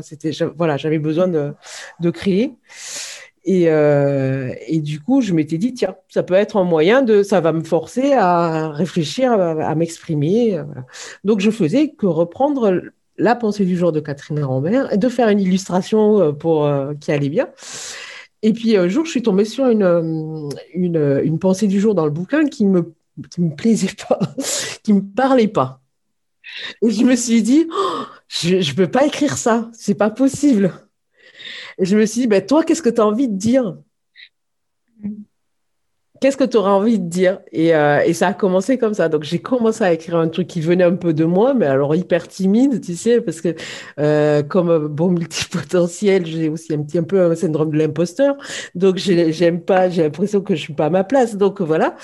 Voilà, 0.56 0.76
j'avais 0.76 1.00
besoin 1.00 1.26
de 1.26 2.10
créer. 2.10 2.52
Et, 3.44 3.68
euh, 3.68 4.54
et, 4.66 4.80
du 4.80 5.00
coup, 5.00 5.20
je 5.20 5.34
m'étais 5.34 5.58
dit, 5.58 5.74
tiens, 5.74 5.94
ça 6.08 6.22
peut 6.22 6.34
être 6.34 6.56
un 6.56 6.64
moyen 6.64 7.02
de, 7.02 7.22
ça 7.22 7.40
va 7.40 7.52
me 7.52 7.62
forcer 7.62 8.12
à 8.14 8.70
réfléchir, 8.70 9.32
à, 9.32 9.74
m'exprimer. 9.74 10.56
Euh, 10.56 10.64
Donc, 11.24 11.40
je 11.40 11.50
faisais 11.50 11.90
que 11.90 12.06
reprendre 12.06 12.80
la 13.18 13.36
pensée 13.36 13.66
du 13.66 13.76
jour 13.76 13.92
de 13.92 14.00
Catherine 14.00 14.42
Rambert 14.42 14.96
de 14.96 15.08
faire 15.08 15.28
une 15.28 15.40
illustration 15.40 16.20
euh, 16.20 16.32
pour, 16.32 16.70
qui 17.00 17.12
allait 17.12 17.28
bien. 17.28 17.48
Et 18.42 18.52
puis, 18.54 18.76
un 18.76 18.88
jour, 18.88 19.04
je 19.04 19.10
suis 19.10 19.22
tombée 19.22 19.44
sur 19.44 19.68
une, 19.68 20.50
une, 20.72 21.20
une 21.22 21.38
pensée 21.38 21.66
du 21.66 21.80
jour 21.80 21.94
dans 21.94 22.06
le 22.06 22.10
bouquin 22.10 22.46
qui 22.46 22.64
me, 22.64 22.94
qui 23.30 23.42
me 23.42 23.54
plaisait 23.54 23.94
pas, 24.08 24.18
qui 24.82 24.94
me 24.94 25.02
parlait 25.02 25.48
pas. 25.48 25.80
Et 26.82 26.90
je 26.90 27.04
me 27.04 27.16
suis 27.16 27.42
dit, 27.42 27.66
oh, 27.70 28.02
je 28.28 28.56
ne 28.56 28.76
peux 28.76 28.90
pas 28.90 29.06
écrire 29.06 29.36
ça, 29.36 29.70
c'est 29.72 29.94
pas 29.94 30.10
possible. 30.10 30.72
Et 31.78 31.84
je 31.84 31.96
me 31.96 32.06
suis 32.06 32.22
dit, 32.22 32.26
ben, 32.26 32.44
toi, 32.44 32.64
qu'est-ce 32.64 32.82
que 32.82 32.88
tu 32.90 33.00
as 33.00 33.06
envie 33.06 33.28
de 33.28 33.36
dire? 33.36 33.76
Qu'est-ce 36.24 36.38
que 36.38 36.44
tu 36.44 36.56
auras 36.56 36.70
envie 36.70 36.98
de 36.98 37.06
dire? 37.06 37.40
Et, 37.52 37.74
euh, 37.74 38.00
et, 38.00 38.14
ça 38.14 38.28
a 38.28 38.32
commencé 38.32 38.78
comme 38.78 38.94
ça. 38.94 39.10
Donc, 39.10 39.24
j'ai 39.24 39.40
commencé 39.40 39.84
à 39.84 39.92
écrire 39.92 40.16
un 40.16 40.28
truc 40.28 40.46
qui 40.46 40.62
venait 40.62 40.82
un 40.82 40.94
peu 40.94 41.12
de 41.12 41.26
moi, 41.26 41.52
mais 41.52 41.66
alors 41.66 41.94
hyper 41.94 42.28
timide, 42.28 42.80
tu 42.80 42.96
sais, 42.96 43.20
parce 43.20 43.42
que 43.42 43.54
euh, 44.00 44.42
comme 44.42 44.88
bon 44.88 45.10
multipotentiel, 45.10 46.24
j'ai 46.24 46.48
aussi 46.48 46.72
un 46.72 46.82
petit 46.82 46.96
un 46.96 47.02
peu 47.02 47.20
un 47.20 47.34
syndrome 47.34 47.72
de 47.72 47.76
l'imposteur. 47.76 48.38
Donc, 48.74 48.96
j'aime 48.96 49.60
pas, 49.60 49.90
j'ai 49.90 50.02
l'impression 50.02 50.40
que 50.40 50.54
je 50.54 50.60
suis 50.60 50.72
pas 50.72 50.86
à 50.86 50.90
ma 50.90 51.04
place. 51.04 51.36
Donc, 51.36 51.60
voilà. 51.60 51.94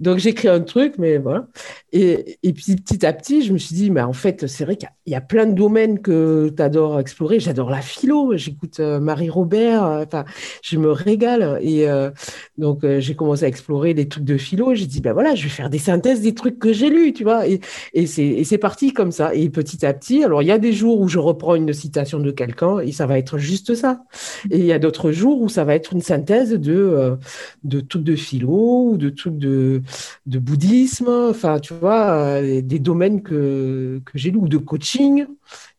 Donc 0.00 0.16
j'écris 0.16 0.48
un 0.48 0.60
truc, 0.60 0.94
mais 0.96 1.18
voilà. 1.18 1.46
Et, 1.92 2.38
puis 2.42 2.76
petit 2.76 3.04
à 3.04 3.12
petit, 3.12 3.42
je 3.42 3.52
me 3.52 3.58
suis 3.58 3.74
dit, 3.74 3.90
mais 3.90 4.00
en 4.00 4.14
fait, 4.14 4.46
c'est 4.46 4.64
vrai 4.64 4.76
qu'il 4.76 4.88
y, 5.06 5.14
a 5.14 5.20
plein 5.20 5.44
de 5.44 5.52
domaines 5.52 6.00
que 6.00 6.50
tu 6.56 6.62
adores 6.62 6.98
explorer. 6.98 7.38
J'adore 7.38 7.68
la 7.68 7.82
philo, 7.82 8.34
j'écoute 8.34 8.80
euh, 8.80 8.98
Marie 8.98 9.28
Robert, 9.28 9.84
euh, 9.84 10.04
enfin, 10.06 10.24
je 10.62 10.78
me 10.78 10.90
régale. 10.90 11.58
Et 11.60 11.86
euh, 11.88 12.10
donc 12.56 12.86
j'ai 12.98 13.14
commencé 13.14 13.44
à 13.44 13.48
explorer 13.50 13.92
des 13.92 14.08
trucs 14.08 14.24
de 14.24 14.38
philo. 14.38 14.74
J'ai 14.74 14.86
dit, 14.86 15.00
ben 15.02 15.12
voilà, 15.12 15.34
je 15.34 15.42
vais 15.42 15.50
faire 15.50 15.68
des 15.68 15.78
synthèses 15.78 16.22
des 16.22 16.34
trucs 16.34 16.58
que 16.58 16.72
j'ai 16.72 16.88
lus, 16.88 17.12
tu 17.12 17.24
vois. 17.24 17.46
Et, 17.46 17.60
et 17.92 18.06
c'est 18.06 18.58
parti 18.58 18.92
comme 18.92 19.12
ça. 19.12 19.34
Et 19.34 19.50
petit 19.50 19.84
à 19.84 19.92
petit, 19.92 20.24
alors 20.24 20.42
il 20.42 20.46
y 20.46 20.52
a 20.52 20.58
des 20.58 20.72
jours 20.72 21.00
où 21.00 21.08
je 21.08 21.18
reprends 21.18 21.54
une 21.54 21.72
citation 21.72 22.18
de 22.18 22.30
quelqu'un 22.30 22.78
et 22.78 22.92
ça 22.92 23.06
va 23.06 23.18
être 23.18 23.36
juste 23.36 23.74
ça. 23.74 24.02
Et 24.50 24.58
il 24.58 24.64
y 24.64 24.72
a 24.72 24.78
d'autres 24.78 25.12
jours 25.12 25.42
où 25.42 25.48
ça 25.48 25.64
va 25.64 25.74
être 25.74 25.92
une 25.92 26.00
synthèse 26.00 26.52
de, 26.52 27.18
de 27.64 27.80
trucs 27.80 28.04
de 28.04 28.16
philo 28.16 28.90
ou 28.92 28.96
de 28.96 29.10
trucs 29.10 29.38
de 29.38 29.82
de 30.26 30.38
bouddhisme, 30.38 31.08
enfin, 31.08 31.58
tu 31.58 31.74
vois, 31.74 32.10
euh, 32.10 32.60
des 32.62 32.78
domaines 32.78 33.22
que, 33.22 34.00
que 34.04 34.12
j'ai 34.14 34.30
lus, 34.30 34.38
ou 34.38 34.48
de 34.48 34.58
coaching. 34.58 35.26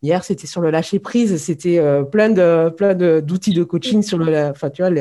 Hier, 0.01 0.23
c'était 0.23 0.47
sur 0.47 0.61
le 0.61 0.71
lâcher 0.71 0.99
prise, 0.99 1.37
c'était 1.37 1.79
euh, 1.79 2.03
plein 2.03 2.29
de 2.29 2.69
plein 2.69 2.93
d'outils 2.95 3.53
de, 3.53 3.63
coaching 3.63 4.01
sur 4.01 4.17
le, 4.17 4.49
enfin, 4.49 4.69
tu 4.69 4.81
vois, 4.81 4.91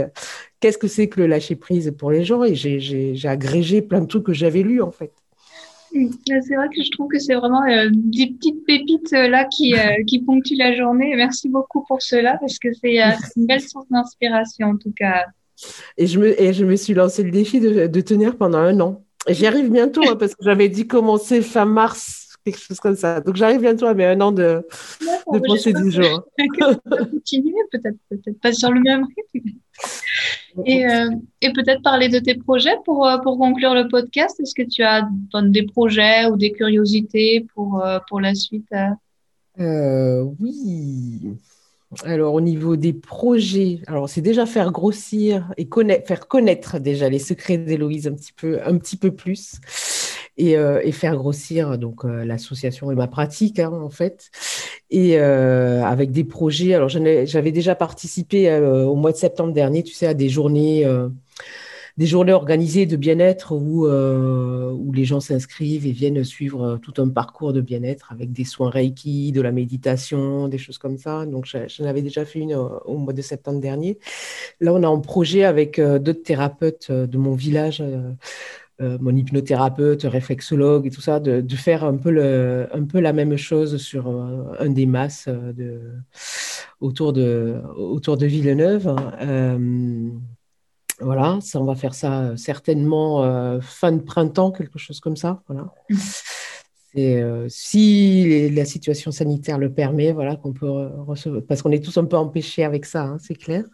qu'est-ce 0.60 0.78
que 0.78 0.88
c'est 0.88 1.08
que 1.08 1.20
le 1.20 1.26
lâcher 1.26 1.56
prise 1.56 1.92
pour 1.98 2.10
les 2.10 2.24
gens, 2.24 2.44
et 2.44 2.54
j'ai 2.54 3.28
agrégé 3.28 3.82
plein 3.82 4.00
de 4.00 4.06
trucs 4.06 4.24
que 4.24 4.32
j'avais 4.32 4.62
lus 4.62 4.82
en 4.82 4.90
fait. 4.90 5.12
Mmh. 5.92 6.08
C'est 6.26 6.54
vrai 6.54 6.68
que 6.68 6.82
je 6.82 6.90
trouve 6.92 7.08
que 7.08 7.18
c'est 7.18 7.34
vraiment 7.34 7.64
euh, 7.64 7.88
des 7.92 8.28
petites 8.28 8.64
pépites 8.64 9.10
là 9.10 9.44
qui, 9.46 9.74
qui 10.06 10.20
ponctuent 10.20 10.56
la 10.56 10.76
journée. 10.76 11.12
Merci 11.16 11.48
beaucoup 11.48 11.84
pour 11.88 12.00
cela 12.00 12.36
parce 12.38 12.58
que 12.58 12.68
c'est 12.72 12.98
une 13.36 13.46
belle 13.46 13.60
source 13.60 13.88
d'inspiration 13.90 14.68
en 14.68 14.76
tout 14.76 14.92
cas. 14.94 15.26
Et 15.98 16.06
je, 16.06 16.18
me, 16.20 16.40
et 16.40 16.52
je 16.52 16.64
me 16.64 16.76
suis 16.76 16.94
lancé 16.94 17.22
le 17.22 17.30
défi 17.30 17.58
de, 17.60 17.86
de 17.86 18.00
tenir 18.00 18.36
pendant 18.36 18.58
un 18.58 18.78
an. 18.80 19.04
J'y 19.28 19.46
arrive 19.46 19.70
bientôt 19.70 20.02
hein, 20.08 20.16
parce 20.18 20.34
que 20.34 20.42
j'avais 20.42 20.68
dit 20.68 20.86
commencer 20.86 21.42
fin 21.42 21.66
mars, 21.66 22.19
quelque 22.44 22.58
chose 22.58 22.80
comme 22.80 22.96
ça. 22.96 23.20
Donc 23.20 23.36
j'arrive 23.36 23.60
bientôt 23.60 23.86
à 23.86 23.94
mes 23.94 24.04
un 24.04 24.20
an 24.20 24.32
de, 24.32 24.66
de 25.32 25.38
pensée 25.38 25.72
du 25.72 25.90
jour. 25.90 26.26
continuer, 27.12 27.54
peut-être, 27.70 27.96
peut-être 28.08 28.40
pas 28.40 28.52
sur 28.52 28.72
le 28.72 28.80
même 28.80 29.06
rythme. 29.32 29.58
Et, 30.66 30.84
euh, 30.86 31.08
et 31.40 31.52
peut-être 31.52 31.82
parler 31.82 32.08
de 32.08 32.18
tes 32.18 32.34
projets 32.34 32.76
pour, 32.84 33.06
euh, 33.06 33.18
pour 33.18 33.38
conclure 33.38 33.74
le 33.74 33.88
podcast. 33.88 34.38
Est-ce 34.40 34.54
que 34.54 34.68
tu 34.68 34.82
as 34.82 35.08
des 35.44 35.62
projets 35.64 36.26
ou 36.26 36.36
des 36.36 36.52
curiosités 36.52 37.46
pour, 37.54 37.84
euh, 37.84 37.98
pour 38.08 38.20
la 38.20 38.34
suite 38.34 38.68
Oui. 39.56 41.36
Alors, 42.04 42.34
au 42.34 42.40
niveau 42.40 42.76
des 42.76 42.92
projets, 42.92 43.80
alors 43.88 44.08
c'est 44.08 44.20
déjà 44.20 44.46
faire 44.46 44.70
grossir 44.70 45.52
et 45.56 45.66
connaître, 45.66 46.06
faire 46.06 46.28
connaître 46.28 46.78
déjà 46.78 47.08
les 47.08 47.18
secrets 47.18 47.58
d'Héloïse 47.58 48.06
un 48.06 48.14
petit 48.14 48.32
peu, 48.32 48.60
un 48.64 48.78
petit 48.78 48.96
peu 48.96 49.10
plus 49.10 49.60
et, 50.40 50.56
euh, 50.56 50.90
faire 50.92 51.16
grossir 51.16 51.78
donc 51.78 52.04
euh, 52.04 52.24
l'association 52.24 52.90
et 52.90 52.94
ma 52.94 53.06
pratique 53.06 53.58
hein, 53.58 53.72
en 53.72 53.90
fait. 53.90 54.30
Et 54.90 55.18
euh, 55.18 55.84
avec 55.84 56.10
des 56.10 56.24
projets, 56.24 56.74
alors 56.74 56.88
j'avais 56.88 57.52
déjà 57.52 57.74
participé 57.74 58.52
au 58.58 58.96
mois 58.96 59.12
de 59.12 59.16
septembre 59.16 59.52
dernier, 59.52 59.82
tu 59.82 59.94
sais, 59.94 60.06
à 60.06 60.14
des 60.14 60.28
journées 60.28 60.84
des 61.96 62.06
journées 62.06 62.32
organisées 62.32 62.86
de 62.86 62.96
bien-être 62.96 63.52
où, 63.52 63.86
où 63.86 64.92
les 64.92 65.04
gens 65.04 65.20
s'inscrivent 65.20 65.86
et 65.86 65.92
viennent 65.92 66.24
suivre 66.24 66.78
tout 66.82 66.94
un 67.00 67.08
parcours 67.08 67.52
de 67.52 67.60
bien-être 67.60 68.10
avec 68.10 68.32
des 68.32 68.44
soins 68.44 68.70
Reiki, 68.70 69.32
de 69.32 69.40
la 69.40 69.52
méditation, 69.52 70.48
des 70.48 70.58
choses 70.58 70.78
comme 70.78 70.96
ça. 70.96 71.26
Donc, 71.26 71.46
j'en 71.46 71.84
avais 71.84 72.02
déjà 72.02 72.24
fait 72.24 72.38
une 72.38 72.54
au, 72.54 72.96
mois 72.96 73.12
de 73.12 73.22
septembre 73.22 73.60
dernier. 73.60 73.98
Là, 74.60 74.72
on 74.72 74.82
a 74.82 74.88
un 74.88 75.00
projet 75.00 75.44
avec 75.44 75.80
d'autres 75.80 76.22
thérapeutes 76.22 76.90
de 76.90 77.18
mon 77.18 77.34
village. 77.34 77.82
Mon 78.80 79.14
hypnothérapeute, 79.14 80.02
réflexologue 80.04 80.86
et 80.86 80.90
tout 80.90 81.00
ça, 81.00 81.20
de, 81.20 81.40
de, 81.40 81.56
faire 81.56 81.84
un 81.84 81.96
peu, 81.96 82.10
le, 82.10 82.68
un 82.72 82.84
peu 82.84 82.98
la 83.00 83.12
même 83.12 83.36
chose 83.36 83.76
sur 83.76 84.08
un 84.08 84.70
des 84.70 84.86
masses 84.86 85.28
de, 85.28 85.80
autour, 86.80 87.12
de, 87.12 87.60
autour 87.76 88.16
de 88.16 88.26
Villeneuve. 88.26 88.94
Voilà, 91.00 91.38
ça, 91.40 91.60
on 91.60 91.64
va 91.64 91.74
faire 91.74 91.94
ça 91.94 92.20
euh, 92.20 92.36
certainement 92.36 93.24
euh, 93.24 93.60
fin 93.60 93.92
de 93.92 94.02
printemps, 94.02 94.50
quelque 94.50 94.78
chose 94.78 95.00
comme 95.00 95.16
ça. 95.16 95.42
Voilà. 95.48 95.72
Euh, 96.96 97.46
si 97.48 98.50
la 98.50 98.64
situation 98.64 99.10
sanitaire 99.10 99.58
le 99.58 99.72
permet, 99.72 100.12
voilà, 100.12 100.36
qu'on 100.36 100.52
peut 100.52 100.68
recevoir, 100.68 101.42
parce 101.48 101.62
qu'on 101.62 101.70
est 101.70 101.82
tous 101.82 101.96
un 101.96 102.04
peu 102.04 102.16
empêchés 102.16 102.64
avec 102.64 102.84
ça, 102.84 103.04
hein, 103.04 103.16
c'est 103.18 103.34
clair. 103.34 103.64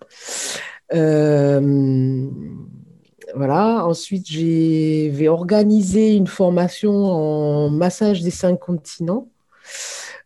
Voilà. 3.35 3.85
Ensuite, 3.85 4.31
je 4.31 5.09
vais 5.11 5.29
organiser 5.29 6.15
une 6.15 6.27
formation 6.27 6.93
en 6.93 7.71
massage 7.71 8.23
des 8.23 8.31
cinq 8.31 8.61
continents. 8.61 9.29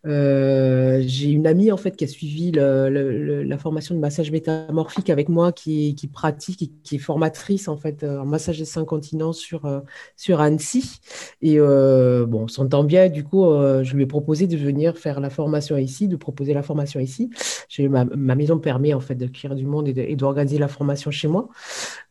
Euh, 0.06 1.02
j'ai 1.04 1.30
une 1.30 1.46
amie 1.46 1.70
en 1.70 1.76
fait 1.76 1.94
qui 1.94 2.04
a 2.04 2.06
suivi 2.06 2.52
la 2.52 3.58
formation 3.58 3.94
de 3.94 4.00
massage 4.00 4.30
métamorphique 4.30 5.10
avec 5.10 5.28
moi, 5.28 5.52
qui, 5.52 5.94
pratique 6.12 6.62
et 6.62 6.70
qui 6.82 6.96
est 6.96 6.98
formatrice 6.98 7.68
en 7.68 7.76
fait 7.76 8.04
en 8.04 8.24
massage 8.24 8.58
des 8.58 8.64
cinq 8.64 8.84
continents 8.84 9.32
sur, 9.32 9.66
euh, 9.66 9.80
sur 10.16 10.40
Annecy. 10.40 11.00
Et 11.42 11.56
euh, 11.58 12.26
bon, 12.26 12.44
on 12.44 12.48
s'entend 12.48 12.84
bien. 12.84 13.08
Du 13.08 13.24
coup, 13.24 13.44
je 13.44 13.94
lui 13.94 14.04
ai 14.04 14.06
proposé 14.06 14.46
de 14.46 14.56
venir 14.56 14.96
faire 14.96 15.20
la 15.20 15.30
formation 15.30 15.76
ici, 15.76 16.08
de 16.08 16.16
proposer 16.16 16.54
la 16.54 16.62
formation 16.62 17.00
ici. 17.00 17.30
Ma, 17.78 18.04
ma 18.04 18.34
maison 18.34 18.58
permet 18.58 18.94
en 18.94 19.00
fait 19.00 19.14
d'acquérir 19.14 19.56
du 19.56 19.66
monde 19.66 19.88
et 19.88 20.16
d'organiser 20.16 20.58
la 20.58 20.68
formation 20.68 21.10
chez 21.10 21.28
moi. 21.28 21.48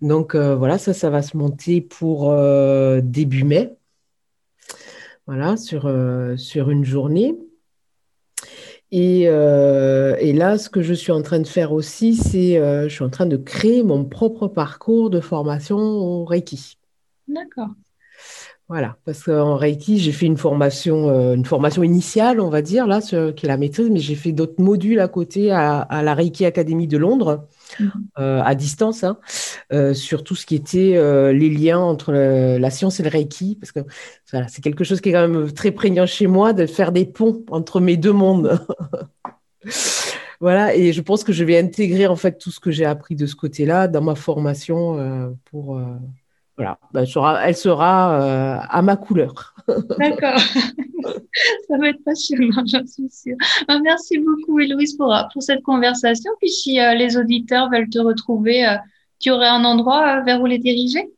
Donc 0.01 0.35
voilà, 0.35 0.77
ça, 0.77 0.93
ça 0.93 1.09
va 1.09 1.21
se 1.21 1.37
monter 1.37 1.81
pour 1.81 2.33
début 3.01 3.43
mai. 3.43 3.75
Voilà, 5.27 5.57
sur 5.57 5.87
une 6.69 6.85
journée. 6.85 7.35
Euh, 8.93 10.15
et, 10.19 10.33
là, 10.33 10.57
ce 10.57 10.69
que 10.69 10.81
je 10.81 10.93
suis 10.93 11.11
en 11.11 11.21
train 11.21 11.39
de 11.39 11.47
faire 11.47 11.71
aussi, 11.73 12.15
c'est 12.15 12.57
euh, 12.57 12.89
je 12.89 12.93
suis 12.93 13.03
en 13.03 13.09
train 13.09 13.25
de 13.25 13.37
créer 13.37 13.83
mon 13.83 14.03
propre 14.03 14.47
parcours 14.47 15.09
de 15.09 15.19
formation 15.19 15.77
au 15.77 16.25
Reiki. 16.25 16.77
D'accord. 17.27 17.69
Voilà, 18.67 18.97
parce 19.05 19.23
qu'en 19.23 19.55
Reiki, 19.55 19.97
j'ai 19.97 20.11
fait 20.11 20.27
une 20.27 20.37
formation, 20.37 21.09
euh, 21.09 21.33
une 21.33 21.45
formation 21.45 21.81
initiale, 21.81 22.39
on 22.39 22.49
va 22.49 22.61
dire, 22.61 22.85
là, 22.85 23.01
qui 23.01 23.15
est 23.15 23.47
la 23.47 23.57
maîtrise, 23.57 23.89
mais 23.89 23.99
j'ai 23.99 24.15
fait 24.15 24.31
d'autres 24.31 24.61
modules 24.61 24.99
à 24.99 25.07
côté 25.07 25.51
à, 25.51 25.87
la 25.89 26.13
Reiki 26.13 26.45
Academy 26.45 26.87
de 26.87 26.97
Londres. 26.97 27.47
Euh, 28.17 28.41
à 28.43 28.55
distance, 28.55 29.03
hein, 29.03 29.17
euh, 29.71 29.93
sur 29.93 30.23
tout 30.23 30.35
ce 30.35 30.45
qui 30.45 30.55
était 30.55 30.99
les 31.33 31.49
liens 31.49 31.79
entre 31.79 32.13
la 32.13 32.69
science 32.69 32.99
et 32.99 33.03
le 33.03 33.09
Reiki, 33.09 33.57
parce 33.59 33.71
que 33.71 33.79
c'est 34.47 34.61
quelque 34.61 34.83
chose 34.83 35.01
qui 35.01 35.09
est 35.09 35.13
quand 35.13 35.27
même 35.27 35.51
très 35.51 35.71
prégnant 35.71 36.05
chez 36.05 36.27
moi, 36.27 36.53
de 36.53 36.65
faire 36.65 36.91
des 36.91 37.05
ponts 37.05 37.43
entre 37.49 37.79
mes 37.79 37.97
deux 37.97 38.13
mondes. 38.13 38.59
voilà, 40.39 40.75
et 40.75 40.93
je 40.93 41.01
pense 41.01 41.23
que 41.23 41.33
je 41.33 41.43
vais 41.43 41.57
intégrer 41.57 42.07
en 42.07 42.15
fait 42.15 42.37
tout 42.37 42.51
ce 42.51 42.59
que 42.59 42.71
j'ai 42.71 42.85
appris 42.85 43.15
de 43.15 43.25
ce 43.25 43.35
côté-là 43.35 43.87
dans 43.87 44.01
ma 44.01 44.15
formation 44.15 45.35
pour 45.45 45.79
voilà, 46.59 46.77
bah, 46.91 47.03
elle 47.45 47.55
sera, 47.55 48.21
euh, 48.21 48.57
à 48.69 48.81
ma 48.81 48.97
couleur. 48.97 49.55
D'accord. 49.97 50.37
Ça 51.69 51.77
va 51.77 51.87
être 51.87 52.03
passionnant, 52.03 52.65
j'en 52.65 52.85
suis 52.85 53.09
sûre. 53.09 53.37
Bah, 53.65 53.79
merci 53.81 54.17
beaucoup, 54.17 54.59
Héloïse, 54.59 54.97
pour, 54.97 55.15
pour 55.31 55.41
cette 55.41 55.63
conversation. 55.63 56.29
Puis 56.41 56.49
si 56.49 56.81
euh, 56.81 56.95
les 56.95 57.15
auditeurs 57.15 57.69
veulent 57.71 57.89
te 57.89 57.99
retrouver, 57.99 58.67
euh, 58.67 58.75
tu 59.19 59.31
aurais 59.31 59.47
un 59.47 59.63
endroit 59.63 60.21
vers 60.23 60.41
où 60.41 60.47
les 60.47 60.57
diriger? 60.57 61.09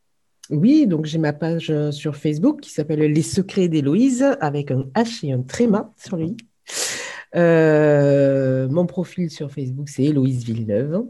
Oui, 0.48 0.86
donc 0.86 1.06
j'ai 1.06 1.18
ma 1.18 1.32
page 1.32 1.72
sur 1.90 2.14
Facebook 2.14 2.60
qui 2.60 2.70
s'appelle 2.70 3.00
Les 3.00 3.22
Secrets 3.22 3.66
d'Héloïse 3.66 4.24
avec 4.40 4.70
un 4.70 4.84
H 4.94 5.26
et 5.26 5.32
un 5.32 5.42
tréma 5.42 5.92
sur 5.96 6.18
lui. 6.18 6.36
mon 7.34 8.86
profil 8.86 9.28
sur 9.28 9.50
Facebook, 9.50 9.88
c'est 9.88 10.04
Héloïse 10.04 10.44
Villeneuve. 10.44 11.04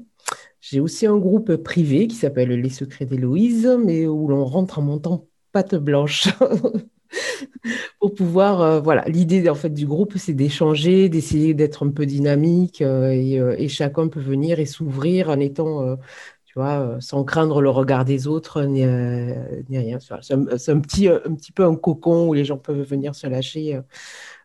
J'ai 0.62 0.78
aussi 0.78 1.06
un 1.06 1.18
groupe 1.18 1.56
privé 1.56 2.06
qui 2.06 2.14
s'appelle 2.14 2.50
Les 2.50 2.70
Secrets 2.70 3.04
d'Héloïse, 3.04 3.68
mais 3.84 4.06
où 4.06 4.28
l'on 4.28 4.44
rentre 4.44 4.78
en 4.78 4.82
montant 4.82 5.26
patte 5.50 5.74
blanche. 5.74 6.28
pour 7.98 8.14
pouvoir, 8.14 8.60
euh, 8.62 8.80
voilà, 8.80 9.04
l'idée 9.08 9.48
en 9.48 9.56
fait 9.56 9.70
du 9.70 9.86
groupe, 9.86 10.14
c'est 10.16 10.34
d'échanger, 10.34 11.08
d'essayer 11.08 11.52
d'être 11.52 11.84
un 11.84 11.90
peu 11.90 12.06
dynamique 12.06 12.80
euh, 12.80 13.12
euh, 13.12 13.56
et, 13.58 13.68
chacun 13.68 14.06
peut 14.06 14.20
venir 14.20 14.60
et 14.60 14.66
s'ouvrir 14.66 15.30
en 15.30 15.40
étant, 15.40 15.96
tu 16.44 16.54
vois, 16.54 16.96
sans 17.00 17.24
craindre 17.24 17.60
le 17.60 17.70
regard 17.70 18.04
des 18.04 18.28
autres 18.28 18.62
ni, 18.62 18.86
rien. 18.86 19.98
C'est 20.00 20.34
un, 20.34 20.80
petit, 20.80 21.08
un 21.08 21.34
petit 21.34 21.52
peu 21.52 21.64
un 21.64 21.74
cocon 21.74 22.28
où 22.28 22.34
les 22.34 22.44
gens 22.44 22.58
peuvent 22.58 22.82
venir 22.82 23.16
se 23.16 23.26
lâcher 23.26 23.80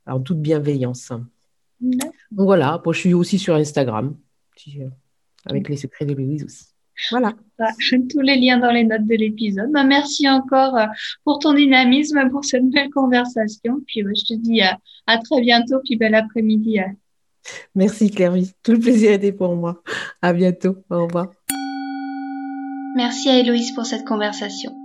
en 0.08 0.20
toute 0.20 0.42
bienveillance. 0.42 1.12
Donc 1.80 2.46
voilà, 2.48 2.82
moi, 2.84 2.92
je 2.92 3.00
suis 3.00 3.14
aussi 3.14 3.38
sur 3.38 3.54
Instagram 3.54 4.16
avec 5.50 5.70
les 5.70 5.78
secrets 5.78 6.06
de 6.06 6.14
Louise 6.14 6.44
aussi. 6.44 6.66
Voilà. 7.12 7.34
Tous 8.10 8.22
les 8.22 8.38
liens 8.38 8.58
dans 8.58 8.72
les 8.72 8.84
notes 8.84 9.06
de 9.06 9.16
l'épisode. 9.16 9.72
Bah, 9.72 9.84
merci 9.84 10.28
encore 10.28 10.76
euh, 10.76 10.86
pour 11.24 11.40
ton 11.40 11.54
dynamisme, 11.54 12.30
pour 12.32 12.44
cette 12.44 12.68
belle 12.70 12.90
conversation. 12.90 13.80
Puis 13.86 14.02
je 14.02 14.34
te 14.34 14.40
dis 14.40 14.62
à, 14.62 14.78
très 15.20 15.42
bientôt, 15.42 15.80
puis 15.84 15.96
bel 15.96 16.16
après-midi. 16.16 16.80
Merci 17.76 18.10
Claire, 18.12 18.34
tout 18.64 18.74
le 18.74 18.80
plaisir 18.80 19.12
était 19.12 19.32
pour 19.32 19.56
moi. 19.56 19.82
À 20.22 20.34
bientôt, 20.34 20.78
au 20.90 21.06
revoir. 21.06 21.32
Merci 22.96 23.30
à 23.30 23.38
Héloïse 23.38 23.74
pour 23.74 23.86
cette 23.86 24.06
conversation. 24.06 24.76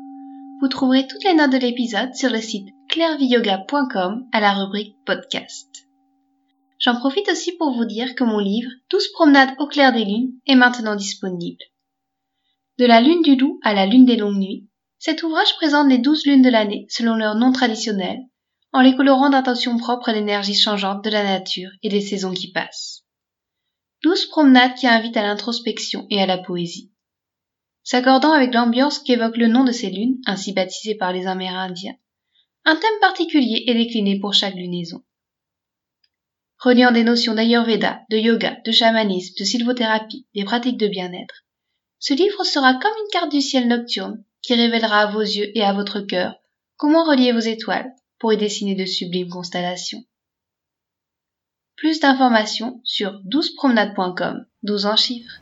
Vous 0.61 0.69
trouverez 0.69 1.07
toutes 1.09 1.25
les 1.25 1.35
notes 1.35 1.51
de 1.51 1.59
l'épisode 1.59 2.15
sur 2.15 2.31
le 2.31 2.39
site 2.39 2.69
clairviyoga.com 2.89 4.27
à 4.33 4.41
la 4.41 4.53
rubrique 4.53 4.97
podcast. 5.05 5.89
J'en 6.83 6.97
profite 6.97 7.29
aussi 7.29 7.53
pour 7.53 7.71
vous 7.73 7.85
dire 7.85 8.17
que 8.17 8.25
mon 8.25 8.41
livre 8.41 8.69
12 8.91 9.13
promenades 9.13 9.55
au 9.61 9.69
clair 9.69 9.93
des 9.93 10.05
lunes 10.05 10.33
est 10.47 10.57
maintenant 10.57 10.97
disponible. 10.97 11.63
De 12.77 12.87
la 12.87 13.01
lune 13.01 13.23
du 13.23 13.37
loup 13.37 13.61
à 13.63 13.73
la 13.73 13.87
lune 13.87 14.05
des 14.05 14.17
longues 14.17 14.41
nuits, 14.41 14.67
cet 14.99 15.23
ouvrage 15.23 15.55
présente 15.55 15.89
les 15.89 15.99
douze 15.99 16.27
lunes 16.27 16.43
de 16.43 16.51
l'année 16.51 16.87
selon 16.89 17.15
leur 17.15 17.37
nom 17.37 17.53
traditionnel, 17.53 18.19
en 18.73 18.81
les 18.81 18.97
colorant 18.97 19.31
d'intentions 19.31 19.77
propres 19.77 20.09
à 20.09 20.13
l'énergie 20.13 20.57
changeante 20.57 21.05
de 21.05 21.11
la 21.11 21.23
nature 21.23 21.71
et 21.85 21.89
des 21.89 22.01
saisons 22.01 22.35
qui 22.35 22.51
passent. 22.51 23.05
Douze 24.03 24.27
promenades 24.27 24.75
qui 24.75 24.89
invitent 24.89 25.17
à 25.17 25.23
l'introspection 25.23 26.09
et 26.11 26.21
à 26.21 26.27
la 26.27 26.39
poésie. 26.39 26.91
S'accordant 27.85 28.33
avec 28.33 28.53
l'ambiance 28.53 28.99
qu'évoque 28.99 29.37
le 29.37 29.47
nom 29.47 29.63
de 29.63 29.71
ces 29.71 29.91
lunes, 29.91 30.19
ainsi 30.27 30.53
baptisées 30.53 30.97
par 30.97 31.13
les 31.13 31.29
Amérindiens, 31.29 31.95
un 32.65 32.75
thème 32.75 33.01
particulier 33.01 33.63
est 33.69 33.75
décliné 33.75 34.19
pour 34.19 34.35
chaque 34.35 34.57
lunaison 34.57 35.05
reliant 36.63 36.93
des 36.93 37.03
notions 37.03 37.35
d'Ayurveda, 37.35 38.03
de 38.09 38.17
yoga, 38.17 38.57
de 38.65 38.71
chamanisme, 38.71 39.35
de 39.39 39.45
sylvothérapie, 39.45 40.27
des 40.35 40.45
pratiques 40.45 40.79
de 40.79 40.87
bien-être. 40.87 41.45
Ce 41.99 42.15
livre 42.15 42.45
sera 42.45 42.75
comme 42.75 42.93
une 43.05 43.11
carte 43.11 43.33
du 43.33 43.41
ciel 43.41 43.67
nocturne 43.67 44.25
qui 44.43 44.55
révélera 44.55 45.01
à 45.01 45.07
vos 45.11 45.21
yeux 45.21 45.57
et 45.57 45.63
à 45.63 45.73
votre 45.73 46.01
cœur 46.01 46.35
comment 46.77 47.05
relier 47.05 47.33
vos 47.33 47.41
étoiles 47.41 47.93
pour 48.19 48.33
y 48.33 48.37
dessiner 48.37 48.75
de 48.75 48.87
sublimes 48.87 49.29
constellations. 49.29 50.05
Plus 51.77 51.99
d'informations 51.99 52.81
sur 52.85 53.21
12promenades.com, 53.25 54.45
12 54.63 54.87
en 54.87 54.97
chiffres. 54.97 55.41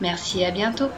Merci 0.00 0.40
et 0.40 0.46
à 0.46 0.50
bientôt. 0.52 0.88